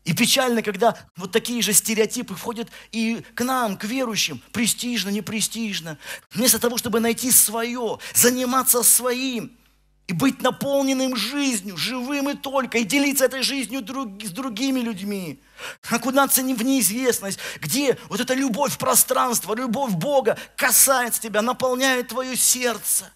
И 0.05 0.13
печально, 0.13 0.63
когда 0.63 0.97
вот 1.15 1.31
такие 1.31 1.61
же 1.61 1.71
стереотипы 1.71 2.33
входят 2.35 2.69
и 2.91 3.23
к 3.35 3.43
нам, 3.43 3.77
к 3.77 3.85
верующим. 3.85 4.41
Престижно, 4.51 5.09
не 5.09 5.21
престижно. 5.21 5.97
Вместо 6.31 6.59
того, 6.59 6.77
чтобы 6.77 6.99
найти 6.99 7.31
свое, 7.31 7.99
заниматься 8.13 8.81
своим– 8.83 9.55
и 10.07 10.13
быть 10.13 10.41
наполненным 10.41 11.15
жизнью, 11.15 11.77
живым 11.77 12.29
и 12.29 12.35
только, 12.35 12.77
и 12.77 12.83
делиться 12.83 13.25
этой 13.25 13.41
жизнью 13.41 13.81
друг, 13.81 14.21
с 14.21 14.31
другими 14.31 14.81
людьми. 14.81 15.41
Окунаться 15.89 16.41
не 16.41 16.53
в 16.53 16.61
неизвестность, 16.61 17.39
где 17.61 17.97
вот 18.09 18.19
эта 18.19 18.33
любовь 18.33 18.77
пространства, 18.77 19.55
любовь 19.55 19.93
Бога 19.93 20.37
касается 20.57 21.21
тебя, 21.21 21.41
наполняет 21.41 22.09
твое 22.09 22.35
сердце. 22.35 23.11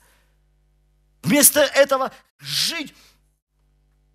Вместо 1.24 1.60
этого 1.60 2.14
жить, 2.40 2.94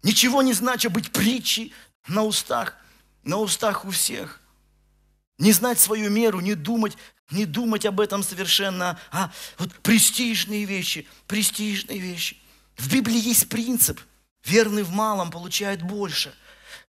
ничего 0.03 0.41
не 0.41 0.55
значит 0.55 0.93
быть 0.93 1.13
притчей 1.13 1.75
на 2.09 2.25
устах, 2.25 2.77
на 3.23 3.37
устах 3.37 3.85
у 3.85 3.91
всех. 3.91 4.41
Не 5.37 5.53
знать 5.53 5.79
свою 5.79 6.09
меру, 6.09 6.41
не 6.41 6.55
думать, 6.55 6.97
не 7.31 7.45
думать 7.45 7.85
об 7.85 8.01
этом 8.01 8.23
совершенно, 8.23 8.99
а 9.11 9.31
вот 9.59 9.75
престижные 9.81 10.65
вещи, 10.65 11.07
престижные 11.27 11.99
вещи. 11.99 12.42
В 12.83 12.93
Библии 12.93 13.21
есть 13.21 13.49
принцип. 13.49 14.01
Верный 14.45 14.83
в 14.83 14.91
малом 14.91 15.31
получает 15.31 15.83
больше. 15.83 16.35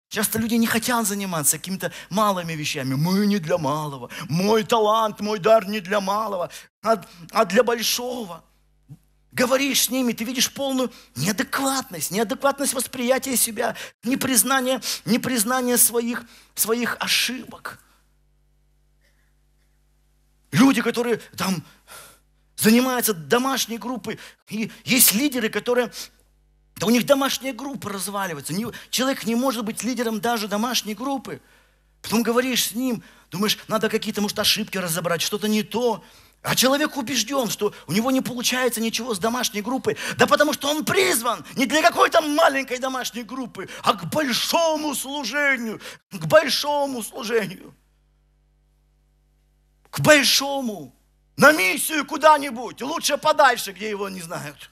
Часто 0.09 0.39
люди 0.39 0.55
не 0.55 0.65
хотят 0.65 1.05
заниматься 1.05 1.59
какими-то 1.59 1.91
малыми 2.09 2.53
вещами. 2.53 2.95
Мы 2.95 3.27
не 3.27 3.37
для 3.37 3.59
малого. 3.59 4.09
Мой 4.27 4.63
талант, 4.63 5.19
мой 5.19 5.37
дар 5.37 5.67
не 5.67 5.81
для 5.81 6.01
малого, 6.01 6.49
а, 6.81 6.99
а 7.29 7.45
для 7.45 7.63
большого. 7.63 8.43
Говоришь 9.31 9.83
с 9.83 9.89
ними, 9.91 10.13
ты 10.13 10.23
видишь 10.23 10.51
полную 10.51 10.91
неадекватность, 11.15 12.09
неадекватность 12.09 12.73
восприятия 12.73 13.37
себя, 13.37 13.75
непризнание, 14.03 14.81
непризнание 15.05 15.77
своих, 15.77 16.23
своих 16.55 16.97
ошибок. 16.99 17.79
Люди, 20.51 20.81
которые 20.81 21.17
там 21.37 21.63
занимаются 22.63 23.13
домашней 23.13 23.77
группой. 23.77 24.17
И 24.49 24.71
есть 24.85 25.13
лидеры, 25.13 25.49
которые 25.49 25.91
да 26.77 26.87
у 26.87 26.89
них 26.89 27.05
домашняя 27.05 27.53
группа 27.53 27.89
разваливается. 27.89 28.53
Человек 28.89 29.25
не 29.25 29.35
может 29.35 29.63
быть 29.63 29.83
лидером 29.83 30.19
даже 30.19 30.47
домашней 30.47 30.95
группы. 30.95 31.39
Потом 32.01 32.23
говоришь 32.23 32.69
с 32.69 32.71
ним, 32.73 33.03
думаешь, 33.29 33.57
надо 33.67 33.89
какие-то, 33.89 34.21
может, 34.21 34.39
ошибки 34.39 34.77
разобрать, 34.77 35.21
что-то 35.21 35.47
не 35.47 35.61
то. 35.63 36.03
А 36.41 36.55
человек 36.55 36.97
убежден, 36.97 37.49
что 37.49 37.73
у 37.87 37.93
него 37.93 38.11
не 38.11 38.21
получается 38.21 38.81
ничего 38.81 39.13
с 39.13 39.19
домашней 39.19 39.61
группой. 39.61 39.97
Да 40.17 40.25
потому 40.25 40.51
что 40.51 40.69
он 40.69 40.83
призван 40.83 41.45
не 41.55 41.65
для 41.65 41.81
какой-то 41.81 42.21
маленькой 42.21 42.79
домашней 42.79 43.23
группы, 43.23 43.69
а 43.83 43.93
к 43.93 44.09
большому 44.11 44.95
служению. 44.95 45.79
К 46.11 46.25
большому 46.25 47.03
служению. 47.03 47.73
К 49.89 49.99
большому. 50.01 50.93
На 51.37 51.51
миссию 51.51 52.05
куда-нибудь, 52.05 52.81
лучше 52.81 53.17
подальше, 53.17 53.71
где 53.71 53.89
его 53.89 54.09
не 54.09 54.21
знают. 54.21 54.69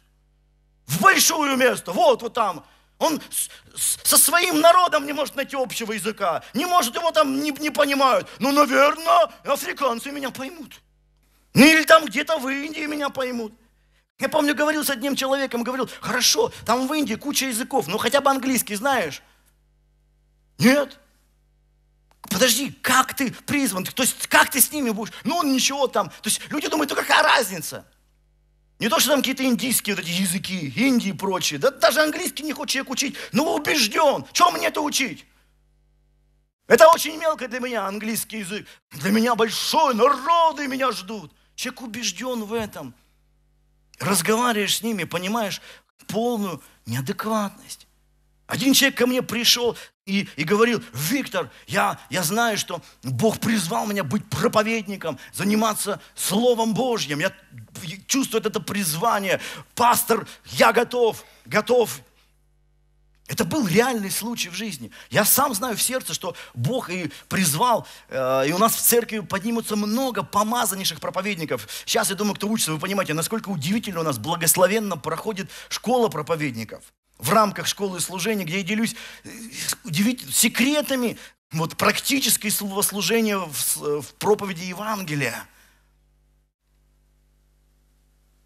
В 0.85 1.01
большое 1.01 1.55
место, 1.57 1.91
вот, 1.91 2.21
вот 2.21 2.33
там. 2.33 2.65
Он 2.99 3.19
с, 3.31 3.49
с, 3.75 3.97
со 4.03 4.17
своим 4.17 4.61
народом 4.61 5.07
не 5.07 5.13
может 5.13 5.35
найти 5.35 5.55
общего 5.55 5.93
языка. 5.93 6.43
Не 6.53 6.67
может, 6.67 6.95
его 6.95 7.09
там 7.11 7.41
не, 7.41 7.49
не 7.49 7.71
понимают. 7.71 8.27
Ну, 8.37 8.51
наверное, 8.51 9.31
африканцы 9.43 10.11
меня 10.11 10.29
поймут. 10.29 10.79
Ну, 11.55 11.65
или 11.65 11.83
там 11.83 12.05
где-то 12.05 12.37
в 12.37 12.47
Индии 12.47 12.85
меня 12.85 13.09
поймут. 13.09 13.53
Я 14.19 14.29
помню, 14.29 14.53
говорил 14.53 14.83
с 14.83 14.91
одним 14.91 15.15
человеком, 15.15 15.63
говорил, 15.63 15.89
хорошо, 15.99 16.51
там 16.63 16.87
в 16.87 16.93
Индии 16.93 17.15
куча 17.15 17.47
языков, 17.47 17.87
но 17.87 17.97
хотя 17.97 18.21
бы 18.21 18.29
английский 18.29 18.75
знаешь? 18.75 19.23
Нет. 20.59 20.99
Подожди, 22.31 22.71
как 22.81 23.13
ты 23.13 23.31
призван? 23.45 23.83
То 23.83 24.03
есть, 24.03 24.27
как 24.27 24.49
ты 24.49 24.61
с 24.61 24.71
ними 24.71 24.91
будешь? 24.91 25.13
Ну, 25.25 25.43
ничего 25.43 25.87
там. 25.87 26.09
То 26.09 26.29
есть, 26.29 26.41
люди 26.49 26.67
думают, 26.69 26.89
ну 26.89 26.95
какая 26.95 27.21
разница? 27.21 27.85
Не 28.79 28.87
то, 28.87 28.99
что 28.99 29.09
там 29.09 29.19
какие-то 29.19 29.43
индийские 29.43 29.95
вот 29.95 30.05
эти 30.05 30.11
языки, 30.11 30.69
Индии 30.75 31.09
и 31.09 31.13
прочие. 31.13 31.59
Да 31.59 31.71
даже 31.71 32.01
английский 32.01 32.43
не 32.43 32.53
хочет 32.53 32.73
человек 32.73 32.89
учить. 32.91 33.17
Ну, 33.33 33.53
убежден. 33.53 34.25
Чем 34.31 34.53
мне 34.53 34.67
это 34.67 34.81
учить? 34.81 35.25
Это 36.67 36.87
очень 36.87 37.17
мелко 37.17 37.49
для 37.49 37.59
меня, 37.59 37.85
английский 37.85 38.39
язык. 38.39 38.65
Для 38.91 39.11
меня 39.11 39.35
большой, 39.35 39.93
народы 39.93 40.67
меня 40.67 40.91
ждут. 40.93 41.33
Человек 41.55 41.81
убежден 41.81 42.43
в 42.45 42.53
этом. 42.53 42.95
Разговариваешь 43.99 44.77
с 44.77 44.81
ними, 44.81 45.03
понимаешь 45.03 45.61
полную 46.07 46.63
неадекватность. 46.85 47.87
Один 48.47 48.73
человек 48.73 48.97
ко 48.97 49.05
мне 49.05 49.21
пришел 49.21 49.77
и, 50.05 50.27
и 50.35 50.43
говорил, 50.43 50.83
Виктор, 50.93 51.49
я, 51.67 51.99
я 52.09 52.23
знаю, 52.23 52.57
что 52.57 52.81
Бог 53.03 53.39
призвал 53.39 53.85
меня 53.85 54.03
быть 54.03 54.27
проповедником, 54.29 55.19
заниматься 55.31 56.01
Словом 56.15 56.73
Божьим. 56.73 57.19
Я 57.19 57.31
чувствую 58.07 58.43
это 58.43 58.59
призвание. 58.59 59.39
Пастор, 59.75 60.27
я 60.45 60.73
готов, 60.73 61.23
готов. 61.45 62.01
Это 63.27 63.45
был 63.45 63.65
реальный 63.65 64.11
случай 64.11 64.49
в 64.49 64.55
жизни. 64.55 64.91
Я 65.09 65.23
сам 65.23 65.53
знаю 65.53 65.77
в 65.77 65.81
сердце, 65.81 66.13
что 66.13 66.35
Бог 66.53 66.89
и 66.89 67.11
призвал, 67.29 67.87
э, 68.09 68.49
и 68.49 68.51
у 68.51 68.57
нас 68.57 68.75
в 68.75 68.81
церкви 68.81 69.19
поднимутся 69.19 69.77
много 69.77 70.23
помазаннейших 70.23 70.99
проповедников. 70.99 71.67
Сейчас, 71.85 72.09
я 72.09 72.15
думаю, 72.15 72.35
кто 72.35 72.47
учится, 72.47 72.73
вы 72.73 72.79
понимаете, 72.79 73.13
насколько 73.13 73.47
удивительно 73.49 74.01
у 74.01 74.03
нас 74.03 74.17
благословенно 74.17 74.97
проходит 74.97 75.49
школа 75.69 76.09
проповедников. 76.09 76.83
В 77.21 77.29
рамках 77.29 77.67
школы 77.67 77.99
служения, 77.99 78.43
где 78.43 78.57
я 78.57 78.63
делюсь 78.63 78.95
э, 79.23 79.29
секретами 80.31 81.17
вот, 81.51 81.77
практической 81.77 82.49
служения 82.49 83.37
в, 83.37 84.01
в 84.01 84.13
проповеди 84.15 84.63
Евангелия. 84.63 85.47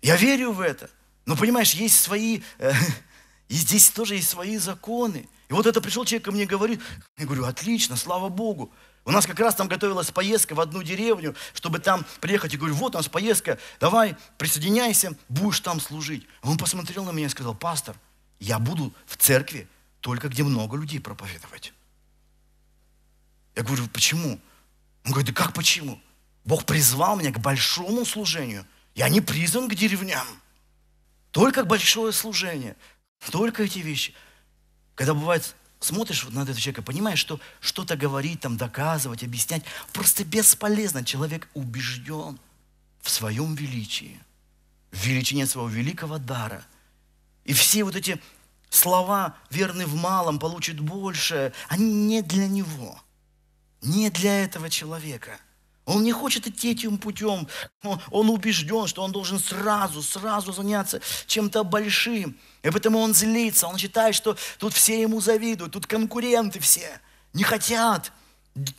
Я 0.01 0.17
верю 0.17 0.51
в 0.51 0.59
это. 0.59 0.89
Но 1.25 1.37
понимаешь, 1.37 1.73
есть 1.73 1.99
свои... 2.01 2.41
Э, 2.57 2.73
и 3.47 3.55
здесь 3.55 3.89
тоже 3.89 4.15
есть 4.15 4.27
свои 4.27 4.57
законы. 4.57 5.29
И 5.47 5.53
вот 5.53 5.65
это 5.67 5.79
пришел 5.79 6.03
человек 6.03 6.25
ко 6.25 6.31
мне 6.33 6.43
и 6.43 6.45
говорит, 6.45 6.81
я 7.17 7.25
говорю, 7.25 7.45
отлично, 7.45 7.95
слава 7.95 8.27
Богу. 8.27 8.73
У 9.05 9.11
нас 9.11 9.25
как 9.25 9.39
раз 9.39 9.55
там 9.55 9.69
готовилась 9.69 10.11
поездка 10.11 10.53
в 10.53 10.59
одну 10.59 10.83
деревню, 10.83 11.33
чтобы 11.53 11.79
там 11.79 12.05
приехать. 12.19 12.53
И 12.53 12.57
говорю, 12.57 12.75
вот 12.75 12.95
у 12.95 12.97
нас 12.97 13.07
поездка, 13.07 13.57
давай 13.79 14.17
присоединяйся, 14.37 15.15
будешь 15.29 15.61
там 15.61 15.79
служить. 15.79 16.27
Он 16.41 16.57
посмотрел 16.57 17.05
на 17.05 17.11
меня 17.11 17.27
и 17.27 17.29
сказал, 17.29 17.55
пастор, 17.55 17.95
я 18.39 18.59
буду 18.59 18.93
в 19.05 19.17
церкви 19.17 19.67
только 20.01 20.29
где 20.29 20.43
много 20.43 20.77
людей 20.77 20.99
проповедовать. 20.99 21.73
Я 23.55 23.63
говорю, 23.63 23.87
почему? 23.87 24.39
Он 25.05 25.11
говорит, 25.11 25.27
да 25.27 25.33
как 25.33 25.53
почему? 25.53 26.01
Бог 26.43 26.65
призвал 26.65 27.17
меня 27.17 27.31
к 27.31 27.39
большому 27.39 28.05
служению. 28.05 28.65
Я 28.93 29.09
не 29.09 29.21
призван 29.21 29.67
к 29.67 29.75
деревням. 29.75 30.27
Только 31.31 31.65
большое 31.65 32.13
служение. 32.13 32.75
Только 33.31 33.63
эти 33.63 33.79
вещи. 33.79 34.13
Когда 34.93 35.13
бывает, 35.13 35.55
смотришь 35.79 36.23
на 36.25 36.43
этого 36.43 36.59
человека, 36.59 36.81
понимаешь, 36.81 37.19
что 37.19 37.39
что-то 37.59 37.95
говорить, 37.97 38.41
там, 38.41 38.57
доказывать, 38.57 39.23
объяснять, 39.23 39.63
просто 39.91 40.23
бесполезно. 40.23 41.03
Человек 41.03 41.49
убежден 41.53 42.39
в 43.01 43.09
своем 43.09 43.55
величии, 43.55 44.19
в 44.91 45.05
величине 45.05 45.45
своего 45.45 45.69
великого 45.69 46.17
дара. 46.17 46.63
И 47.45 47.53
все 47.53 47.83
вот 47.83 47.95
эти 47.95 48.21
слова 48.69 49.37
«верный 49.49 49.85
в 49.85 49.95
малом 49.95 50.39
получит 50.39 50.79
больше», 50.79 51.53
они 51.69 51.93
не 51.93 52.21
для 52.21 52.47
него, 52.47 52.99
не 53.81 54.09
для 54.09 54.43
этого 54.43 54.69
человека– 54.69 55.39
он 55.85 56.03
не 56.03 56.11
хочет 56.11 56.47
идти 56.47 56.71
этим 56.71 56.97
путем. 56.97 57.47
Он 57.83 58.29
убежден, 58.29 58.87
что 58.87 59.03
он 59.03 59.11
должен 59.11 59.39
сразу, 59.39 60.01
сразу 60.01 60.51
заняться 60.51 60.99
чем-то 61.27 61.63
большим. 61.63 62.37
И 62.63 62.69
поэтому 62.71 62.99
он 62.99 63.13
злится, 63.13 63.67
он 63.67 63.77
считает, 63.77 64.15
что 64.15 64.35
тут 64.57 64.73
все 64.73 64.99
ему 64.99 65.21
завидуют, 65.21 65.73
тут 65.73 65.85
конкуренты 65.85 66.59
все. 66.59 66.99
Не 67.33 67.43
хотят 67.43 68.11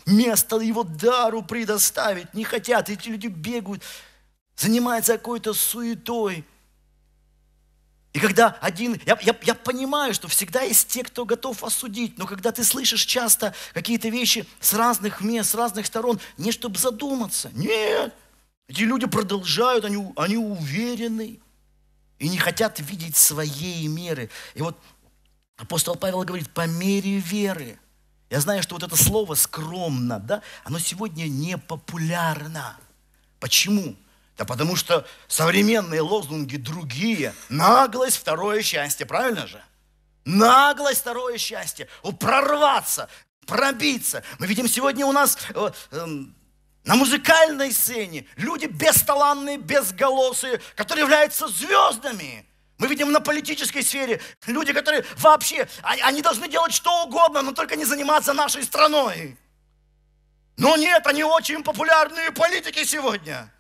место 0.05 0.57
его 0.57 0.83
дару 0.83 1.42
предоставить, 1.42 2.35
не 2.35 2.42
хотят. 2.42 2.90
Эти 2.90 3.09
люди 3.09 3.29
бегают, 3.29 3.83
занимаются 4.57 5.12
какой-то 5.12 5.55
суетой. 5.55 6.44
И 8.16 8.18
когда 8.18 8.57
один, 8.62 8.98
я, 9.05 9.18
я, 9.20 9.37
я 9.42 9.55
понимаю, 9.55 10.14
что 10.14 10.26
всегда 10.26 10.62
есть 10.62 10.88
те, 10.88 11.05
кто 11.05 11.26
готов 11.26 11.62
осудить, 11.62 12.16
но 12.16 12.26
когда 12.26 12.50
ты 12.50 12.64
слышишь 12.64 13.05
часто 13.05 13.52
какие-то 13.74 14.09
вещи 14.09 14.46
с 14.59 14.72
разных 14.72 15.20
мест, 15.20 15.50
с 15.50 15.55
разных 15.55 15.85
сторон, 15.85 16.18
не 16.38 16.50
чтобы 16.50 16.79
задуматься, 16.79 17.50
нет, 17.52 18.14
эти 18.68 18.81
люди 18.81 19.07
продолжают, 19.07 19.85
они, 19.85 20.02
они 20.16 20.38
уверены 20.38 21.38
и 22.18 22.31
не 22.31 22.38
хотят 22.38 22.81
видеть 22.81 23.16
своей 23.16 23.87
меры. 23.87 24.31
И 24.55 24.62
вот 24.62 24.79
апостол 25.59 25.94
Павел 25.94 26.22
говорит, 26.22 26.48
по 26.48 26.66
мере 26.66 27.18
веры. 27.18 27.79
Я 28.31 28.40
знаю, 28.40 28.62
что 28.62 28.76
вот 28.76 28.83
это 28.83 28.96
слово 28.96 29.35
скромно, 29.35 30.20
да, 30.20 30.40
оно 30.64 30.79
сегодня 30.79 31.24
не 31.24 31.59
популярно. 31.59 32.79
Почему? 33.40 33.94
Да 34.37 34.44
потому 34.44 34.77
что 34.77 35.07
современные 35.29 36.03
лозунги 36.03 36.57
другие. 36.57 37.35
Наглость, 37.49 38.18
второе 38.18 38.62
счастье, 38.62 39.07
правильно 39.07 39.46
же? 39.46 39.62
Наглость, 40.25 41.01
второе 41.01 41.38
счастье. 41.38 41.88
Прорваться, 42.20 43.09
пробиться. 43.46 44.22
Мы 44.38 44.46
видим 44.46 44.68
сегодня 44.68 45.07
у 45.07 45.12
нас 45.12 45.38
э, 45.55 45.70
э, 45.92 46.07
на 46.85 46.96
музыкальной 46.96 47.72
сцене 47.72 48.27
люди 48.37 48.66
бесталанные, 48.66 49.57
безголосые, 49.57 50.61
которые 50.75 51.05
являются 51.05 51.49
звездами. 51.49 52.46
Мы 52.79 52.88
видим 52.88 53.12
на 53.12 53.20
политической 53.20 53.83
сфере 53.83 54.20
люди, 54.46 54.75
которые 54.75 55.05
вообще, 55.16 55.66
они 55.83 56.20
должны 56.20 56.46
делать 56.46 56.75
что 56.75 57.05
угодно, 57.05 57.40
но 57.40 57.53
только 57.53 57.75
не 57.75 57.87
заниматься 57.87 58.35
нашей 58.35 58.64
страной. 58.64 59.38
Но 60.59 60.77
нет, 60.77 61.07
они 61.07 61.25
очень 61.25 61.62
популярные 61.62 62.33
политики 62.33 62.85
сегодня. 62.85 63.51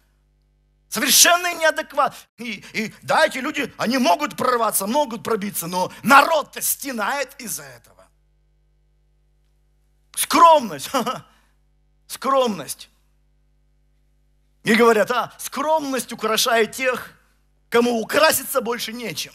Совершенно 0.88 1.52
неадекват. 1.54 2.14
И, 2.38 2.64
и 2.72 2.94
да, 3.02 3.26
эти 3.26 3.38
люди, 3.38 3.72
они 3.76 3.98
могут 3.98 4.36
прорваться, 4.36 4.86
могут 4.86 5.22
пробиться, 5.22 5.66
но 5.66 5.92
народ-то 6.02 6.60
стенает 6.62 7.34
из-за 7.38 7.64
этого. 7.64 8.06
Скромность. 10.14 10.90
Скромность. 12.06 12.88
И 14.62 14.74
говорят, 14.74 15.10
а, 15.10 15.32
скромность 15.38 16.12
украшает 16.12 16.72
тех, 16.72 17.12
кому 17.68 18.00
украситься 18.00 18.60
больше 18.60 18.92
нечем. 18.92 19.32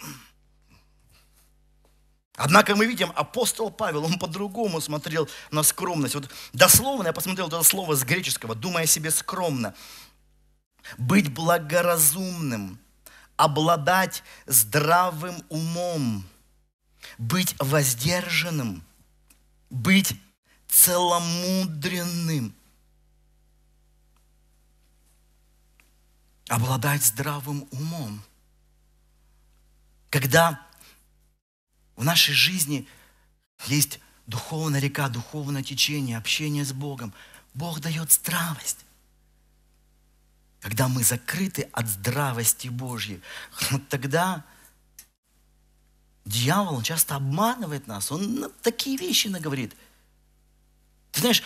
Однако 2.35 2.75
мы 2.75 2.85
видим, 2.85 3.11
апостол 3.15 3.69
Павел, 3.69 4.05
он 4.05 4.17
по-другому 4.17 4.81
смотрел 4.81 5.29
на 5.51 5.63
скромность. 5.63 6.15
Вот 6.15 6.29
дословно 6.53 7.07
я 7.07 7.13
посмотрел 7.13 7.47
это 7.47 7.61
слово 7.61 7.95
с 7.95 8.03
греческого, 8.03 8.55
думая 8.55 8.85
себе 8.85 9.11
скромно 9.11 9.75
быть 10.97 11.33
благоразумным, 11.33 12.79
обладать 13.37 14.23
здравым 14.45 15.43
умом, 15.49 16.23
быть 17.17 17.55
воздержанным, 17.59 18.83
быть 19.69 20.19
целомудренным, 20.67 22.55
обладать 26.47 27.03
здравым 27.03 27.67
умом. 27.71 28.21
Когда 30.09 30.65
в 31.95 32.03
нашей 32.03 32.33
жизни 32.33 32.87
есть 33.65 33.99
духовная 34.27 34.79
река, 34.79 35.07
духовное 35.09 35.63
течение, 35.63 36.17
общение 36.17 36.65
с 36.65 36.73
Богом, 36.73 37.13
Бог 37.53 37.79
дает 37.79 38.11
здравость 38.11 38.85
когда 40.61 40.87
мы 40.87 41.03
закрыты 41.03 41.67
от 41.73 41.87
здравости 41.87 42.67
Божьей, 42.67 43.21
тогда 43.89 44.45
дьявол 46.23 46.75
он 46.75 46.83
часто 46.83 47.15
обманывает 47.15 47.87
нас. 47.87 48.11
Он 48.11 48.51
такие 48.61 48.95
вещи 48.95 49.27
наговорит. 49.27 49.75
Ты 51.11 51.21
знаешь, 51.21 51.43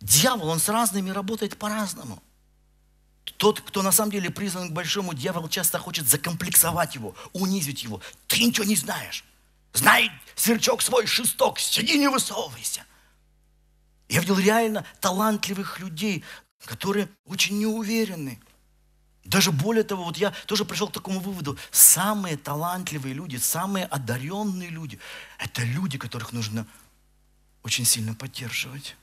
дьявол, 0.00 0.48
он 0.48 0.58
с 0.58 0.68
разными 0.68 1.10
работает 1.10 1.56
по-разному. 1.56 2.20
Тот, 3.36 3.60
кто 3.60 3.82
на 3.82 3.92
самом 3.92 4.10
деле 4.10 4.30
призван 4.30 4.70
к 4.70 4.72
большому, 4.72 5.14
дьявол 5.14 5.48
часто 5.48 5.78
хочет 5.78 6.08
закомплексовать 6.08 6.96
его, 6.96 7.14
унизить 7.32 7.84
его. 7.84 8.00
Ты 8.26 8.42
ничего 8.42 8.64
не 8.64 8.74
знаешь. 8.74 9.24
Знай 9.72 10.10
сверчок 10.34 10.82
свой 10.82 11.06
шесток, 11.06 11.60
сиди, 11.60 11.98
не 11.98 12.08
высовывайся. 12.08 12.84
Я 14.08 14.20
видел 14.20 14.38
реально 14.38 14.84
талантливых 15.00 15.78
людей, 15.78 16.24
которые 16.64 17.08
очень 17.26 17.58
неуверенны. 17.58 18.40
Даже 19.24 19.52
более 19.52 19.84
того, 19.84 20.04
вот 20.04 20.16
я 20.16 20.30
тоже 20.46 20.64
пришел 20.64 20.88
к 20.88 20.92
такому 20.92 21.20
выводу, 21.20 21.58
самые 21.70 22.36
талантливые 22.36 23.14
люди, 23.14 23.36
самые 23.36 23.84
одаренные 23.84 24.70
люди, 24.70 24.98
это 25.38 25.62
люди, 25.62 25.98
которых 25.98 26.32
нужно 26.32 26.66
очень 27.62 27.84
сильно 27.84 28.14
поддерживать. 28.14 28.96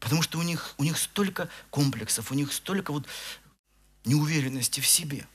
Потому 0.00 0.22
что 0.22 0.38
у 0.38 0.42
них, 0.42 0.74
у 0.76 0.84
них 0.84 0.98
столько 0.98 1.48
комплексов, 1.70 2.30
у 2.30 2.34
них 2.34 2.52
столько 2.52 2.92
вот 2.92 3.06
неуверенности 4.04 4.80
в 4.80 4.86
себе. 4.86 5.26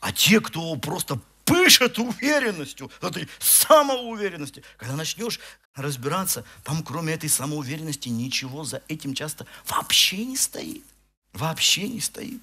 А 0.00 0.12
те, 0.12 0.40
кто 0.40 0.76
просто 0.76 1.20
пышет 1.44 1.98
уверенностью, 1.98 2.90
этой 3.00 3.28
самоуверенности, 3.38 4.62
когда 4.76 4.96
начнешь 4.96 5.40
разбираться, 5.74 6.44
там 6.62 6.82
кроме 6.82 7.14
этой 7.14 7.28
самоуверенности 7.28 8.08
ничего 8.08 8.64
за 8.64 8.82
этим 8.88 9.14
часто 9.14 9.46
вообще 9.68 10.24
не 10.24 10.36
стоит. 10.36 10.84
Вообще 11.32 11.88
не 11.88 12.00
стоит. 12.00 12.40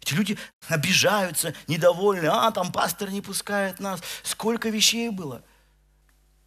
Эти 0.00 0.14
люди 0.14 0.36
обижаются, 0.66 1.54
недовольны, 1.68 2.26
а 2.26 2.50
там 2.50 2.72
пастор 2.72 3.10
не 3.10 3.20
пускает 3.20 3.78
нас. 3.78 4.00
Сколько 4.24 4.68
вещей 4.68 5.10
было. 5.10 5.42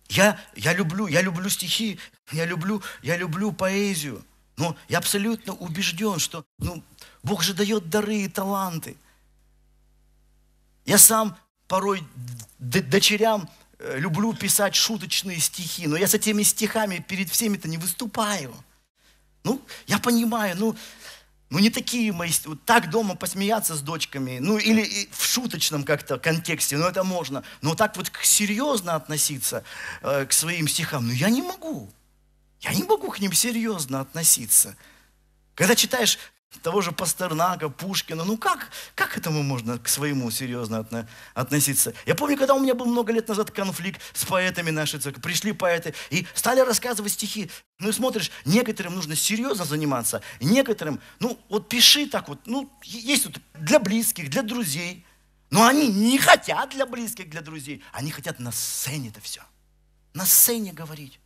Я, 0.09 0.39
я 0.55 0.73
люблю, 0.73 1.07
я 1.07 1.21
люблю 1.21 1.49
стихи, 1.49 1.99
я 2.31 2.45
люблю, 2.45 2.83
я 3.01 3.15
люблю 3.17 3.53
поэзию. 3.53 4.23
Но 4.57 4.75
я 4.87 4.99
абсолютно 4.99 5.53
убежден, 5.53 6.19
что 6.19 6.45
ну, 6.57 6.83
Бог 7.23 7.43
же 7.43 7.53
дает 7.53 7.89
дары 7.89 8.17
и 8.17 8.27
таланты. 8.27 8.97
Я 10.85 10.97
сам 10.97 11.37
порой 11.67 12.03
дочерям 12.59 13.49
э, 13.79 13.97
люблю 13.99 14.33
писать 14.33 14.75
шуточные 14.75 15.39
стихи, 15.39 15.87
но 15.87 15.97
я 15.97 16.07
с 16.07 16.13
этими 16.13 16.43
стихами 16.43 17.03
перед 17.07 17.29
всеми-то 17.29 17.67
не 17.67 17.77
выступаю. 17.77 18.55
Ну, 19.43 19.61
я 19.87 19.99
понимаю, 19.99 20.55
ну, 20.57 20.75
ну 21.49 21.59
не 21.59 21.69
такие 21.69 22.11
мои, 22.11 22.31
вот 22.45 22.63
так 22.65 22.89
дома 22.89 23.15
посмеяться 23.15 23.75
с 23.75 23.81
дочками, 23.81 24.39
ну 24.39 24.57
или 24.57 25.07
в 25.11 25.23
шуточном 25.23 25.83
как-то 25.83 26.17
контексте, 26.17 26.77
ну 26.77 26.85
это 26.85 27.03
можно. 27.03 27.43
Но 27.61 27.75
так 27.75 27.95
вот 27.97 28.11
серьезно 28.23 28.95
относиться 28.95 29.63
э, 30.01 30.25
к 30.25 30.33
своим 30.33 30.67
стихам, 30.67 31.07
ну 31.07 31.13
я 31.13 31.29
не 31.29 31.41
могу. 31.41 31.91
Я 32.61 32.73
не 32.73 32.83
могу 32.83 33.11
к 33.11 33.19
ним 33.19 33.33
серьезно 33.33 33.99
относиться. 33.99 34.75
Когда 35.53 35.75
читаешь 35.75 36.17
того 36.61 36.81
же 36.81 36.91
Пастернака, 36.91 37.69
Пушкина, 37.69 38.23
ну 38.23 38.37
как, 38.37 38.69
как 38.95 39.11
к 39.11 39.17
этому 39.17 39.43
можно 39.43 39.77
к 39.77 39.87
своему 39.87 40.29
серьезно 40.31 40.77
отно- 40.77 41.07
относиться? 41.33 41.93
Я 42.05 42.15
помню, 42.15 42.37
когда 42.37 42.53
у 42.53 42.59
меня 42.59 42.75
был 42.75 42.85
много 42.85 43.13
лет 43.13 43.27
назад 43.27 43.51
конфликт 43.51 44.01
с 44.13 44.25
поэтами 44.25 44.71
нашей 44.71 44.99
церкви, 44.99 45.21
пришли 45.21 45.51
поэты 45.51 45.93
и 46.09 46.27
стали 46.33 46.59
рассказывать 46.61 47.13
стихи. 47.13 47.49
Ну 47.79 47.89
и 47.89 47.91
смотришь, 47.91 48.31
некоторым 48.45 48.95
нужно 48.95 49.15
серьезно 49.15 49.65
заниматься, 49.65 50.21
некоторым, 50.39 50.99
ну 51.19 51.39
вот 51.49 51.69
пиши 51.69 52.07
так 52.07 52.29
вот, 52.29 52.39
ну 52.45 52.71
есть 52.83 53.25
вот 53.25 53.39
для 53.53 53.79
близких, 53.79 54.29
для 54.29 54.43
друзей. 54.43 55.05
Но 55.51 55.65
они 55.65 55.87
не 55.87 56.17
хотят 56.17 56.71
для 56.71 56.85
близких, 56.85 57.29
для 57.29 57.41
друзей, 57.41 57.83
они 57.93 58.11
хотят 58.11 58.39
на 58.39 58.51
сцене 58.51 59.09
это 59.09 59.21
все. 59.21 59.41
На 60.13 60.25
сцене 60.25 60.73
говорить. 60.73 61.19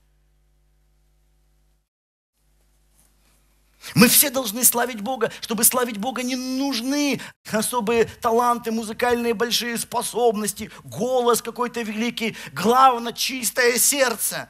Мы 3.95 4.07
все 4.07 4.29
должны 4.29 4.63
славить 4.63 5.01
Бога. 5.01 5.31
Чтобы 5.41 5.63
славить 5.63 5.97
Бога, 5.97 6.21
не 6.21 6.35
нужны 6.35 7.21
особые 7.51 8.05
таланты, 8.05 8.71
музыкальные 8.71 9.33
большие 9.33 9.77
способности, 9.77 10.69
голос 10.83 11.41
какой-то 11.41 11.81
великий. 11.81 12.35
Главное, 12.53 13.13
чистое 13.13 13.77
сердце. 13.77 14.49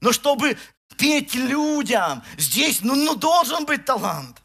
Но 0.00 0.12
чтобы 0.12 0.58
петь 0.96 1.34
людям, 1.34 2.22
здесь 2.38 2.80
ну, 2.82 2.94
ну, 2.94 3.14
должен 3.14 3.64
быть 3.64 3.84
талант. 3.84 4.38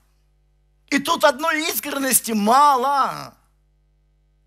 И 0.89 0.99
тут 0.99 1.23
одной 1.23 1.69
искренности 1.69 2.31
мало. 2.31 3.33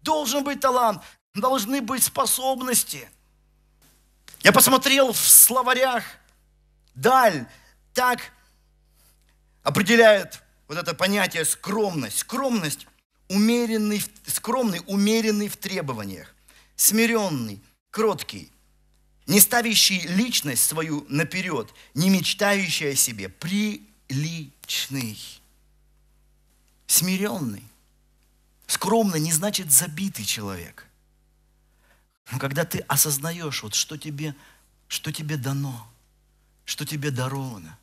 Должен 0.03 0.45
быть 0.45 0.61
талант, 0.61 1.03
должны 1.35 1.83
быть 1.83 2.03
способности. 2.03 3.09
Я 4.43 4.53
посмотрел 4.53 5.13
в 5.13 5.19
словарях. 5.19 6.05
Даль 6.95 7.47
так 7.95 8.21
определяет 9.63 10.43
вот 10.69 10.79
это 10.79 10.95
понятие 10.95 11.45
скромность. 11.45 12.19
Скромность 12.19 12.87
умеренный, 13.31 14.05
скромный, 14.27 14.83
умеренный 14.87 15.49
в 15.49 15.57
требованиях, 15.57 16.35
смиренный, 16.75 17.63
кроткий, 17.91 18.51
не 19.27 19.39
ставящий 19.39 20.01
личность 20.09 20.65
свою 20.65 21.07
наперед, 21.09 21.73
не 21.95 22.11
мечтающий 22.11 22.91
о 22.93 22.97
себе, 22.97 23.29
приличный, 23.29 25.17
смиренный. 26.87 27.63
Скромный 28.67 29.21
не 29.21 29.33
значит 29.33 29.71
забитый 29.73 30.25
человек. 30.25 30.87
Но 32.33 32.39
когда 32.39 32.65
ты 32.65 32.81
осознаешь, 32.81 33.63
вот 33.63 33.75
что 33.75 33.97
тебе, 33.97 34.35
что 34.89 35.13
тебе 35.13 35.37
дано, 35.37 35.89
что 36.65 36.85
тебе 36.85 37.11
даровано, 37.11 37.79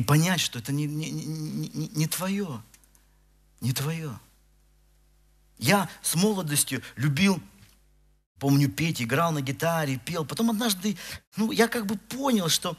и 0.00 0.02
понять, 0.02 0.40
что 0.40 0.58
это 0.58 0.72
не, 0.72 0.86
не, 0.86 1.10
не, 1.10 1.88
не- 1.88 2.06
твое, 2.06 2.62
не 3.60 3.72
твое. 3.74 4.18
Я 5.58 5.90
с 6.00 6.14
молодостью 6.14 6.82
любил, 6.96 7.38
помню, 8.38 8.70
петь, 8.70 9.02
играл 9.02 9.30
на 9.30 9.42
гитаре, 9.42 9.98
пел. 9.98 10.24
Потом 10.24 10.48
однажды, 10.48 10.96
ну, 11.36 11.52
я 11.52 11.68
как 11.68 11.84
бы 11.84 11.96
понял, 11.96 12.48
что 12.48 12.78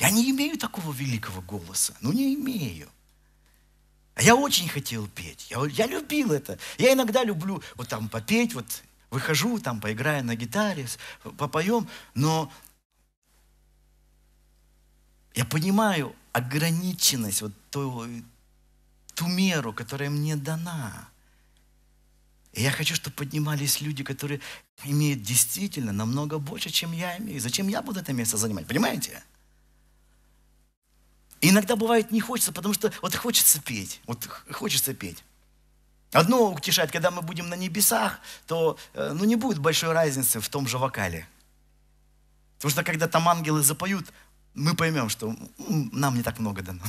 я 0.00 0.10
не 0.10 0.28
имею 0.32 0.58
такого 0.58 0.92
великого 0.92 1.42
голоса. 1.42 1.94
Ну, 2.00 2.12
не 2.12 2.34
имею. 2.34 2.88
А 4.16 4.22
я 4.22 4.34
очень 4.34 4.68
хотел 4.68 5.06
петь. 5.06 5.46
Я, 5.48 5.64
я 5.66 5.86
любил 5.86 6.32
это. 6.32 6.58
Я 6.76 6.92
иногда 6.92 7.22
люблю 7.22 7.62
вот 7.76 7.86
там 7.88 8.08
попеть, 8.08 8.54
вот 8.54 8.82
выхожу, 9.10 9.60
там 9.60 9.80
поиграю 9.80 10.24
на 10.24 10.34
гитаре, 10.34 10.88
попоем, 11.38 11.86
но 12.14 12.52
я 15.34 15.44
понимаю 15.44 16.14
ограниченность, 16.32 17.42
вот 17.42 17.52
ту, 17.70 18.06
ту 19.14 19.26
меру, 19.26 19.72
которая 19.72 20.10
мне 20.10 20.36
дана. 20.36 21.08
И 22.52 22.62
я 22.62 22.72
хочу, 22.72 22.94
чтобы 22.94 23.14
поднимались 23.14 23.80
люди, 23.80 24.02
которые 24.02 24.40
имеют 24.84 25.22
действительно 25.22 25.92
намного 25.92 26.38
больше, 26.38 26.70
чем 26.70 26.92
я 26.92 27.16
имею. 27.18 27.40
Зачем 27.40 27.68
я 27.68 27.80
буду 27.80 28.00
это 28.00 28.12
место 28.12 28.36
занимать? 28.36 28.66
Понимаете? 28.66 29.22
И 31.40 31.50
иногда 31.50 31.76
бывает 31.76 32.10
не 32.10 32.20
хочется, 32.20 32.52
потому 32.52 32.74
что 32.74 32.92
вот 33.02 33.14
хочется 33.14 33.60
петь. 33.60 34.00
Вот 34.06 34.26
хочется 34.50 34.94
петь. 34.94 35.24
Одно 36.12 36.52
утешает, 36.52 36.90
когда 36.90 37.12
мы 37.12 37.22
будем 37.22 37.48
на 37.48 37.54
небесах, 37.54 38.18
то 38.46 38.76
э, 38.94 39.12
ну, 39.14 39.24
не 39.24 39.36
будет 39.36 39.58
большой 39.58 39.92
разницы 39.92 40.40
в 40.40 40.48
том 40.48 40.66
же 40.66 40.76
вокале. 40.76 41.26
Потому 42.56 42.72
что 42.72 42.82
когда 42.82 43.06
там 43.06 43.28
ангелы 43.28 43.62
запоют, 43.62 44.12
мы 44.54 44.74
поймем, 44.74 45.08
что 45.08 45.34
нам 45.92 46.16
не 46.16 46.22
так 46.22 46.38
много 46.38 46.62
дано. 46.62 46.82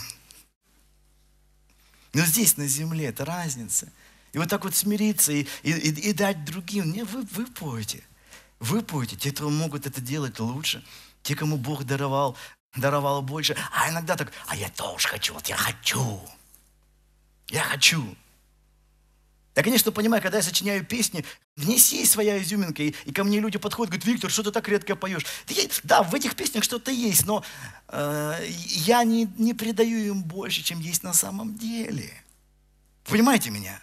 Но 2.13 2.25
здесь, 2.25 2.57
на 2.57 2.67
земле, 2.67 3.05
это 3.05 3.23
разница. 3.25 3.91
И 4.33 4.37
вот 4.37 4.49
так 4.49 4.63
вот 4.63 4.75
смириться 4.75 5.31
и, 5.31 5.47
и, 5.63 5.71
и- 5.71 6.09
и 6.09 6.13
дать 6.13 6.43
другим. 6.45 6.91
Не, 6.91 7.03
вы, 7.03 7.23
вы 7.23 7.45
поете. 7.45 8.03
Вы 8.59 8.81
поете. 8.81 9.15
Те, 9.15 9.31
кто 9.31 9.49
могут 9.49 9.85
это 9.85 10.01
делать 10.01 10.39
лучше. 10.39 10.83
Те, 11.23 11.35
кому 11.35 11.57
Бог 11.57 11.83
даровал, 11.83 12.37
даровал 12.75 13.21
больше. 13.21 13.55
А 13.73 13.89
иногда 13.89 14.15
так, 14.15 14.31
а 14.47 14.55
я 14.55 14.69
тоже 14.69 15.07
хочу, 15.07 15.33
вот 15.33 15.47
я 15.47 15.55
хочу. 15.55 16.21
Я 17.49 17.63
хочу. 17.63 18.15
Я, 19.55 19.63
конечно, 19.63 19.91
понимаю, 19.91 20.21
когда 20.23 20.37
я 20.37 20.43
сочиняю 20.43 20.85
песни, 20.85 21.25
в 21.57 21.67
ней 21.67 21.75
есть 21.77 22.11
своя 22.11 22.41
изюминка, 22.41 22.83
и, 22.83 22.93
и 23.05 23.11
ко 23.11 23.23
мне 23.25 23.39
люди 23.39 23.57
подходят, 23.57 23.91
говорят, 23.91 24.05
Виктор, 24.07 24.31
что 24.31 24.43
ты 24.43 24.51
так 24.51 24.67
редко 24.69 24.95
поешь? 24.95 25.25
Да, 25.47 25.53
я- 25.53 25.69
да, 25.83 26.03
в 26.03 26.15
этих 26.15 26.35
песнях 26.35 26.63
что-то 26.63 26.89
есть, 26.91 27.25
но 27.25 27.43
э, 27.89 28.45
я 28.47 29.03
не, 29.03 29.25
не 29.37 29.53
придаю 29.53 29.99
им 30.05 30.23
больше, 30.23 30.63
чем 30.63 30.79
есть 30.79 31.03
на 31.03 31.13
самом 31.13 31.57
деле. 31.57 32.13
Понимаете 33.03 33.49
меня? 33.49 33.77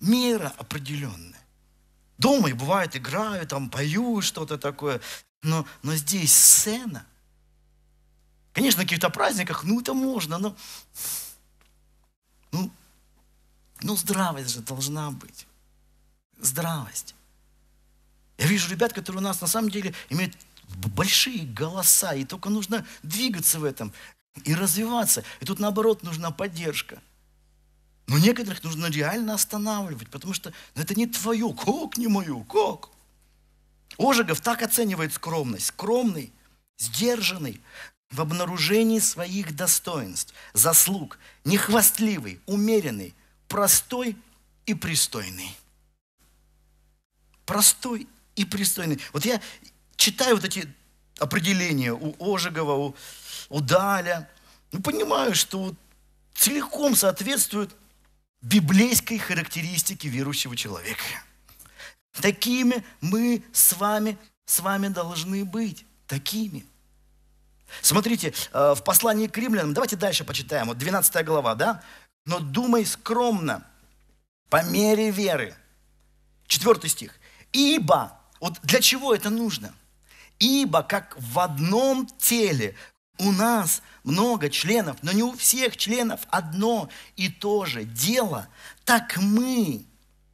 Мера 0.00 0.54
определенная. 0.56 1.40
Дома 2.16 2.48
и 2.48 2.54
бывает 2.54 2.96
играю, 2.96 3.46
там 3.46 3.68
пою 3.68 4.22
что-то 4.22 4.56
такое, 4.56 5.00
но, 5.42 5.66
но 5.82 5.94
здесь 5.94 6.32
сцена. 6.32 7.04
Конечно, 8.54 8.78
на 8.80 8.84
каких-то 8.84 9.10
праздниках, 9.10 9.64
ну 9.64 9.80
это 9.80 9.92
можно, 9.92 10.38
но 10.38 10.56
ну, 13.82 13.96
здравость 13.96 14.50
же 14.50 14.60
должна 14.60 15.10
быть. 15.10 15.46
Здравость. 16.40 17.14
Я 18.38 18.46
вижу 18.46 18.70
ребят, 18.70 18.92
которые 18.92 19.20
у 19.20 19.24
нас 19.24 19.40
на 19.40 19.46
самом 19.46 19.70
деле 19.70 19.94
имеют 20.10 20.36
большие 20.94 21.46
голоса, 21.46 22.14
и 22.14 22.24
только 22.24 22.48
нужно 22.48 22.84
двигаться 23.02 23.60
в 23.60 23.64
этом 23.64 23.92
и 24.44 24.54
развиваться. 24.54 25.22
И 25.40 25.44
тут, 25.44 25.58
наоборот, 25.58 26.02
нужна 26.02 26.30
поддержка. 26.30 27.00
Но 28.06 28.18
некоторых 28.18 28.62
нужно 28.64 28.86
реально 28.86 29.34
останавливать, 29.34 30.10
потому 30.10 30.34
что 30.34 30.52
ну, 30.74 30.82
это 30.82 30.94
не 30.94 31.06
твое. 31.06 31.52
Как 31.54 31.96
не 31.96 32.08
мое? 32.08 32.42
Как? 32.44 32.88
Ожегов 33.98 34.40
так 34.40 34.62
оценивает 34.62 35.12
скромность. 35.12 35.66
Скромный, 35.66 36.32
сдержанный 36.78 37.60
в 38.10 38.20
обнаружении 38.20 38.98
своих 38.98 39.54
достоинств, 39.54 40.34
заслуг, 40.52 41.18
нехвастливый, 41.44 42.40
умеренный, 42.46 43.14
простой 43.52 44.16
и 44.64 44.72
пристойный. 44.72 45.54
Простой 47.44 48.08
и 48.34 48.46
пристойный. 48.46 48.98
Вот 49.12 49.26
я 49.26 49.42
читаю 49.96 50.36
вот 50.36 50.44
эти 50.46 50.66
определения 51.18 51.92
у 51.92 52.16
Ожегова, 52.18 52.72
у, 52.72 52.96
у 53.50 53.60
Даля, 53.60 54.26
ну, 54.72 54.80
понимаю, 54.80 55.34
что 55.34 55.74
целиком 56.32 56.96
соответствуют 56.96 57.76
библейской 58.40 59.18
характеристике 59.18 60.08
верующего 60.08 60.56
человека. 60.56 61.04
Такими 62.22 62.82
мы 63.02 63.44
с 63.52 63.74
вами, 63.74 64.16
с 64.46 64.60
вами 64.60 64.88
должны 64.88 65.44
быть. 65.44 65.84
Такими. 66.06 66.64
Смотрите, 67.82 68.32
э, 68.52 68.74
в 68.74 68.82
послании 68.82 69.26
к 69.26 69.36
римлянам, 69.36 69.74
давайте 69.74 69.96
дальше 69.96 70.24
почитаем, 70.24 70.68
вот 70.68 70.78
12 70.78 71.24
глава, 71.24 71.54
да? 71.54 71.82
Но 72.24 72.38
думай 72.38 72.86
скромно, 72.86 73.66
по 74.48 74.62
мере 74.64 75.10
веры. 75.10 75.56
Четвертый 76.46 76.90
стих. 76.90 77.18
Ибо, 77.52 78.18
вот 78.40 78.58
для 78.62 78.80
чего 78.80 79.14
это 79.14 79.30
нужно? 79.30 79.74
Ибо 80.38 80.82
как 80.82 81.16
в 81.18 81.38
одном 81.38 82.06
теле 82.18 82.76
у 83.18 83.32
нас 83.32 83.82
много 84.04 84.50
членов, 84.50 84.96
но 85.02 85.12
не 85.12 85.22
у 85.22 85.36
всех 85.36 85.76
членов 85.76 86.20
одно 86.28 86.88
и 87.16 87.28
то 87.28 87.64
же 87.64 87.84
дело, 87.84 88.48
так 88.84 89.16
мы, 89.16 89.84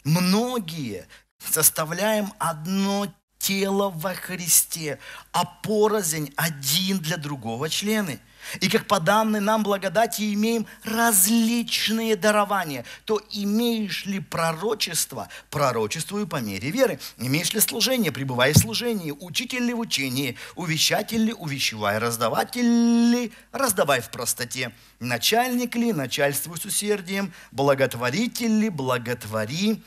многие, 0.05 1.07
составляем 1.39 2.32
одно 2.39 3.12
тело 3.39 3.91
во 3.91 4.14
Христе, 4.14 4.99
а 5.32 5.45
порознь 5.45 6.32
один 6.36 6.99
для 6.99 7.16
другого 7.16 7.68
члены. 7.68 8.20
И 8.61 8.69
как 8.69 8.87
по 8.87 9.01
данной 9.01 9.41
нам 9.41 9.63
благодати 9.63 10.33
имеем 10.35 10.67
различные 10.85 12.17
дарования, 12.17 12.85
то 13.05 13.21
имеешь 13.31 14.07
ли 14.07 14.21
пророчество, 14.21 15.29
пророчествую 15.51 16.27
по 16.27 16.37
мере 16.37 16.71
веры. 16.71 16.99
Имеешь 17.19 17.53
ли 17.53 17.61
служение, 17.61 18.13
пребывай 18.13 18.53
в 18.53 18.59
служении. 18.59 19.11
Учитель 19.11 19.65
ли 19.65 19.75
в 19.75 19.81
учении, 19.81 20.37
увещатель 20.55 21.25
ли, 21.25 21.33
увещевай. 21.33 21.99
Раздаватель 21.99 23.11
ли, 23.11 23.33
раздавай 23.53 24.01
в 24.01 24.11
простоте. 24.11 24.73
Начальник 25.01 25.77
ли, 25.77 25.93
начальствуй 25.93 26.59
с 26.59 26.65
усердием. 26.65 27.33
Благотворитель 27.53 28.59
ли, 28.59 28.69
благотвори 28.69 29.83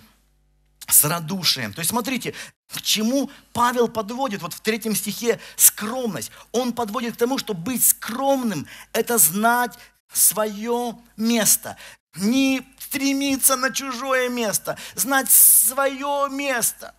с 0.91 1.05
радушием. 1.05 1.73
То 1.73 1.79
есть 1.79 1.89
смотрите, 1.89 2.33
к 2.73 2.81
чему 2.81 3.29
Павел 3.53 3.87
подводит 3.87 4.41
вот 4.41 4.53
в 4.53 4.61
третьем 4.61 4.95
стихе 4.95 5.39
скромность. 5.55 6.31
Он 6.51 6.73
подводит 6.73 7.15
к 7.15 7.17
тому, 7.17 7.37
что 7.37 7.53
быть 7.53 7.83
скромным– 7.83 8.67
это 8.93 9.17
знать 9.17 9.77
свое 10.11 10.97
место. 11.17 11.77
Не 12.15 12.61
стремиться 12.79 13.55
на 13.55 13.71
чужое 13.71 14.29
место, 14.29 14.77
знать 14.95 15.31
свое 15.31 16.27
место. 16.29 16.93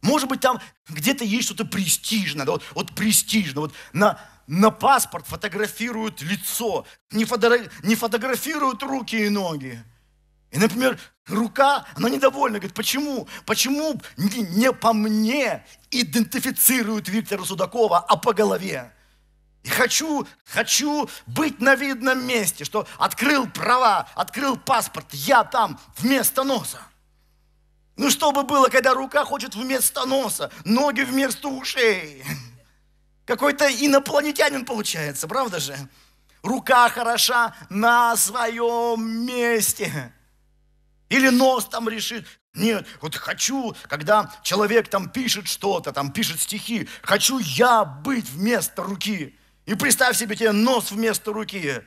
Может 0.00 0.28
быть, 0.28 0.40
там 0.40 0.60
где-то 0.88 1.22
есть 1.24 1.44
что-то 1.44 1.64
престижное, 1.64 2.46
да, 2.46 2.52
вот, 2.52 2.64
вот 2.74 2.94
престижно, 2.94 3.60
вот 3.60 3.74
на, 3.92 4.18
на 4.46 4.70
паспорт 4.70 5.26
фотографируют 5.26 6.22
лицо, 6.22 6.86
не, 7.10 7.24
фото, 7.24 7.70
не 7.82 7.94
фотографируют 7.94 8.82
руки 8.82 9.16
и 9.16 9.28
ноги. 9.28 9.82
И, 10.50 10.58
например, 10.58 10.98
рука, 11.26 11.86
она 11.94 12.08
недовольна, 12.08 12.58
говорит, 12.58 12.74
почему? 12.74 13.28
Почему 13.46 14.00
не, 14.16 14.72
по 14.72 14.92
мне 14.92 15.64
идентифицируют 15.90 17.08
Виктора 17.08 17.44
Судакова, 17.44 17.98
а 17.98 18.16
по 18.16 18.32
голове? 18.32 18.92
И 19.62 19.68
хочу, 19.68 20.26
хочу 20.44 21.08
быть 21.26 21.60
на 21.60 21.76
видном 21.76 22.26
месте, 22.26 22.64
что 22.64 22.86
открыл 22.98 23.46
права, 23.48 24.08
открыл 24.14 24.56
паспорт, 24.56 25.06
я 25.12 25.44
там 25.44 25.78
вместо 25.98 26.42
носа. 26.42 26.80
Ну 27.96 28.10
что 28.10 28.32
бы 28.32 28.42
было, 28.42 28.68
когда 28.68 28.94
рука 28.94 29.24
хочет 29.24 29.54
вместо 29.54 30.04
носа, 30.04 30.50
ноги 30.64 31.02
вместо 31.02 31.48
ушей? 31.48 32.24
Какой-то 33.24 33.68
инопланетянин 33.68 34.64
получается, 34.64 35.28
правда 35.28 35.60
же? 35.60 35.76
Рука 36.42 36.88
хороша 36.88 37.54
на 37.70 38.16
своем 38.16 39.24
месте. 39.24 40.12
Или 41.12 41.28
нос 41.28 41.66
там 41.66 41.90
решит. 41.90 42.26
Нет, 42.54 42.86
вот 43.02 43.14
хочу, 43.16 43.76
когда 43.86 44.34
человек 44.42 44.88
там 44.88 45.10
пишет 45.10 45.46
что-то, 45.46 45.92
там 45.92 46.10
пишет 46.10 46.40
стихи, 46.40 46.88
хочу 47.02 47.38
я 47.38 47.84
быть 47.84 48.30
вместо 48.30 48.82
руки. 48.82 49.38
И 49.66 49.74
представь 49.74 50.16
себе 50.16 50.36
тебе 50.36 50.52
нос 50.52 50.90
вместо 50.90 51.34
руки. 51.34 51.82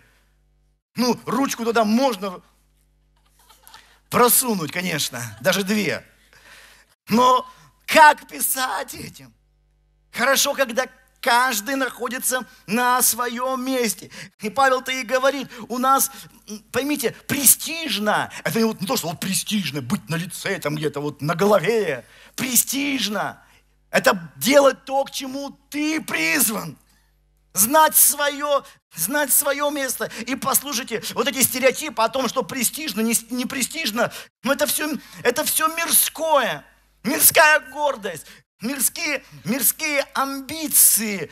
Ну, 0.95 1.19
ручку 1.25 1.65
туда 1.65 1.83
можно 1.85 2.39
просунуть, 4.11 4.71
конечно, 4.71 5.19
даже 5.41 5.63
две. 5.63 6.05
Но 7.09 7.49
как 7.87 8.27
писать 8.27 8.93
этим? 8.93 9.33
Хорошо, 10.11 10.53
когда 10.53 10.87
Каждый 11.25 11.75
находится 11.75 12.45
на 12.67 13.01
своем 13.01 13.65
месте. 13.65 14.11
И 14.41 14.51
Павел-то 14.51 14.91
и 14.91 15.01
говорит, 15.01 15.49
у 15.69 15.79
нас, 15.79 16.11
поймите, 16.71 17.15
престижно. 17.27 18.31
Это 18.43 18.59
не, 18.59 18.65
вот, 18.65 18.79
не 18.79 18.85
то, 18.85 18.95
что 18.95 19.07
вот 19.07 19.19
престижно, 19.19 19.81
быть 19.81 20.07
на 20.07 20.17
лице, 20.17 20.59
там 20.59 20.75
где-то 20.75 20.99
вот 20.99 21.23
на 21.23 21.33
голове. 21.33 22.05
Престижно. 22.35 23.41
Это 23.89 24.31
делать 24.35 24.85
то, 24.85 25.03
к 25.03 25.09
чему 25.09 25.57
ты 25.71 25.99
призван. 25.99 26.77
Знать 27.53 27.95
свое, 27.95 28.61
знать 28.95 29.33
свое 29.33 29.71
место. 29.71 30.11
И 30.27 30.35
послушайте, 30.35 31.01
вот 31.15 31.27
эти 31.27 31.41
стереотипы 31.41 32.03
о 32.03 32.09
том, 32.09 32.29
что 32.29 32.43
престижно, 32.43 33.01
не, 33.01 33.15
не 33.31 33.47
престижно, 33.47 34.13
ну 34.43 34.51
это 34.51 34.67
все, 34.67 34.91
это 35.23 35.43
все 35.43 35.67
мирское. 35.69 36.63
Мирская 37.03 37.61
гордость 37.71 38.27
мирские, 38.61 39.23
мирские 39.43 40.05
амбиции. 40.13 41.31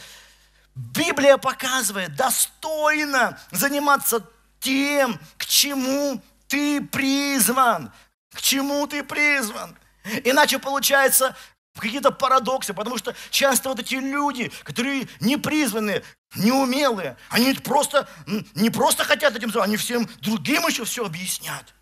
Библия 0.76 1.38
показывает, 1.38 2.15
достойно 2.15 3.39
заниматься 3.51 4.28
тем, 4.59 5.19
к 5.38 5.45
чему 5.45 6.21
ты 6.47 6.82
призван. 6.82 7.91
К 8.34 8.41
чему 8.41 8.88
ты 8.88 9.03
призван. 9.03 9.78
Иначе 10.24 10.59
получается 10.59 11.36
какие-то 11.78 12.11
парадоксы, 12.11 12.74
потому 12.74 12.97
что 12.97 13.15
часто 13.30 13.69
вот 13.69 13.80
эти 13.80 13.95
люди, 13.95 14.51
которые 14.63 15.07
не 15.19 15.38
призваны, 15.38 16.03
неумелые, 16.36 17.17
они 17.30 17.53
просто, 17.53 18.07
не 18.55 18.69
просто 18.69 19.03
хотят 19.03 19.36
этим 19.36 19.49
заниматься, 19.49 19.63
они 19.63 19.78
всем 19.78 20.07
другим 20.21 20.67
еще 20.67 20.86
все 20.86 21.05
объяснят. 21.05 21.74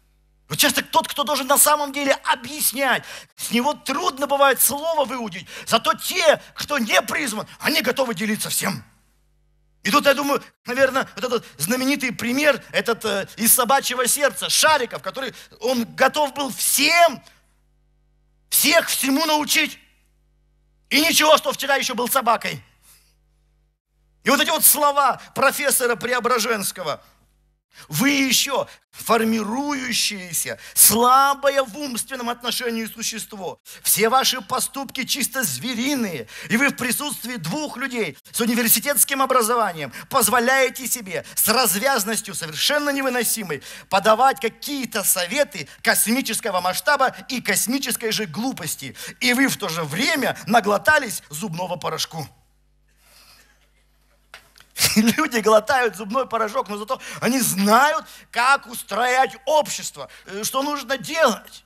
Вот 0.51 0.59
часто 0.59 0.83
тот, 0.83 1.07
кто 1.07 1.23
должен 1.23 1.47
на 1.47 1.57
самом 1.57 1.93
деле 1.93 2.11
объяснять, 2.25 3.05
с 3.37 3.51
него 3.51 3.73
трудно 3.73 4.27
бывает 4.27 4.61
слово 4.61 5.05
выудить. 5.05 5.47
Зато 5.65 5.93
те, 5.93 6.41
кто 6.55 6.77
не 6.77 7.01
призван, 7.03 7.47
они 7.59 7.81
готовы 7.81 8.13
делиться 8.13 8.49
всем. 8.49 8.83
И 9.83 9.89
тут, 9.89 10.05
я 10.05 10.13
думаю, 10.13 10.43
наверное, 10.65 11.07
вот 11.15 11.23
этот 11.23 11.45
знаменитый 11.57 12.11
пример, 12.11 12.61
этот 12.73 13.05
э, 13.05 13.29
из 13.37 13.53
собачьего 13.53 14.05
сердца, 14.07 14.49
Шариков, 14.49 15.01
который, 15.01 15.33
он 15.61 15.85
готов 15.95 16.33
был 16.33 16.51
всем, 16.51 17.23
всех 18.49 18.89
всему 18.89 19.25
научить. 19.25 19.79
И 20.89 20.99
ничего, 20.99 21.37
что 21.37 21.53
вчера 21.53 21.77
еще 21.77 21.93
был 21.93 22.09
собакой. 22.09 22.61
И 24.25 24.29
вот 24.29 24.41
эти 24.41 24.49
вот 24.49 24.65
слова 24.65 25.21
профессора 25.33 25.95
Преображенского– 25.95 27.01
вы 27.87 28.09
еще 28.09 28.67
формирующееся, 28.91 30.59
слабое 30.73 31.63
в 31.63 31.77
умственном 31.77 32.29
отношении 32.29 32.85
существо. 32.85 33.59
Все 33.83 34.09
ваши 34.09 34.41
поступки 34.41 35.05
чисто 35.05 35.43
звериные. 35.43 36.27
И 36.49 36.57
вы 36.57 36.69
в 36.69 36.75
присутствии 36.75 37.37
двух 37.37 37.77
людей 37.77 38.17
с 38.31 38.39
университетским 38.41 39.21
образованием 39.21 39.91
позволяете 40.09 40.87
себе 40.87 41.25
с 41.35 41.47
развязностью 41.47 42.35
совершенно 42.35 42.89
невыносимой 42.89 43.63
подавать 43.89 44.39
какие-то 44.39 45.03
советы 45.03 45.67
космического 45.81 46.59
масштаба 46.61 47.15
и 47.29 47.41
космической 47.41 48.11
же 48.11 48.25
глупости. 48.25 48.95
И 49.19 49.33
вы 49.33 49.47
в 49.47 49.57
то 49.57 49.69
же 49.69 49.83
время 49.83 50.37
наглотались 50.47 51.23
зубного 51.29 51.77
порошку. 51.77 52.27
Люди 54.95 55.39
глотают 55.39 55.95
зубной 55.95 56.27
порошок, 56.27 56.69
но 56.69 56.77
зато 56.77 57.01
они 57.19 57.39
знают, 57.39 58.05
как 58.31 58.67
устроять 58.67 59.35
общество, 59.45 60.09
э, 60.25 60.43
что 60.43 60.63
нужно 60.63 60.97
делать. 60.97 61.63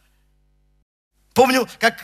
Помню, 1.33 1.67
как 1.79 2.03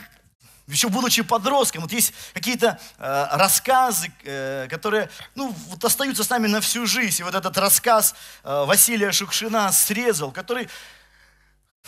еще 0.68 0.88
будучи 0.88 1.22
подростком, 1.22 1.82
вот 1.82 1.92
есть 1.92 2.12
какие-то 2.32 2.78
э, 2.98 3.26
рассказы, 3.32 4.12
э, 4.24 4.68
которые, 4.68 5.10
ну, 5.34 5.54
вот 5.68 5.84
остаются 5.84 6.24
с 6.24 6.30
нами 6.30 6.46
на 6.46 6.60
всю 6.60 6.86
жизнь. 6.86 7.20
И 7.20 7.24
вот 7.24 7.34
этот 7.34 7.56
рассказ 7.58 8.14
э, 8.44 8.64
Василия 8.64 9.12
Шукшина 9.12 9.72
«Срезал», 9.72 10.30
который, 10.30 10.68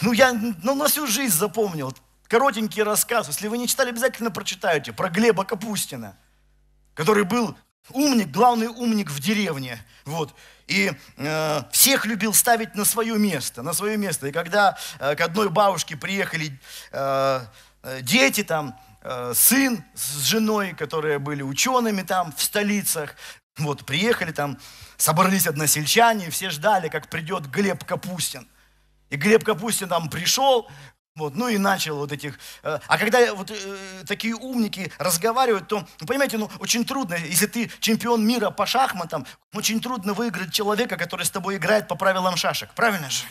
ну, 0.00 0.12
я 0.12 0.32
ну, 0.32 0.74
на 0.74 0.88
всю 0.88 1.06
жизнь 1.06 1.34
запомнил. 1.34 1.94
Коротенький 2.28 2.82
рассказ. 2.82 3.28
Если 3.28 3.48
вы 3.48 3.58
не 3.58 3.68
читали, 3.68 3.90
обязательно 3.90 4.30
прочитайте. 4.30 4.92
Про 4.92 5.08
Глеба 5.08 5.44
Капустина, 5.44 6.16
который 6.94 7.24
был 7.24 7.56
умник, 7.90 8.30
главный 8.30 8.68
умник 8.68 9.10
в 9.10 9.20
деревне. 9.20 9.78
Вот. 10.04 10.34
И 10.66 10.92
э, 11.16 11.62
всех 11.70 12.06
любил 12.06 12.32
ставить 12.32 12.74
на 12.74 12.84
свое 12.84 13.18
место, 13.18 13.62
на 13.62 13.72
свое 13.72 13.96
место. 13.96 14.28
И 14.28 14.32
когда 14.32 14.76
э, 14.98 15.14
к 15.14 15.20
одной 15.20 15.50
бабушке 15.50 15.96
приехали 15.96 16.58
э, 16.92 17.40
э 17.82 18.00
дети 18.00 18.42
там, 18.42 18.78
э, 19.02 19.32
сын 19.34 19.84
с 19.94 20.22
женой, 20.22 20.72
которые 20.72 21.18
были 21.18 21.42
учеными 21.42 22.02
там 22.02 22.32
в 22.32 22.42
столицах, 22.42 23.14
вот, 23.58 23.84
приехали 23.84 24.32
там, 24.32 24.58
собрались 24.96 25.46
односельчане, 25.46 26.30
все 26.30 26.50
ждали, 26.50 26.88
как 26.88 27.08
придет 27.08 27.46
Глеб 27.50 27.84
Капустин. 27.84 28.48
И 29.10 29.16
Глеб 29.16 29.44
Капустин 29.44 29.88
там 29.88 30.08
пришел, 30.08 30.68
вот, 31.16 31.36
ну 31.36 31.48
и 31.48 31.58
начал 31.58 31.98
вот 31.98 32.10
этих... 32.10 32.38
Э, 32.64 32.80
а 32.88 32.98
когда 32.98 33.32
вот 33.34 33.50
э, 33.50 34.04
такие 34.06 34.34
умники 34.34 34.92
разговаривают, 34.98 35.68
то, 35.68 35.86
ну, 36.00 36.06
понимаете, 36.06 36.38
ну 36.38 36.50
очень 36.58 36.84
трудно, 36.84 37.14
если 37.14 37.46
ты 37.46 37.70
чемпион 37.78 38.26
мира 38.26 38.50
по 38.50 38.66
шахматам, 38.66 39.24
очень 39.52 39.80
трудно 39.80 40.12
выиграть 40.12 40.52
человека, 40.52 40.96
который 40.96 41.24
с 41.24 41.30
тобой 41.30 41.56
играет 41.56 41.86
по 41.86 41.94
правилам 41.94 42.36
шашек, 42.36 42.74
правильно 42.74 43.10
же? 43.10 43.24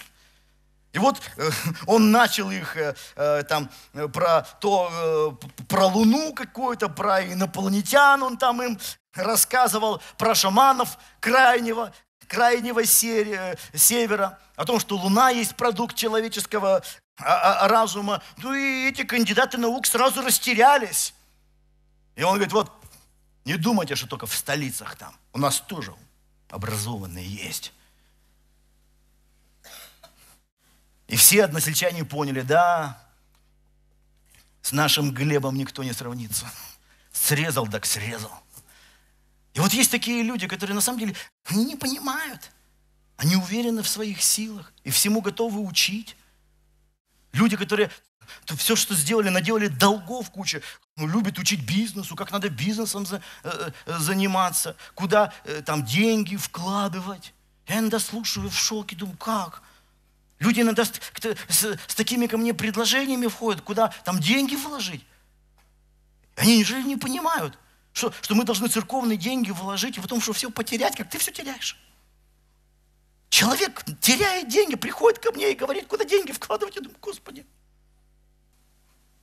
И 0.93 0.99
вот 0.99 1.19
э, 1.35 1.49
он 1.85 2.11
начал 2.11 2.51
их 2.51 2.77
э, 2.77 2.95
э 3.17 3.43
там 3.43 3.69
э, 3.93 4.07
про 4.07 4.43
то, 4.61 5.37
про 5.67 5.87
Луну 5.87 6.33
какую-то, 6.33 6.87
про 6.87 7.21
инопланетян 7.21 8.23
он 8.23 8.37
там 8.37 8.61
им 8.61 8.79
рассказывал, 9.13 10.01
про 10.17 10.35
шаманов 10.35 10.97
крайнего, 11.19 11.91
крайнего 12.27 12.85
севера, 12.85 14.39
о 14.55 14.65
том, 14.65 14.79
что 14.79 14.95
Луна 14.95 15.31
есть 15.31 15.55
продукт 15.55 15.95
человеческого 15.95 16.81
разума. 17.23 18.21
Ну 18.37 18.53
и 18.53 18.87
эти 18.89 19.03
кандидаты 19.03 19.57
наук 19.57 19.85
сразу 19.85 20.21
растерялись. 20.21 21.13
И 22.15 22.23
он 22.23 22.33
говорит, 22.35 22.53
вот, 22.53 22.71
не 23.45 23.57
думайте, 23.57 23.95
что 23.95 24.07
только 24.07 24.25
в 24.27 24.35
столицах 24.35 24.95
там. 24.95 25.15
У 25.33 25.39
нас 25.39 25.59
тоже 25.59 25.93
образованные 26.49 27.27
есть. 27.27 27.73
И 31.07 31.15
все 31.15 31.43
односельчане 31.43 32.05
поняли, 32.05 32.41
да, 32.41 33.01
с 34.61 34.71
нашим 34.71 35.11
Глебом 35.11 35.55
никто 35.57 35.83
не 35.83 35.93
сравнится. 35.93 36.49
Срезал, 37.11 37.67
так 37.67 37.85
срезал. 37.85 38.31
И 39.53 39.59
вот 39.59 39.73
есть 39.73 39.91
такие 39.91 40.23
люди, 40.23 40.47
которые 40.47 40.73
на 40.73 40.81
самом 40.81 40.99
деле, 40.99 41.15
они 41.45 41.65
не 41.65 41.75
понимают. 41.75 42.49
Они 43.17 43.35
уверены 43.35 43.83
в 43.83 43.87
своих 43.87 44.21
силах 44.21 44.73
и 44.83 44.89
всему 44.89 45.21
готовы 45.21 45.59
учить. 45.59 46.15
Люди, 47.33 47.57
которые 47.57 47.89
то 48.45 48.55
все, 48.55 48.75
что 48.75 48.93
сделали, 48.95 49.29
наделали 49.29 49.67
долгов 49.67 50.29
куча, 50.31 50.61
ну, 50.95 51.07
любят 51.07 51.37
учить 51.39 51.65
бизнесу, 51.65 52.15
как 52.15 52.31
надо 52.31 52.49
бизнесом 52.49 53.05
за, 53.05 53.21
э, 53.43 53.71
э, 53.85 53.99
заниматься, 53.99 54.75
куда 54.93 55.33
э, 55.43 55.61
там 55.61 55.83
деньги 55.83 56.35
вкладывать. 56.35 57.33
Я 57.67 57.79
иногда 57.79 57.99
слушаю 57.99 58.49
в 58.49 58.57
шоке, 58.57 58.95
думаю, 58.95 59.17
как? 59.17 59.63
Люди 60.39 60.61
иногда 60.61 60.85
с, 60.85 60.91
с, 61.49 61.79
с 61.87 61.95
такими 61.95 62.27
ко 62.27 62.37
мне 62.37 62.53
предложениями 62.53 63.27
входят, 63.27 63.61
куда 63.61 63.89
там 64.03 64.19
деньги 64.19 64.55
вложить. 64.55 65.05
Они 66.35 66.57
неужели 66.57 66.83
не 66.83 66.97
понимают, 66.97 67.57
что, 67.93 68.13
что 68.21 68.35
мы 68.35 68.43
должны 68.43 68.67
церковные 68.67 69.17
деньги 69.17 69.51
вложить, 69.51 69.97
и 69.97 70.01
потом, 70.01 70.21
что 70.21 70.33
все 70.33 70.49
потерять, 70.49 70.95
как 70.95 71.09
ты 71.09 71.17
все 71.17 71.31
теряешь. 71.31 71.77
Человек 73.33 73.83
теряет 73.99 74.47
деньги, 74.47 74.75
приходит 74.75 75.17
ко 75.17 75.31
мне 75.31 75.53
и 75.53 75.55
говорит, 75.55 75.87
куда 75.87 76.05
деньги 76.05 76.31
вкладывать. 76.31 76.75
Я 76.75 76.83
думаю, 76.83 76.99
Господи. 77.01 77.43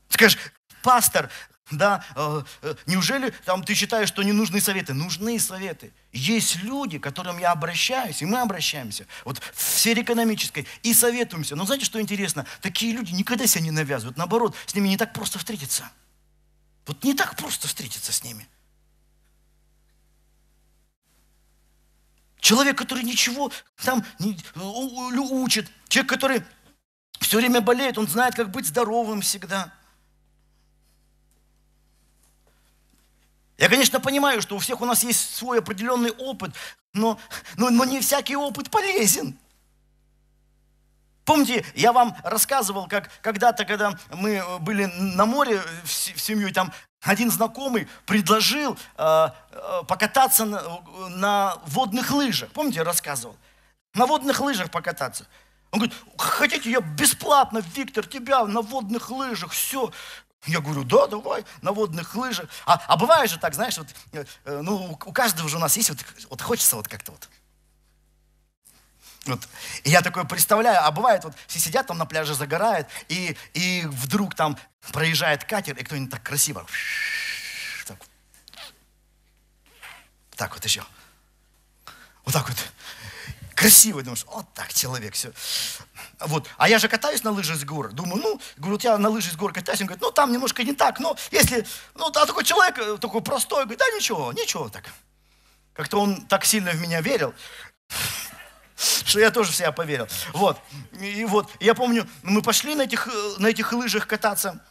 Скажешь, 0.08 0.36
пастор, 0.82 1.30
да, 1.70 2.04
э, 2.16 2.42
э, 2.62 2.74
неужели 2.86 3.30
там 3.44 3.62
ты 3.62 3.74
считаешь, 3.74 4.08
что 4.08 4.24
не 4.24 4.32
нужны 4.32 4.60
советы? 4.60 4.94
Нужны 4.94 5.38
советы. 5.38 5.92
Есть 6.10 6.56
люди, 6.56 6.98
к 6.98 7.04
которым 7.04 7.38
я 7.38 7.52
обращаюсь, 7.52 8.20
и 8.20 8.26
мы 8.26 8.40
обращаемся, 8.40 9.06
вот 9.24 9.40
в 9.54 9.62
сфере 9.62 10.02
экономической, 10.02 10.66
и 10.82 10.92
советуемся. 10.92 11.54
Но 11.54 11.64
знаете, 11.64 11.84
что 11.84 12.00
интересно? 12.00 12.46
Такие 12.62 12.92
люди 12.92 13.12
никогда 13.12 13.46
себя 13.46 13.62
не 13.62 13.70
навязывают. 13.70 14.16
Наоборот, 14.16 14.56
с 14.66 14.74
ними 14.74 14.88
не 14.88 14.96
так 14.96 15.12
просто 15.12 15.38
встретиться. 15.38 15.88
Вот 16.84 17.04
не 17.04 17.14
так 17.14 17.36
просто 17.36 17.68
встретиться 17.68 18.10
с 18.10 18.24
ними. 18.24 18.48
Человек, 22.40 22.76
который 22.76 23.04
ничего 23.04 23.52
там 23.84 24.04
не, 24.18 24.36
учит. 25.18 25.70
Человек, 25.88 26.10
который 26.10 26.42
все 27.20 27.36
время 27.36 27.60
болеет, 27.60 27.98
он 27.98 28.08
знает, 28.08 28.34
как 28.34 28.50
быть 28.50 28.66
здоровым 28.66 29.20
всегда. 29.20 29.72
Я, 33.58 33.68
конечно, 33.68 34.00
понимаю, 34.00 34.40
что 34.40 34.56
у 34.56 34.58
всех 34.58 34.80
у 34.80 34.86
нас 34.86 35.04
есть 35.04 35.34
свой 35.34 35.58
определенный 35.58 36.12
опыт, 36.12 36.54
но, 36.94 37.20
но, 37.58 37.68
но 37.68 37.84
не 37.84 38.00
всякий 38.00 38.34
опыт 38.34 38.70
полезен. 38.70 39.38
Помните, 41.26 41.64
я 41.74 41.92
вам 41.92 42.16
рассказывал, 42.24 42.88
как 42.88 43.10
когда-то, 43.20 43.66
когда 43.66 43.98
мы 44.14 44.42
были 44.60 44.86
на 44.86 45.26
море 45.26 45.62
в 45.84 45.90
семью, 45.90 46.52
там 46.54 46.72
один 47.00 47.30
знакомый 47.30 47.88
предложил 48.04 48.76
э, 48.96 49.28
э, 49.52 49.82
покататься 49.88 50.44
на, 50.44 51.56
водных 51.66 52.10
лыжах. 52.10 52.50
Помните, 52.50 52.80
я 52.80 52.84
рассказывал? 52.84 53.36
На 53.94 54.06
водных 54.06 54.40
лыжах 54.40 54.70
покататься. 54.70 55.26
Он 55.70 55.80
говорит, 55.80 55.96
хотите, 56.18 56.70
я 56.70 56.80
бесплатно, 56.80 57.62
Виктор, 57.74 58.06
тебя 58.06 58.44
на 58.44 58.60
водных 58.60 59.10
лыжах, 59.10 59.52
все. 59.52 59.90
Я 60.46 60.60
говорю, 60.60 60.84
да, 60.84 61.06
давай, 61.06 61.44
на 61.62 61.72
водных 61.72 62.14
лыжах. 62.14 62.48
А, 62.66 62.80
а 62.86 62.96
бывает 62.96 63.30
же 63.30 63.38
так, 63.38 63.54
знаешь, 63.54 63.78
вот, 63.78 63.88
э, 64.12 64.24
ну, 64.60 64.98
у 65.04 65.12
каждого 65.12 65.48
же 65.48 65.56
у 65.56 65.60
нас 65.60 65.76
есть, 65.76 65.90
вот, 65.90 65.98
вот 66.28 66.42
хочется 66.42 66.76
вот 66.76 66.88
как-то 66.88 67.12
вот. 67.12 67.28
Вот. 69.26 69.40
И 69.84 69.90
я 69.90 70.00
такое 70.00 70.24
представляю, 70.24 70.84
а 70.84 70.90
бывает, 70.90 71.24
вот 71.24 71.34
все 71.46 71.58
сидят 71.58 71.86
там 71.86 71.98
на 71.98 72.06
пляже, 72.06 72.34
загорают, 72.34 72.88
и, 73.08 73.36
и 73.52 73.84
вдруг 73.86 74.34
там 74.34 74.56
проезжает 74.92 75.44
катер, 75.44 75.76
и 75.76 75.84
кто-нибудь 75.84 76.10
так 76.10 76.22
красиво. 76.22 76.66
Так, 77.86 77.96
так 80.36 80.54
вот 80.54 80.64
еще. 80.64 80.82
Вот 82.24 82.34
так 82.34 82.48
вот 82.48 82.56
красивый, 83.60 84.02
думаешь, 84.02 84.24
вот 84.26 84.46
так 84.54 84.72
человек, 84.72 85.12
все. 85.12 85.32
Вот. 86.20 86.48
А 86.56 86.66
я 86.66 86.78
же 86.78 86.88
катаюсь 86.88 87.22
на 87.22 87.30
лыжах 87.30 87.58
с 87.58 87.64
гор. 87.64 87.92
Думаю, 87.92 88.22
ну, 88.22 88.40
говорю, 88.56 88.76
вот 88.76 88.84
я 88.84 88.96
на 88.96 89.10
лыжах 89.10 89.34
с 89.34 89.36
гор 89.36 89.52
катаюсь. 89.52 89.82
Он 89.82 89.86
говорит, 89.86 90.02
ну, 90.02 90.10
там 90.10 90.32
немножко 90.32 90.64
не 90.64 90.72
так, 90.72 90.98
но 90.98 91.14
если, 91.30 91.66
ну, 91.94 92.06
а 92.06 92.26
такой 92.26 92.44
человек, 92.44 92.78
э, 92.78 92.96
такой 92.98 93.20
простой, 93.20 93.64
говорит, 93.64 93.78
да 93.78 93.84
ничего, 93.90 94.32
ничего 94.32 94.70
так. 94.70 94.84
Как-то 95.74 96.00
он 96.00 96.26
так 96.26 96.46
сильно 96.46 96.70
в 96.70 96.80
меня 96.80 97.02
верил, 97.02 97.34
что 99.04 99.20
я 99.20 99.30
тоже 99.30 99.52
в 99.52 99.56
себя 99.56 99.72
поверил. 99.72 100.08
Вот. 100.32 100.58
И 101.00 101.24
вот, 101.24 101.50
я 101.60 101.74
помню, 101.74 102.06
мы 102.22 102.42
пошли 102.42 102.74
на 102.74 102.82
этих, 102.82 103.08
э, 103.08 103.34
на 103.38 103.48
этих 103.48 103.72
лыжах 103.72 104.06
кататься, 104.06 104.64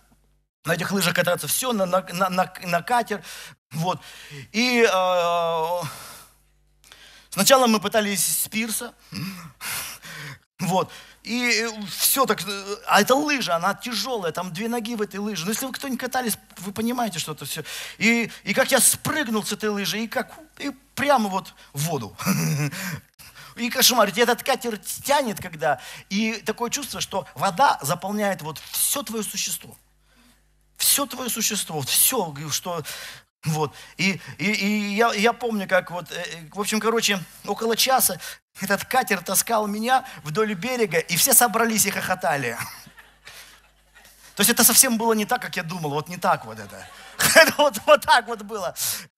на 0.66 0.74
этих 0.74 0.92
лыжах 0.92 1.14
кататься, 1.14 1.48
все, 1.48 1.74
на, 1.74 1.86
на, 1.86 2.02
на, 2.30 2.54
на 2.64 2.82
катер, 2.82 3.24
вот. 3.72 4.00
И 4.52 4.88
э, 4.92 5.82
Сначала 7.30 7.68
мы 7.68 7.80
пытались 7.80 8.26
с 8.26 8.48
пирса, 8.48 8.94
вот, 10.60 10.92
и 11.24 11.68
все 11.90 12.26
так, 12.26 12.42
а 12.88 13.02
это 13.02 13.14
лыжа, 13.14 13.56
она 13.56 13.76
тяжелая, 13.76 14.32
там 14.32 14.52
две 14.52 14.68
ноги 14.68 14.96
в 14.96 15.02
этой 15.02 15.18
лыже. 15.18 15.46
Но 15.46 15.52
если 15.52 15.68
вы 15.68 15.72
кто-нибудь 15.72 16.00
катались, 16.00 16.40
вы 16.58 16.72
понимаете, 16.72 17.20
что 17.20 17.34
это 17.34 17.46
все. 17.46 17.64
И, 18.00 18.32
и 18.44 18.54
как 18.56 18.72
я 18.72 18.80
спрыгнул 18.80 19.44
с 19.44 19.54
этой 19.54 19.70
лыжи, 19.70 20.00
и 20.00 20.08
как, 20.08 20.34
и 20.58 20.72
прямо 20.96 21.30
вот 21.30 21.54
в 21.74 21.84
воду. 21.84 22.18
И 23.60 23.70
кошмар, 23.70 24.10
и 24.10 24.20
этот 24.20 24.42
катер 24.42 24.78
тянет, 24.78 25.42
когда, 25.42 25.82
и 26.10 26.34
такое 26.46 26.70
чувство, 26.70 27.02
что 27.02 27.28
вода 27.36 27.78
заполняет 27.82 28.42
вот 28.42 28.58
все 28.72 29.04
твое 29.04 29.24
существо. 29.24 29.76
Все 30.78 31.06
твое 31.06 31.30
существо, 31.30 31.82
все, 31.82 32.34
что 32.52 32.84
вот. 33.44 33.74
И, 33.98 34.20
и, 34.38 34.52
и 34.52 34.96
я, 34.96 35.14
я 35.14 35.34
помню, 35.34 35.68
как 35.68 35.92
вот, 35.92 36.10
э, 36.12 36.24
в 36.54 36.60
общем, 36.60 36.80
короче, 36.80 37.20
около 37.46 37.76
часа 37.76 38.18
этот 38.62 38.86
катер 38.86 39.22
таскал 39.22 39.68
меня 39.68 40.06
вдоль 40.24 40.54
берега, 40.54 41.00
и 41.00 41.18
все 41.18 41.34
собрались 41.34 41.86
и 41.86 41.92
хохотали. 41.92 42.58
То 44.36 44.42
есть 44.42 44.50
это 44.50 44.64
совсем 44.64 44.98
было 44.98 45.12
не 45.12 45.26
так, 45.26 45.42
как 45.42 45.58
я 45.58 45.64
думал, 45.64 45.90
вот 45.90 46.08
не 46.08 46.16
так 46.18 46.46
вот. 46.46 46.60
Это 46.60 46.86
вот, 47.58 47.78
вот 47.86 48.02
так 48.06 48.26
вот 48.28 48.42
было. 48.44 48.74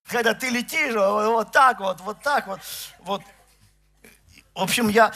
Когда 0.08 0.34
ты 0.34 0.50
летишь, 0.50 0.96
вот, 0.96 1.26
вот 1.28 1.52
так 1.52 1.80
вот, 1.80 2.00
вот 2.02 2.22
так 2.24 2.48
вот. 2.48 2.60
вот. 3.00 3.22
В 4.54 4.62
общем, 4.62 4.89
я, 4.89 5.14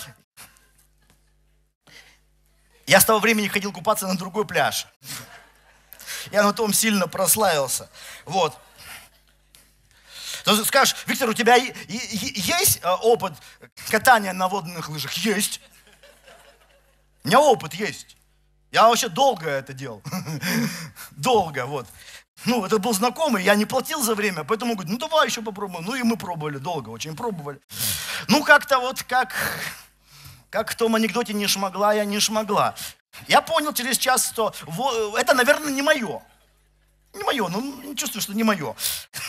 я 2.87 2.99
с 2.99 3.05
того 3.05 3.19
времени 3.19 3.47
ходил 3.47 3.73
купаться 3.73 4.07
на 4.07 4.17
другой 4.17 4.45
пляж. 4.45 4.87
Я 6.31 6.43
на 6.43 6.53
том 6.53 6.73
сильно 6.73 7.07
прославился. 7.07 7.89
Вот. 8.25 8.57
То 10.43 10.63
скажешь, 10.63 10.95
Виктор, 11.07 11.29
у 11.29 11.33
тебя 11.33 11.55
есть 11.55 12.79
э, 12.83 12.87
опыт 12.87 13.33
катания 13.89 14.31
на 14.31 14.47
водных 14.47 14.89
лыжах? 14.89 15.11
Есть. 15.13 15.59
У 17.23 17.27
меня 17.27 17.39
опыт 17.39 17.73
есть. 17.73 18.15
Я 18.71 18.87
вообще 18.87 19.09
долго 19.09 19.49
это 19.49 19.73
делал. 19.73 20.03
Долго, 21.11 21.65
вот. 21.65 21.87
Ну, 22.43 22.65
это 22.65 22.77
был 22.79 22.93
знакомый, 22.93 23.43
я 23.43 23.55
не 23.55 23.65
платил 23.65 24.01
за 24.03 24.13
время, 24.13 24.43
поэтому 24.43 24.73
говорит, 24.73 24.91
ну 24.91 24.99
давай 24.99 25.27
еще 25.27 25.41
попробуем. 25.41 25.85
Ну 25.85 25.95
и 25.95 26.03
мы 26.03 26.17
пробовали, 26.17 26.57
долго 26.57 26.89
очень 26.89 27.15
пробовали. 27.15 27.59
Ну 28.27 28.43
как-то 28.43 28.79
вот 28.79 29.03
как, 29.03 29.33
как 30.49 30.71
в 30.71 30.75
том 30.75 30.95
анекдоте 30.95 31.33
не 31.33 31.47
шмогла, 31.47 31.93
я 31.93 32.05
не 32.05 32.19
шмогла. 32.19 32.75
Я 33.27 33.41
понял 33.41 33.73
через 33.73 33.97
час, 33.97 34.27
что 34.27 34.53
это, 35.17 35.33
наверное, 35.33 35.71
не 35.71 35.81
мое. 35.81 36.21
Не 37.13 37.23
мое, 37.23 37.47
ну 37.47 37.95
чувствую, 37.95 38.21
что 38.21 38.33
не 38.33 38.43
мое. 38.43 38.75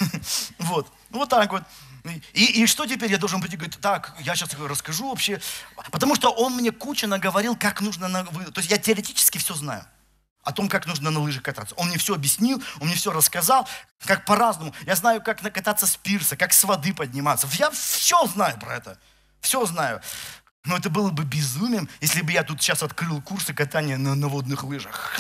Вот, 0.59 0.89
вот 1.11 1.29
так 1.29 1.53
вот. 1.53 1.63
И, 2.35 2.63
и 2.63 2.67
что 2.67 2.87
теперь 2.87 3.11
я 3.11 3.19
должен 3.19 3.41
быть? 3.41 3.53
Говорит, 3.53 3.79
так, 3.81 4.15
я 4.21 4.35
сейчас 4.35 4.51
расскажу 4.55 5.09
вообще. 5.09 5.41
Потому 5.91 6.15
что 6.15 6.31
он 6.31 6.55
мне 6.55 6.71
куча 6.71 7.07
наговорил, 7.07 7.57
как 7.57 7.81
нужно... 7.81 8.25
То 8.53 8.61
есть 8.61 8.71
я 8.71 8.79
теоретически 8.79 9.39
все 9.39 9.55
знаю 9.55 9.87
о 10.47 10.53
том, 10.53 10.69
как 10.69 10.87
нужно 10.87 11.11
на 11.11 11.19
лыжах 11.19 11.43
кататься. 11.43 11.75
Он 11.75 11.89
мне 11.89 11.99
все 11.99 12.15
объяснил, 12.15 12.63
он 12.81 12.87
мне 12.87 12.95
все 12.95 13.11
рассказал, 13.11 13.69
как 13.99 14.25
по-разному. 14.25 14.73
Я 14.87 14.95
знаю, 14.95 15.21
как 15.21 15.43
накататься 15.43 15.89
с 15.89 15.97
пирса, 15.97 16.37
как 16.37 16.53
с 16.53 16.63
воды 16.63 16.95
подниматься. 16.95 17.49
Я 17.55 17.69
все 17.73 18.25
знаю 18.29 18.57
про 18.61 18.77
это. 18.77 18.97
Все 19.41 19.67
знаю. 19.67 20.01
Но 20.65 20.77
это 20.77 20.89
было 20.89 21.11
бы 21.11 21.25
безумием, 21.25 21.89
если 22.01 22.23
бы 22.23 22.31
я 22.31 22.45
тут 22.45 22.63
сейчас 22.63 22.85
открыл 22.85 23.21
курсы 23.23 23.55
катания 23.55 23.97
на, 23.97 24.15
на 24.15 24.29
водных 24.29 24.63
лыжах. 24.63 25.19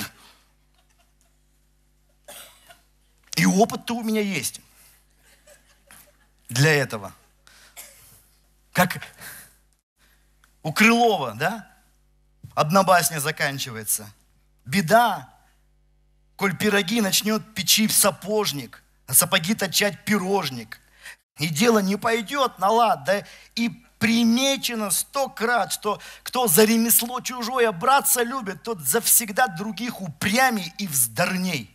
И 3.34 3.44
опыт-то 3.46 3.96
у 3.96 4.04
меня 4.04 4.20
есть 4.20 4.60
для 6.48 6.72
этого. 6.72 7.12
Как 8.72 9.02
у 10.62 10.72
Крылова, 10.72 11.34
да? 11.34 11.68
Одна 12.54 12.84
басня 12.84 13.18
заканчивается. 13.18 14.08
Беда, 14.66 15.32
коль 16.36 16.56
пироги 16.56 17.00
начнет 17.00 17.54
печи 17.54 17.88
сапожник, 17.88 18.82
а 19.06 19.14
сапоги 19.14 19.54
точать 19.54 20.04
пирожник. 20.04 20.80
И 21.38 21.48
дело 21.48 21.78
не 21.78 21.96
пойдет 21.96 22.58
на 22.58 22.70
лад, 22.70 23.04
да 23.04 23.24
и 23.54 23.68
примечено 23.98 24.90
сто 24.90 25.28
крат, 25.28 25.72
что 25.72 26.00
кто 26.22 26.48
за 26.48 26.64
ремесло 26.64 27.20
чужое 27.20 27.70
браться 27.72 28.22
любит, 28.22 28.62
тот 28.62 28.80
завсегда 28.80 29.46
других 29.46 30.00
упрямей 30.00 30.72
и 30.78 30.86
вздорней. 30.86 31.70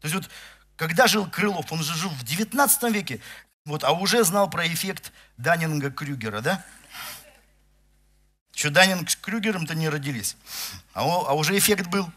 То 0.00 0.08
есть 0.08 0.14
вот, 0.14 0.30
когда 0.76 1.06
жил 1.06 1.28
Крылов, 1.28 1.70
он 1.70 1.82
же 1.82 1.94
жил 1.94 2.10
в 2.10 2.24
19 2.24 2.82
веке, 2.92 3.20
вот, 3.64 3.84
а 3.84 3.92
уже 3.92 4.24
знал 4.24 4.50
про 4.50 4.66
эффект 4.66 5.12
Даннинга-Крюгера, 5.36 6.40
да? 6.40 6.64
Еще 8.54 8.70
Даннинг 8.70 9.10
с 9.10 9.16
Крюгером-то 9.16 9.74
не 9.74 9.88
родились, 9.88 10.36
а, 10.94 11.02
а 11.02 11.32
уже 11.34 11.56
эффект 11.56 11.86
был. 11.88 12.10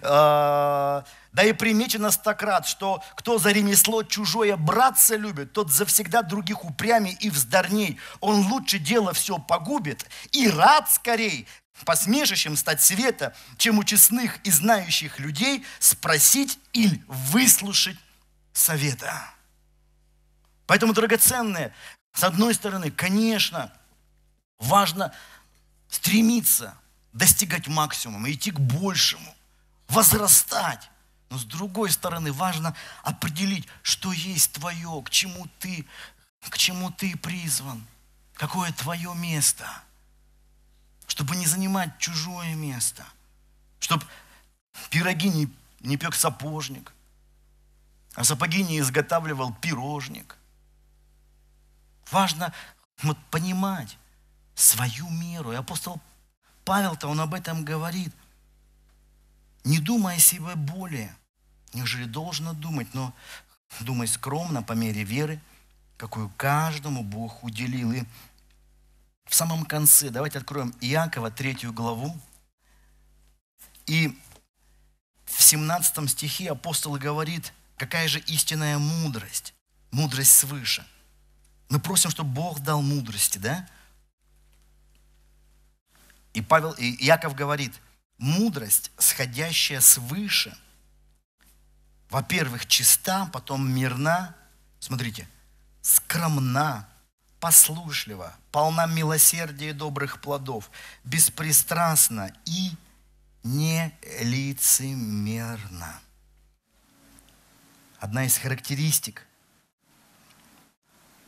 А, 0.00 1.04
да 1.32 1.42
и 1.44 1.52
примечено 1.52 2.10
стократ, 2.10 2.66
что 2.66 3.02
кто 3.14 3.38
за 3.38 3.52
ремесло 3.52 4.02
чужое 4.02 4.56
браться 4.56 5.16
любит, 5.16 5.52
тот 5.52 5.70
завсегда 5.70 6.22
других 6.22 6.64
упрямей 6.64 7.12
и 7.20 7.28
вздорней. 7.28 7.98
Он 8.20 8.46
лучше 8.46 8.78
дело 8.78 9.12
все 9.12 9.38
погубит 9.38 10.06
и 10.32 10.48
рад 10.48 10.90
скорей 10.90 11.46
посмешищем 11.84 12.56
стать 12.56 12.80
света, 12.80 13.34
чем 13.58 13.78
у 13.78 13.84
честных 13.84 14.38
и 14.44 14.50
знающих 14.50 15.18
людей 15.18 15.64
спросить 15.78 16.58
или 16.72 17.02
выслушать 17.06 17.98
совета. 18.52 19.30
Поэтому, 20.66 20.94
драгоценные, 20.94 21.74
с 22.14 22.24
одной 22.24 22.54
стороны, 22.54 22.90
конечно, 22.90 23.72
важно 24.58 25.12
стремиться 25.96 26.76
достигать 27.12 27.68
максимума, 27.68 28.30
идти 28.30 28.50
к 28.50 28.60
большему, 28.60 29.34
возрастать. 29.88 30.90
Но 31.30 31.38
с 31.38 31.44
другой 31.44 31.90
стороны, 31.90 32.32
важно 32.32 32.76
определить, 33.02 33.66
что 33.82 34.12
есть 34.12 34.52
твое, 34.52 35.02
к 35.02 35.10
чему 35.10 35.48
ты, 35.58 35.86
к 36.40 36.58
чему 36.58 36.90
ты 36.90 37.16
призван, 37.16 37.84
какое 38.34 38.70
твое 38.72 39.14
место, 39.14 39.66
чтобы 41.06 41.34
не 41.36 41.46
занимать 41.46 41.98
чужое 41.98 42.54
место, 42.54 43.04
чтобы 43.80 44.04
пироги 44.90 45.30
не, 45.30 45.48
не 45.80 45.96
пек 45.96 46.14
сапожник, 46.14 46.92
а 48.14 48.22
сапоги 48.22 48.62
не 48.62 48.80
изготавливал 48.80 49.54
пирожник. 49.54 50.36
Важно 52.10 52.52
вот, 53.02 53.18
понимать 53.30 53.98
свою 54.56 55.08
меру. 55.08 55.52
И 55.52 55.56
апостол 55.56 56.00
Павел-то, 56.64 57.06
он 57.06 57.20
об 57.20 57.34
этом 57.34 57.64
говорит– 57.64 58.12
не 59.66 59.80
думай 59.80 60.14
о 60.14 60.20
себе 60.20 60.54
более, 60.54 61.12
нежели 61.72 62.04
должно 62.04 62.52
думать, 62.52 62.86
но 62.94 63.12
думай 63.80 64.06
скромно 64.06 64.62
по 64.62 64.74
мере 64.74 65.02
веры, 65.02 65.40
какую 65.96 66.28
каждому 66.36 67.02
Бог 67.02 67.42
уделил. 67.42 67.90
И 67.90 68.04
в 69.24 69.34
самом 69.34 69.64
конце, 69.64 70.10
давайте 70.10 70.38
откроем 70.38 70.72
Иакова, 70.80 71.32
третью 71.32 71.72
главу. 71.72 72.16
И 73.86 74.16
в 75.24 75.42
17 75.42 76.08
стихе 76.08 76.52
апостол 76.52 76.94
говорит, 76.94 77.52
какая 77.76 78.06
же 78.06 78.20
истинная 78.20 78.78
мудрость, 78.78 79.52
мудрость 79.90 80.30
свыше. 80.30 80.86
Мы 81.70 81.80
просим, 81.80 82.10
чтобы 82.10 82.30
Бог 82.30 82.60
дал 82.60 82.82
мудрости, 82.82 83.38
да? 83.38 83.68
И 86.36 86.42
Павел, 86.42 86.72
и 86.72 86.94
Иаков 87.06 87.34
говорит– 87.34 87.72
мудрость, 88.18 88.92
сходящая 88.98 89.80
свыше, 89.80 90.54
во-первых, 92.10 92.66
чиста, 92.66 93.24
потом 93.32 93.72
мирна, 93.72 94.36
смотрите, 94.78 95.26
скромна, 95.80 96.86
послушлива, 97.40 98.36
полна 98.52 98.84
милосердия 98.84 99.70
и 99.70 99.72
добрых 99.72 100.20
плодов, 100.20 100.70
беспристрастна 101.04 102.30
и 102.44 102.72
нелицемерна. 103.42 106.00
Одна 107.98 108.26
из 108.26 108.36
характеристик 108.36 109.26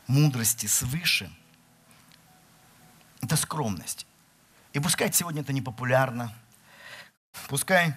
мудрости 0.07 0.67
свыше– 0.67 1.35
это 3.23 3.37
скромность. 3.37 4.05
И 4.73 4.81
пускай 4.81 5.13
сегодня 5.13 5.43
это 5.43 5.53
не 5.53 5.63
популярно– 5.63 6.35
Пускай 7.47 7.95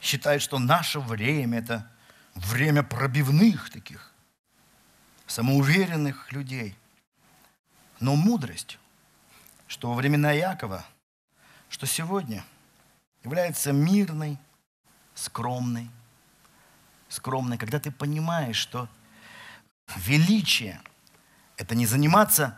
считает, 0.00 0.42
что 0.42 0.58
наше 0.58 1.00
время– 1.00 1.58
это 1.60 1.90
время 2.34 2.82
пробивных 2.82 3.70
таких, 3.70 4.12
самоуверенных 5.26 6.30
людей. 6.32 6.76
Но 7.98 8.14
мудрость, 8.14 8.78
что 9.66 9.88
во 9.88 9.94
времена 9.94 10.32
Якова, 10.32 10.84
что 11.68 11.86
сегодня 11.86 12.44
является 13.24 13.72
мирной, 13.72 14.38
скромной, 15.14 15.90
скромной, 17.08 17.58
когда 17.58 17.80
ты 17.80 17.90
понимаешь, 17.90 18.56
что 18.56 18.88
величие– 19.96 20.80
это 21.56 21.74
не 21.74 21.86
заниматься 21.86 22.56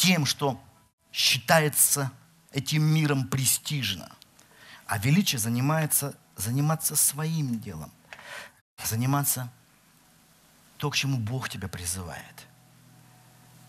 тем, 0.00 0.24
что 0.24 0.58
считается 1.12 2.10
этим 2.52 2.82
миром 2.82 3.28
престижно. 3.28 4.10
А 4.86 4.96
величие 4.96 5.38
занимается, 5.38 6.16
заниматься 6.36 6.96
своим 6.96 7.60
делом. 7.60 7.92
Заниматься 8.82 9.52
то, 10.78 10.88
к 10.88 10.96
чему 10.96 11.18
Бог 11.18 11.50
тебя 11.50 11.68
призывает. 11.68 12.46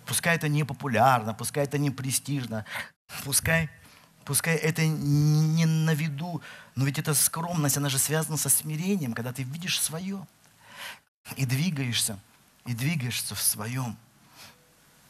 Пускай 0.05 0.37
это 0.37 0.47
не 0.47 0.63
популярно, 0.63 1.33
пускай 1.33 1.65
это 1.65 1.77
не 1.77 1.91
престижно, 1.91 2.65
пускай, 3.25 3.69
пускай 4.23 4.55
это 4.55 4.85
не 4.87 5.65
на 5.65 5.93
виду, 5.93 6.41
но 6.75 6.85
ведь 6.85 6.97
эта 6.97 7.13
скромность, 7.13 7.75
она 7.75 7.89
же 7.89 7.99
связана 7.99 8.37
со 8.37 8.47
смирением, 8.47 9.13
когда 9.13 9.33
ты 9.33 9.43
видишь 9.43 9.81
свое 9.81 10.25
и 11.35 11.45
двигаешься, 11.45 12.17
и 12.65 12.73
двигаешься 12.73 13.35
в 13.35 13.41
своем. 13.41 13.97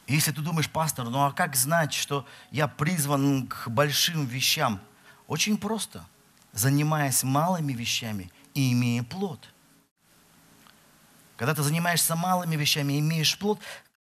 Если 0.06 0.32
ты 0.32 0.40
думаешь, 0.40 0.68
пастор, 0.68 1.08
ну 1.08 1.24
а 1.24 1.32
как 1.32 1.54
знать, 1.54 1.92
что 1.92 2.26
я 2.50 2.68
призван 2.68 3.46
к 3.46 3.68
большим 3.68 4.26
вещам? 4.26 4.80
Очень 5.26 5.56
просто. 5.56 6.04
Занимаясь 6.52 7.22
малыми 7.22 7.72
вещами 7.72 8.30
и 8.54 8.72
имея 8.72 9.02
плод. 9.02 9.48
Когда 11.36 11.54
ты 11.54 11.62
занимаешься 11.62 12.14
малыми 12.14 12.56
вещами 12.56 12.94
и 12.94 12.98
имеешь 12.98 13.38
плод, 13.38 13.60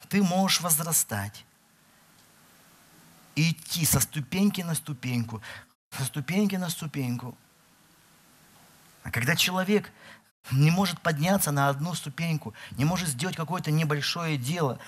ты 0.09 0.22
можешь 0.22 0.61
возрастать. 0.61 1.45
Идти 3.36 3.84
со 3.84 4.01
ступеньки 4.01 4.61
на 4.61 4.74
ступеньку, 4.74 5.42
со 5.90 6.05
ступеньки 6.05 6.57
на 6.57 6.68
ступеньку. 6.68 7.36
А 9.03 9.11
когда 9.11 9.34
человек 9.36 9.90
не 10.53 10.70
может 10.70 11.01
подняться 11.01 11.51
на 11.51 11.68
одну 11.68 11.95
ступеньку, 11.95 12.55
не 12.72 12.84
может 12.84 13.09
сделать 13.09 13.36
какое-то 13.36 13.70
небольшое 13.70 14.36
дело, 14.36 14.78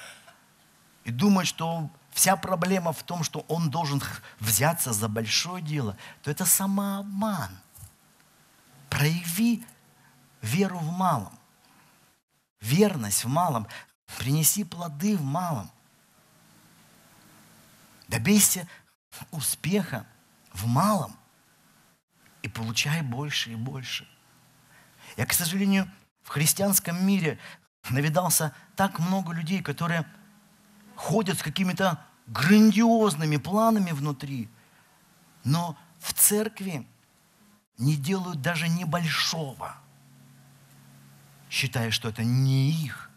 и 1.07 1.12
думает, 1.12 1.46
что 1.46 1.88
вся 2.11 2.34
проблема 2.34 2.92
в 2.92 3.04
том, 3.04 3.22
что 3.22 3.44
он 3.46 3.70
должен 3.70 4.02
взяться 4.40 4.92
за 4.92 5.09
большое 5.09 5.62
дело, 5.62 5.96
то 6.22 6.32
это 6.32 6.44
самообман. 6.44 7.57
Прояви 8.90 9.64
веру 10.42 10.78
в 10.80 10.90
малом, 10.90 11.38
верность 12.61 13.24
в 13.24 13.28
малом, 13.28 13.68
принеси 14.18 14.64
плоды 14.64 15.16
в 15.16 15.22
малом. 15.22 15.70
Добейся 18.09 18.66
успеха 19.30 20.04
в 20.52 20.66
малом 20.66 21.16
и 22.42 22.48
получай 22.48 23.00
больше 23.02 23.52
и 23.52 23.54
больше. 23.54 24.09
Я, 25.16 25.24
к 25.24 25.32
сожалению, 25.32 25.88
в 26.24 26.30
христианском 26.30 27.07
мире 27.07 27.38
навидался 27.90 28.52
так 28.74 28.98
много 28.98 29.32
людей, 29.32 29.62
которые 29.62 30.04
ходят 30.97 31.38
с 31.38 31.42
какими-то 31.42 32.03
грандиозными 32.26 33.36
планами 33.36 33.92
внутри, 33.92 34.49
но 35.44 35.78
в 36.01 36.12
церкви 36.14 36.86
не 37.78 37.97
делают 37.97 38.40
даже 38.40 38.68
небольшого, 38.68 39.76
считая, 41.51 41.90
что 41.90 42.09
это 42.09 42.24
не 42.24 42.70
их. 42.70 43.11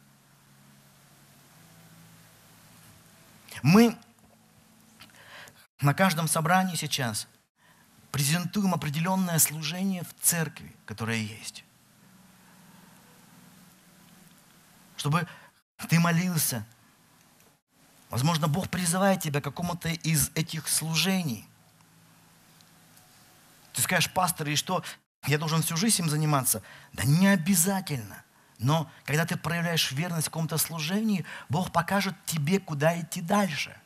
Мы 3.64 3.98
на 5.82 5.94
каждом 5.94 6.28
собрании 6.28 6.76
сейчас 6.76 7.28
презентуем 8.12 8.74
определенное 8.74 9.40
служение 9.40 10.04
в 10.04 10.14
церкви, 10.22 10.76
которое 10.86 11.18
есть. 11.18 11.64
Чтобы 14.98 15.28
ты 15.88 16.00
молился– 16.00 16.66
Возможно, 18.10 18.48
Бог 18.48 18.70
призывает 18.70 19.22
тебя 19.22 19.40
к 19.40 19.44
какому-то 19.44 19.90
из 19.90 20.32
этих 20.36 20.68
служений. 20.68 21.48
Ты 23.74 23.82
скажешь, 23.82 24.12
пастор, 24.12 24.50
и 24.50 24.56
что, 24.56 24.84
я 25.28 25.38
должен 25.38 25.62
всю 25.62 25.78
жизнь 25.78 26.02
им 26.02 26.10
заниматься? 26.10 26.64
Да 26.94 27.04
не 27.04 27.28
обязательно. 27.28 28.24
Но 28.58 28.90
когда 29.06 29.26
ты 29.26 29.38
проявляешь 29.38 29.92
верность 29.92 30.28
в 30.28 30.32
каком-то 30.32 30.58
служении, 30.58 31.26
Бог 31.48 31.72
покажет 31.72 32.16
тебе, 32.26 32.60
куда 32.60 33.00
идти 33.00 33.22
дальше. 33.22 33.80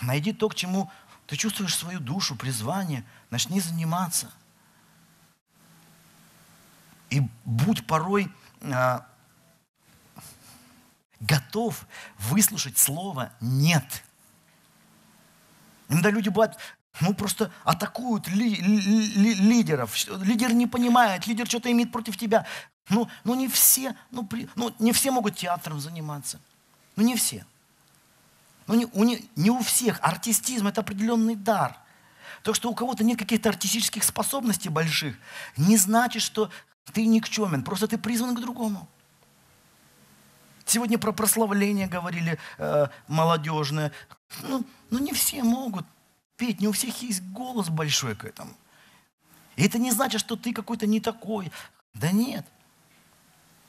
Найди 0.00 0.32
то, 0.32 0.48
к 0.48 0.54
чему 0.54 0.90
ты 1.26 1.36
чувствуешь 1.36 1.76
свою 1.76 2.00
душу, 2.00 2.34
призвание, 2.36 3.04
начни 3.28 3.60
заниматься. 3.60 4.30
И 7.10 7.22
будь 7.44 7.86
порой 7.86 8.32
а, 8.62 9.06
готов 11.20 11.86
выслушать 12.18 12.78
слово 12.78 13.32
«нет». 13.40 14.02
Иногда 15.88 16.10
люди 16.10 16.28
бывают, 16.28 16.56
ну, 17.00 17.14
просто 17.14 17.52
атакуют 17.64 18.28
ли, 18.28 18.54
ли, 18.56 18.80
ли, 18.80 19.34
лидеров. 19.34 19.94
Лидер 20.22 20.52
не 20.52 20.66
понимает, 20.66 21.26
лидер 21.26 21.46
что-то 21.46 21.70
имеет 21.70 21.92
против 21.92 22.16
тебя. 22.16 22.46
Ну, 22.88 23.08
ну 23.24 23.34
не 23.34 23.48
все, 23.48 23.96
ну, 24.10 24.24
при, 24.24 24.48
ну, 24.54 24.74
не 24.78 24.92
все 24.92 25.10
могут 25.10 25.36
театром 25.36 25.80
заниматься. 25.80 26.40
Ну, 26.96 27.04
не 27.04 27.16
все. 27.16 27.44
Ну, 28.66 28.74
не, 28.74 28.86
у, 28.92 29.04
не, 29.04 29.28
не 29.36 29.50
у 29.50 29.60
всех. 29.62 29.98
Артистизм– 30.02 30.66
это 30.68 30.80
определенный 30.80 31.34
дар. 31.34 31.76
То, 32.42 32.54
что 32.54 32.70
у 32.70 32.74
кого-то 32.74 33.04
нет 33.04 33.18
каких-то 33.18 33.48
артистических 33.48 34.04
способностей 34.04 34.68
больших, 34.68 35.16
не 35.56 35.76
значит, 35.76 36.22
что 36.22 36.50
ты 36.92 37.04
никчемен. 37.04 37.64
Просто 37.64 37.88
ты 37.88 37.98
призван 37.98 38.36
к 38.36 38.40
другому. 38.40 38.88
Сегодня 40.70 40.98
про 40.98 41.10
прославление 41.10 41.88
говорили 41.88 42.38
э, 42.58 42.86
молодежное. 43.08 43.90
Ну, 44.42 44.64
ну, 44.90 44.98
не 45.00 45.12
все 45.12 45.42
могут 45.42 45.84
петь, 46.36 46.60
не 46.60 46.68
у 46.68 46.72
всех 46.72 47.02
есть 47.02 47.24
голос 47.32 47.68
большой 47.68 48.14
к 48.14 48.24
этому. 48.24 48.54
И 49.56 49.64
это 49.64 49.80
не 49.80 49.90
значит, 49.90 50.20
что 50.20 50.36
ты 50.36 50.52
какой-то 50.52 50.86
не 50.86 51.00
такой. 51.00 51.50
Да 51.92 52.12
нет. 52.12 52.46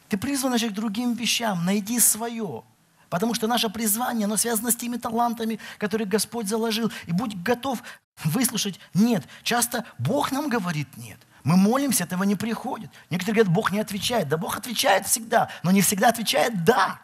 Ты 0.10 0.18
призван 0.20 0.56
к 0.60 0.74
другим 0.74 1.14
вещам. 1.14 1.66
Найди 1.66 2.00
свое. 2.00 2.64
Потому 3.10 3.34
что 3.34 3.48
наше 3.48 3.70
призвание, 3.70 4.26
оно 4.26 4.38
связано 4.38 4.70
с 4.70 4.76
теми 4.76 4.98
талантами, 4.98 5.58
которые 5.80 6.08
Господь 6.08 6.48
заложил. 6.48 6.92
И 7.08 7.14
будь 7.14 7.36
готов 7.42 7.82
выслушать 8.24 8.80
«нет». 8.94 9.28
Часто 9.42 9.86
Бог 9.98 10.32
нам 10.32 10.50
говорит 10.50 10.96
«нет». 10.98 11.18
Мы 11.44 11.58
молимся, 11.58 12.04
этого 12.04 12.24
не 12.24 12.36
приходит. 12.36 12.92
Некоторые 13.10 13.44
говорят, 13.44 13.54
Бог 13.54 13.72
не 13.72 13.80
отвечает. 13.80 14.28
Да 14.28 14.38
Бог 14.38 14.58
отвечает 14.58 15.08
всегда, 15.08 15.50
но 15.64 15.72
не 15.72 15.82
всегда 15.82 16.10
отвечает 16.10 16.64
«да». 16.64 17.00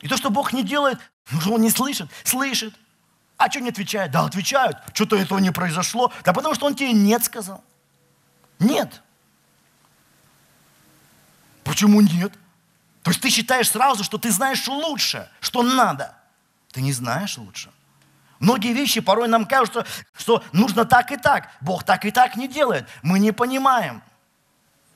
И 0.00 0.08
то, 0.08 0.16
что 0.16 0.30
Бог 0.30 0.52
не 0.52 0.64
делает, 0.64 0.98
ну, 1.30 1.40
что 1.40 1.52
Он 1.52 1.60
не 1.60 1.70
слышит, 1.70 2.08
слышит. 2.24 2.74
А 3.36 3.50
что 3.50 3.60
не 3.60 3.68
отвечает? 3.68 4.10
Да, 4.10 4.24
отвечают. 4.24 4.78
Что-то 4.94 5.16
этого 5.16 5.38
не 5.38 5.52
произошло. 5.52 6.12
Да 6.24 6.32
потому 6.32 6.54
что 6.54 6.66
Он 6.66 6.74
тебе 6.74 6.92
нет 6.92 7.24
сказал. 7.24 7.62
Нет. 8.58 9.02
Почему 11.64 12.00
нет? 12.00 12.32
То 13.02 13.10
есть 13.10 13.20
ты 13.20 13.30
считаешь 13.30 13.70
сразу, 13.70 14.04
что 14.04 14.18
ты 14.18 14.30
знаешь 14.30 14.66
лучше, 14.68 15.30
что 15.40 15.62
надо. 15.62 16.16
Ты 16.72 16.82
не 16.82 16.92
знаешь 16.92 17.38
лучше. 17.38 17.70
Многие 18.40 18.72
вещи 18.72 19.00
порой 19.00 19.28
нам 19.28 19.44
кажутся, 19.44 19.86
что 20.16 20.42
нужно 20.52 20.86
так 20.86 21.12
и 21.12 21.16
так. 21.16 21.50
Бог 21.60 21.84
так 21.84 22.06
и 22.06 22.10
так 22.10 22.36
не 22.36 22.48
делает. 22.48 22.88
Мы 23.02 23.18
не 23.18 23.32
понимаем. 23.32 24.02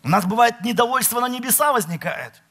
У 0.03 0.09
нас 0.09 0.25
бывает 0.25 0.63
недовольство 0.63 1.21
на 1.21 1.29
небеса 1.29 1.73
возникает. 1.73 2.43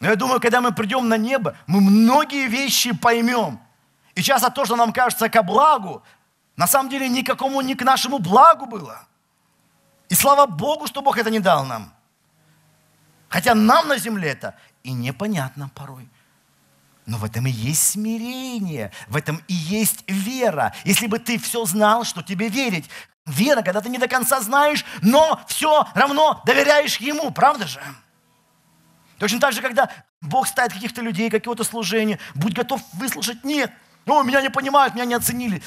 Но 0.00 0.08
я 0.08 0.16
думаю, 0.16 0.40
когда 0.40 0.60
мы 0.60 0.72
придем 0.72 1.08
на 1.08 1.18
небо, 1.18 1.54
мы 1.66 1.80
многие 1.80 2.48
вещи 2.48 2.94
поймем. 2.94 3.60
И 4.14 4.22
часто 4.22 4.50
то, 4.50 4.64
что 4.64 4.76
нам 4.76 4.92
кажется 4.92 5.28
ко 5.28 5.42
благу, 5.42 6.02
на 6.56 6.66
самом 6.66 6.90
деле 6.90 7.08
никакому 7.08 7.60
не 7.60 7.74
к 7.74 7.82
нашему 7.82 8.18
благу 8.18 8.66
было. 8.66 9.06
И 10.08 10.14
слава 10.14 10.46
Богу, 10.46 10.86
что 10.86 11.02
Бог 11.02 11.18
это 11.18 11.30
не 11.30 11.38
дал 11.38 11.64
нам. 11.64 11.92
Хотя 13.28 13.54
нам 13.54 13.88
на 13.88 13.98
земле 13.98 14.30
это 14.30 14.54
и 14.82 14.92
непонятно 14.92 15.70
порой. 15.74 16.08
Но 17.04 17.18
в 17.18 17.24
этом 17.24 17.46
и 17.46 17.50
есть 17.50 17.82
смирение, 17.82 18.92
в 19.08 19.16
этом 19.16 19.42
и 19.48 19.54
есть 19.54 20.04
вера. 20.06 20.72
Если 20.84 21.08
бы 21.08 21.18
ты 21.18 21.38
все 21.38 21.64
знал, 21.64 22.04
что 22.04 22.22
тебе 22.22 22.48
верить. 22.48 22.88
Вера, 23.26 23.62
когда 23.62 23.80
ты 23.80 23.88
не 23.88 23.98
до 23.98 24.08
конца 24.08 24.40
знаешь, 24.40 24.84
но 25.00 25.40
все 25.46 25.86
равно 25.94 26.42
доверяешь 26.44 26.96
Ему, 26.98 27.30
правда 27.30 27.66
же? 27.66 27.80
Точно 29.18 29.38
так 29.40 29.52
же, 29.52 29.62
когда 29.62 29.90
Бог 30.20 30.46
ставит 30.48 30.72
каких-то 30.72 31.02
людей, 31.02 31.30
какое-то 31.30 31.64
служение, 31.64 32.18
будь 32.34 32.54
готов 32.54 32.80
выслушать, 32.94 33.44
нет, 33.44 33.72
ну, 34.06 34.22
меня 34.24 34.40
не 34.40 34.50
понимают, 34.50 34.94
меня 34.94 35.04
не 35.04 35.14
оценили. 35.14 35.62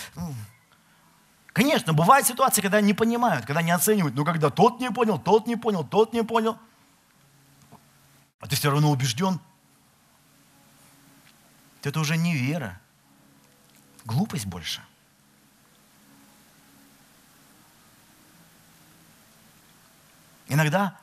Конечно, 1.53 1.93
бывают 1.93 2.27
ситуации, 2.27 2.61
когда 2.61 2.81
не 2.81 2.93
понимают, 2.93 3.45
когда 3.45 3.61
не 3.61 3.71
оценивают, 3.71 4.15
но 4.15 4.25
когда 4.25 4.49
тот 4.49 4.81
не 4.81 4.91
понял, 4.91 5.17
тот 5.17 5.47
не 5.47 5.55
понял, 5.55 5.85
тот 5.85 6.11
не 6.11 6.23
понял, 6.23 6.57
а 8.41 8.47
ты 8.47 8.57
все 8.57 8.69
равно 8.69 8.91
убежден– 8.91 9.39
то 11.85 11.89
это 11.89 11.99
уже 11.99 12.17
не 12.17 12.35
вера, 12.35 12.81
глупость 14.05 14.47
больше. 14.47 14.83
Иногда, 20.47 20.99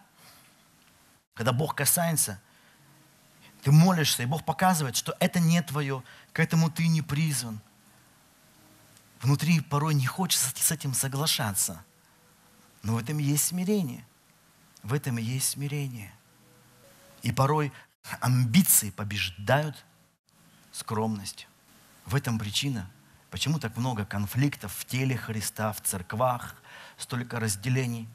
когда 1.34 1.52
Бог 1.52 1.76
касается, 1.76 2.40
ты 3.62 3.70
молишься, 3.70 4.24
и 4.24 4.26
Бог 4.26 4.44
показывает, 4.44 4.96
что 4.96 5.16
это 5.20 5.38
не 5.38 5.62
твое, 5.62 6.02
к 6.32 6.40
этому 6.40 6.68
ты 6.68 6.88
не 6.88 7.00
призван. 7.00 7.60
Внутри 9.20 9.60
порой 9.60 9.94
не 9.94 10.06
хочется 10.06 10.50
с 10.52 10.72
этим 10.72 10.94
соглашаться. 10.94 11.84
Но 12.82 12.94
в 12.94 12.98
этом 12.98 13.18
есть 13.18 13.44
смирение. 13.44 14.04
В 14.82 14.94
этом 14.94 15.16
и 15.16 15.22
есть 15.22 15.50
смирение. 15.50 16.12
И 17.22 17.30
порой 17.30 17.72
амбиции 18.18 18.90
побеждают 18.90 19.84
скромность. 20.72 21.46
В 22.06 22.14
этом 22.14 22.38
причина, 22.38 22.90
почему 23.30 23.58
так 23.58 23.76
много 23.76 24.04
конфликтов 24.04 24.74
в 24.74 24.84
теле 24.84 25.16
Христа, 25.16 25.72
в 25.72 25.80
церквах, 25.80 26.56
столько 26.96 27.38
разделений. 27.38 28.08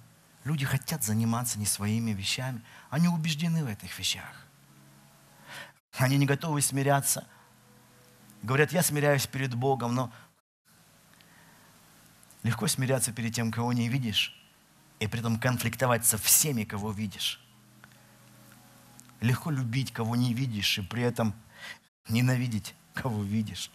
Люди 0.44 0.66
хотят 0.66 1.04
заниматься 1.04 1.60
не 1.60 1.66
своими 1.66 2.12
вещами, 2.12 2.62
они 2.90 3.08
убеждены 3.08 3.64
в 3.64 3.68
этих 3.68 3.98
вещах. 3.98 4.48
Они 5.98 6.18
не 6.18 6.26
готовы 6.26 6.62
смиряться. 6.62 7.28
Говорят, 8.44 8.72
я 8.72 8.84
смиряюсь 8.84 9.28
перед 9.28 9.56
Богом, 9.56 9.96
но 9.96 10.12
легко 12.44 12.68
смиряться 12.68 13.12
перед 13.12 13.34
тем, 13.34 13.52
кого 13.52 13.74
не 13.74 13.90
видишь, 13.90 14.40
и 15.00 15.08
при 15.08 15.20
этом 15.20 15.40
конфликтовать 15.40 16.06
со 16.06 16.18
всеми, 16.18 16.64
кого 16.64 16.92
видишь. 16.92 17.42
Легко 19.20 19.50
любить, 19.50 19.92
кого 19.92 20.16
не 20.16 20.34
видишь, 20.34 20.78
и 20.78 20.82
при 20.82 21.02
этом 21.02 21.34
ненавидеть, 22.10 22.76
кого 22.94 23.24
видишь. 23.24 23.72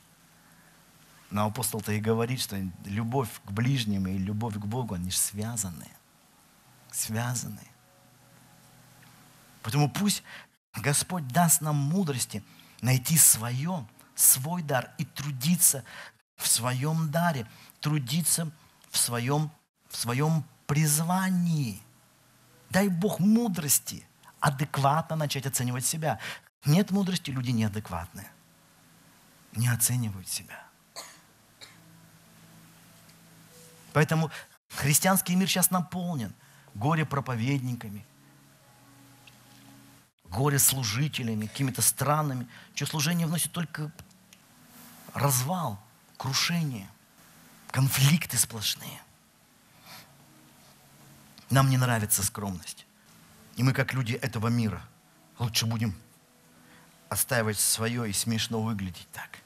Но 1.30 1.46
апостол-то 1.46 1.92
и 1.92 2.00
говорит, 2.00 2.40
что 2.40 2.60
любовь 2.84 3.30
к 3.44 3.50
ближним 3.50 4.06
и 4.06 4.18
любовь 4.18 4.54
к 4.54 4.64
Богу, 4.66 4.94
они 4.94 5.10
же 5.10 5.16
связаны. 5.16 5.88
Связаны. 6.90 7.66
Поэтому 9.62 9.88
пусть 9.90 10.22
Господь 10.74 11.26
даст 11.28 11.60
нам 11.60 11.76
мудрости 11.76 12.44
найти 12.82 13.16
свое, 13.16 13.86
свой 14.14 14.62
дар 14.62 14.90
и 14.98 15.04
трудиться 15.04 15.84
в 16.36 16.46
своем 16.46 17.10
даре, 17.10 17.48
трудиться 17.80 18.50
в 18.90 18.98
своем, 18.98 19.50
в 19.88 19.96
своем 19.96 20.44
призвании. 20.66 21.80
Дай 22.70 22.88
Бог 22.88 23.20
мудрости 23.20 24.06
адекватно 24.40 25.16
начать 25.16 25.46
оценивать 25.46 25.86
себя. 25.86 26.18
Нет 26.64 26.90
мудрости, 26.90 27.30
люди 27.30 27.50
неадекватные. 27.50 28.30
Не 29.52 29.68
оценивают 29.68 30.28
себя. 30.28 30.64
Поэтому 33.92 34.30
христианский 34.68 35.34
мир 35.36 35.48
сейчас 35.48 35.70
наполнен 35.70 36.32
горе-проповедниками, 36.74 38.06
горе-служителями, 40.24 41.46
какими-то 41.46 41.82
странами, 41.82 42.48
чье 42.74 42.86
служение 42.86 43.26
вносит 43.26 43.52
только 43.52 43.92
развал, 45.12 45.78
крушение, 46.16 46.88
конфликты 47.70 48.38
сплошные. 48.38 49.02
Нам 51.50 51.68
не 51.68 51.76
нравится 51.76 52.22
скромность. 52.22 52.86
И 53.56 53.62
мы, 53.62 53.74
как 53.74 53.92
люди 53.92 54.14
этого 54.14 54.48
мира, 54.48 54.82
лучше 55.38 55.66
будем 55.66 55.94
отстаивать 57.12 57.58
свое 57.58 58.08
и 58.08 58.12
смешно 58.12 58.62
выглядеть 58.62 59.08
так. 59.12 59.38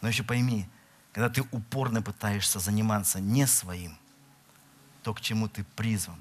Но 0.00 0.08
еще 0.08 0.22
пойми, 0.22 0.68
когда 1.12 1.28
ты 1.28 1.42
упорно 1.50 2.02
пытаешься 2.02 2.58
заниматься 2.58 3.20
не 3.20 3.46
своим, 3.46 3.98
то, 5.02 5.12
к 5.14 5.20
чему 5.20 5.48
ты 5.48 5.64
призван, 5.64 6.18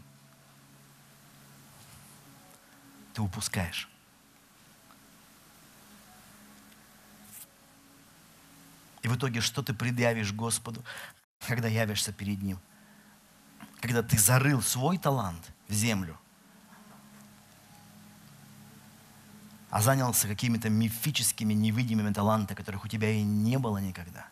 ты 3.14 3.22
упускаешь. 3.22 3.90
И 9.02 9.08
в 9.08 9.16
итоге 9.16 9.40
что 9.40 9.64
ты 9.64 9.74
предъявишь 9.74 10.34
Господу, 10.34 10.84
когда 11.48 11.70
явишься 11.70 12.12
перед 12.12 12.42
Ним? 12.42 12.60
Когда 13.80 14.04
ты 14.04 14.18
зарыл 14.18 14.62
свой 14.62 14.98
талант 14.98 15.52
в 15.70 15.74
землю, 15.74 16.20
а 19.70 19.82
занялся 19.82 20.28
какими-то 20.28 20.70
мифическими, 20.70 21.54
невидимыми 21.54 22.12
талантами, 22.14 22.58
которых 22.58 22.86
у 22.86 22.88
тебя 22.88 23.12
и 23.12 23.22
не 23.22 23.58
было 23.58 23.78
никогда. 23.78 24.26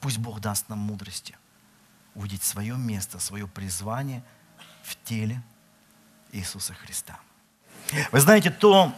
Пусть 0.00 0.18
Бог 0.18 0.40
даст 0.40 0.68
нам 0.68 0.78
мудрости 0.78 1.36
увидеть 2.14 2.42
свое 2.42 2.76
место, 2.76 3.18
свое 3.18 3.46
призвание 3.46 4.22
в 4.82 4.96
теле 5.04 5.42
Иисуса 6.32 6.74
Христа. 6.74 7.18
Вы 8.12 8.20
знаете, 8.20 8.50
то, 8.50 8.94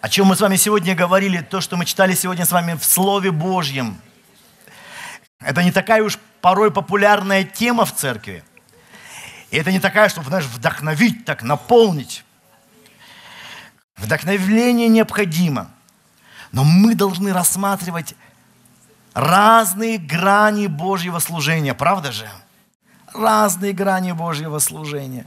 о 0.00 0.08
чем 0.08 0.26
мы 0.26 0.36
с 0.36 0.40
вами 0.40 0.56
сегодня 0.56 0.94
говорили, 0.94 1.40
то, 1.40 1.60
что 1.60 1.76
мы 1.76 1.84
читали 1.84 2.14
сегодня 2.14 2.46
с 2.46 2.52
вами 2.52 2.74
в 2.74 2.84
Слове 2.84 3.30
Божьем, 3.30 4.00
это 5.40 5.62
не 5.62 5.70
такая 5.70 6.02
уж 6.02 6.18
порой 6.40 6.70
популярная 6.70 7.44
тема 7.44 7.84
в 7.84 7.94
церкви. 7.94 8.42
И 9.50 9.56
это 9.56 9.72
не 9.72 9.80
такая, 9.80 10.08
чтобы, 10.08 10.28
знаешь, 10.28 10.46
вдохновить, 10.46 11.24
так 11.24 11.42
наполнить. 11.42 12.24
Вдохновление 13.96 14.88
необходимо. 14.88 15.70
Но 16.52 16.64
мы 16.64 16.94
должны 16.94 17.32
рассматривать 17.32 18.14
разные 19.14 19.98
грани 19.98 20.66
Божьего 20.66 21.18
служения, 21.18 21.74
правда 21.74 22.12
же? 22.12 22.28
Разные 23.12 23.72
грани 23.72 24.12
Божьего 24.12 24.58
служения. 24.58 25.26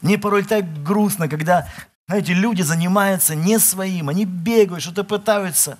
Мне 0.00 0.18
порой 0.18 0.42
так 0.42 0.82
грустно, 0.82 1.28
когда, 1.28 1.68
знаете, 2.08 2.34
люди 2.34 2.62
занимаются 2.62 3.34
не 3.34 3.58
своим, 3.58 4.08
они 4.08 4.24
бегают, 4.24 4.82
что-то 4.82 5.04
пытаются. 5.04 5.78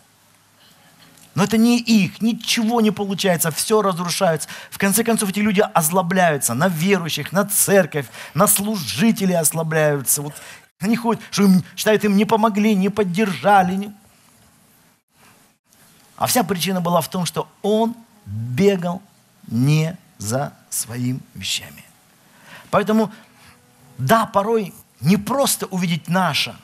Но 1.34 1.42
это 1.42 1.56
не 1.56 1.80
их, 1.80 2.22
ничего 2.22 2.80
не 2.80 2.92
получается, 2.92 3.50
все 3.50 3.82
разрушается. 3.82 4.48
В 4.70 4.78
конце 4.78 5.02
концов, 5.02 5.30
эти 5.30 5.40
люди 5.40 5.60
озлобляются 5.60 6.54
на 6.54 6.68
верующих, 6.68 7.32
на 7.32 7.44
церковь, 7.44 8.06
на 8.34 8.46
служителей 8.46 9.36
ослабляются. 9.36 10.22
Вот 10.22 10.34
они 10.78 10.96
ходят, 10.96 11.22
что 11.30 11.44
им, 11.44 11.64
считают, 11.76 12.04
им 12.04 12.16
не 12.16 12.24
помогли, 12.24 12.74
не 12.74 12.88
поддержали. 12.88 13.74
Не... 13.74 13.94
А 16.16 16.26
вся 16.26 16.44
причина 16.44 16.80
была 16.80 17.00
в 17.00 17.08
том, 17.08 17.26
что 17.26 17.48
он 17.62 17.96
бегал 18.26 19.02
не 19.48 19.96
за 20.18 20.52
своими 20.70 21.20
вещами. 21.34 21.84
Поэтому, 22.70 23.12
да, 23.98 24.26
порой 24.26 24.72
не 25.00 25.16
просто 25.16 25.66
увидеть 25.66 26.08
наше. 26.08 26.56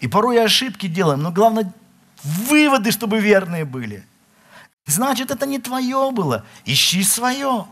И 0.00 0.08
порой 0.08 0.42
ошибки 0.42 0.86
делаем, 0.86 1.22
но 1.22 1.30
главное 1.30 1.72
выводы, 2.22 2.90
чтобы 2.90 3.20
верные 3.20 3.64
были. 3.64 4.06
Значит, 4.86 5.30
это 5.30 5.46
не 5.46 5.58
твое 5.58 6.10
было. 6.10 6.44
Ищи 6.64 7.02
свое. 7.02 7.66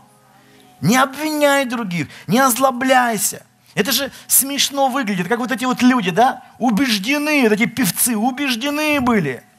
Не 0.81 0.97
обвиняй 0.97 1.65
других, 1.65 2.07
не 2.27 2.39
озлобляйся. 2.39 3.45
Это 3.75 3.91
же 3.91 4.11
смешно 4.27 4.89
выглядит, 4.89 5.27
как 5.27 5.39
вот 5.39 5.51
эти 5.51 5.63
вот 5.65 5.81
люди, 5.81 6.11
да, 6.11 6.43
убеждены, 6.57 7.43
вот 7.43 7.53
эти 7.53 7.65
певцы, 7.65 8.17
убеждены 8.17 8.99
были– 8.99 9.43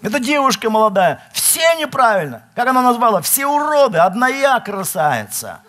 эта 0.00 0.20
девушка 0.20 0.70
молодая, 0.70 1.20
все 1.32 1.74
неправильно. 1.74 2.42
Как 2.54 2.68
она 2.68 2.82
назвала? 2.82 3.20
Все 3.20 3.46
уроды, 3.46 3.98
одна 3.98 4.28
я 4.28 4.60
красавица. 4.60 5.60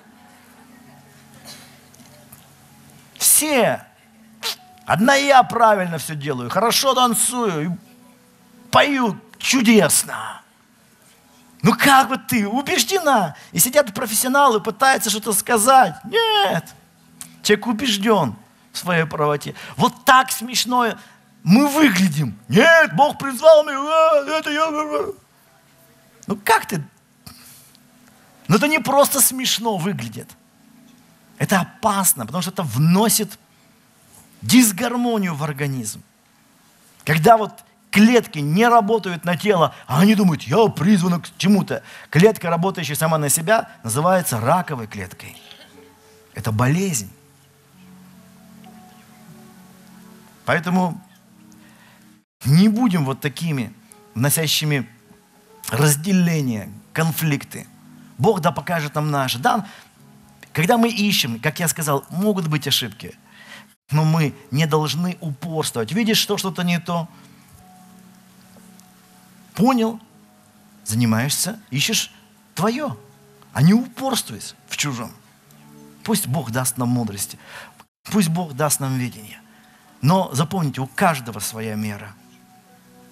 Все. 3.17 3.83
Одна 4.85 5.15
я 5.15 5.41
правильно 5.43 5.97
все 5.97 6.15
делаю, 6.15 6.49
хорошо 6.49 6.93
танцую, 6.95 7.77
пою 8.71 9.19
чудесно. 9.37 10.41
Ну 11.61 11.73
как 11.75 12.09
вот 12.09 12.27
ты 12.27 12.47
убеждена? 12.47 13.35
И 13.51 13.59
сидят 13.59 13.93
профессионалы, 13.93 14.61
пытаются 14.61 15.09
что-то 15.09 15.33
сказать. 15.33 15.95
Нет. 16.05 16.73
Человек 17.43 17.67
убежден 17.67 18.35
в 18.71 18.77
своей 18.77 19.05
правоте. 19.05 19.55
Вот 19.75 20.05
так 20.05 20.31
смешно 20.31 20.87
мы 21.43 21.67
выглядим. 21.67 22.37
Нет, 22.47 22.95
Бог 22.95 23.17
призвал 23.17 23.63
меня, 23.63 24.37
это 24.37 24.51
я. 24.51 24.69
Ну 26.27 26.35
как 26.43 26.65
ты? 26.65 26.83
Ну 28.47 28.55
это 28.55 28.67
не 28.67 28.79
просто 28.79 29.21
смешно 29.21 29.77
выглядит. 29.77 30.29
Это 31.37 31.61
опасно, 31.61 32.25
потому 32.25 32.41
что 32.41 32.51
это 32.51 32.63
вносит 32.63 33.39
дисгармонию 34.41 35.35
в 35.35 35.43
организм. 35.43 36.03
Когда 37.05 37.37
вот 37.37 37.63
клетки 37.91 38.39
не 38.39 38.67
работают 38.67 39.25
на 39.25 39.35
тело, 39.35 39.73
а 39.87 40.01
они 40.01 40.15
думают, 40.15 40.43
я 40.43 40.67
призван 40.67 41.21
к 41.21 41.29
чему-то. 41.37 41.83
Клетка, 42.09 42.49
работающая 42.49 42.95
сама 42.95 43.17
на 43.17 43.29
себя, 43.29 43.69
называется 43.83 44.39
раковой 44.39 44.87
клеткой. 44.87 45.35
Это 46.33 46.51
болезнь. 46.51 47.11
Поэтому 50.45 50.99
не 52.45 52.69
будем 52.69 53.05
вот 53.05 53.19
такими, 53.19 53.73
вносящими 54.15 54.89
разделение, 55.69 56.71
конфликты. 56.93 57.67
Бог 58.17 58.41
да 58.41 58.51
покажет 58.51 58.95
нам 58.95 59.11
наше. 59.11 59.37
Да, 59.37 59.67
когда 60.53 60.77
мы 60.77 60.89
ищем, 60.89 61.39
как 61.39 61.59
я 61.59 61.67
сказал, 61.67 62.05
могут 62.09 62.47
быть 62.47 62.67
ошибки, 62.67 63.13
но 63.91 64.03
мы 64.03 64.33
не 64.51 64.65
должны 64.65 65.17
упорствовать. 65.21 65.91
Видишь, 65.91 66.17
что 66.17 66.37
что-то 66.37 66.63
не 66.63 66.79
то, 66.79 67.07
понял, 69.59 69.99
занимаешься, 70.85 71.59
ищешь 71.69 72.13
твое, 72.55 72.95
а 73.51 73.61
не 73.61 73.73
упорствуй 73.73 74.39
в 74.69 74.77
чужом. 74.77 75.11
Пусть 76.05 76.27
Бог 76.27 76.51
даст 76.51 76.77
нам 76.77 76.87
мудрости, 76.87 77.37
пусть 78.05 78.29
Бог 78.29 78.53
даст 78.53 78.79
нам 78.79 78.97
видение. 78.97 79.41
Но 80.01 80.29
запомните, 80.33 80.79
у 80.79 80.87
каждого 80.87 81.39
своя 81.39 81.75
мера. 81.75 82.13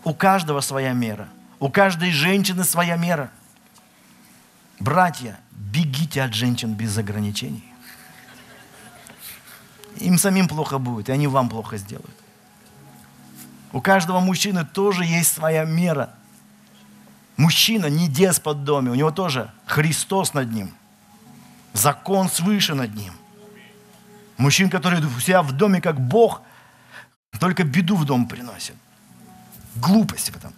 У 0.05 0.13
каждого 0.13 0.61
своя 0.61 0.93
мера. 0.93 1.27
У 1.59 1.69
каждой 1.69 2.11
женщины 2.11 2.63
своя 2.63 2.95
мера. 2.95 3.29
Братья, 4.79 5.37
бегите 5.51 6.21
от 6.23 6.33
женщин 6.33 6.75
без 6.75 6.97
ограничений. 6.97 7.65
Им 9.97 10.17
самим 10.17 10.47
плохо 10.47 10.77
будет, 10.77 11.09
и 11.09 11.11
они 11.11 11.27
вам 11.27 11.49
плохо 11.49 11.75
сделают. 11.75 12.15
У 13.73 13.81
каждого 13.81 14.21
мужчины 14.21 14.63
тоже 14.63 15.03
есть 15.03 15.33
своя 15.33 15.65
мера. 15.65 16.13
Мужчина 17.37 17.85
не 17.85 18.07
деспот 18.07 18.57
в 18.57 18.63
доме, 18.63 18.91
у 18.91 18.95
него 18.95 19.11
тоже 19.11 19.51
Христос 19.65 20.33
над 20.33 20.51
ним. 20.51 20.73
Закон 21.73 22.29
свыше 22.29 22.73
над 22.73 22.95
ним. 22.95 23.13
Мужчин, 24.37 24.69
который 24.69 25.03
у 25.03 25.19
себя 25.19 25.41
в 25.41 25.51
доме 25.51 25.79
как 25.79 25.99
Бог, 25.99 26.41
только 27.39 27.63
беду 27.63 27.95
в 27.95 28.05
дом 28.05 28.27
приносит 28.27 28.75
глупость 29.81 30.29
в 30.31 30.37
этом. 30.37 30.53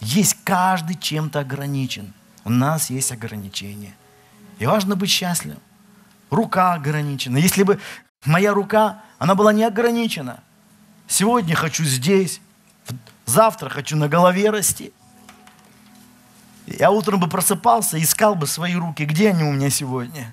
Есть 0.00 0.36
каждый 0.44 0.96
чем-то 0.96 1.40
ограничен. 1.40 2.12
У 2.44 2.50
нас 2.50 2.90
есть 2.90 3.12
ограничения. 3.12 3.94
И 4.58 4.66
важно 4.66 4.96
быть 4.96 5.10
счастливым. 5.10 5.60
Рука 6.30 6.74
ограничена. 6.74 7.38
Если 7.38 7.62
бы 7.62 7.80
моя 8.24 8.52
рука, 8.52 9.02
она 9.18 9.34
была 9.34 9.52
не 9.52 9.64
ограничена. 9.64 10.40
Сегодня 11.08 11.54
хочу 11.54 11.84
здесь, 11.84 12.40
завтра 13.26 13.68
хочу 13.68 13.96
на 13.96 14.08
голове 14.08 14.50
расти. 14.50 14.92
Я 16.66 16.90
утром 16.90 17.20
бы 17.20 17.28
просыпался, 17.28 18.02
искал 18.02 18.34
бы 18.34 18.46
свои 18.46 18.74
руки, 18.74 19.04
где 19.04 19.30
они 19.30 19.44
у 19.44 19.52
меня 19.52 19.70
сегодня. 19.70 20.32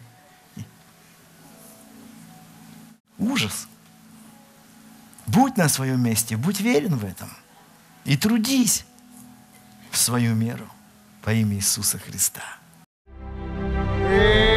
Ужас. 3.17 3.67
Будь 5.27 5.55
на 5.57 5.69
своем 5.69 6.01
месте, 6.01 6.35
будь 6.35 6.59
верен 6.59 6.97
в 6.97 7.05
этом. 7.05 7.29
И 8.03 8.17
трудись 8.17 8.85
в 9.91 9.97
свою 9.97 10.35
меру 10.35 10.67
во 11.23 11.33
имя 11.33 11.55
Иисуса 11.55 11.99
Христа. 11.99 12.43
Э, 13.07 14.52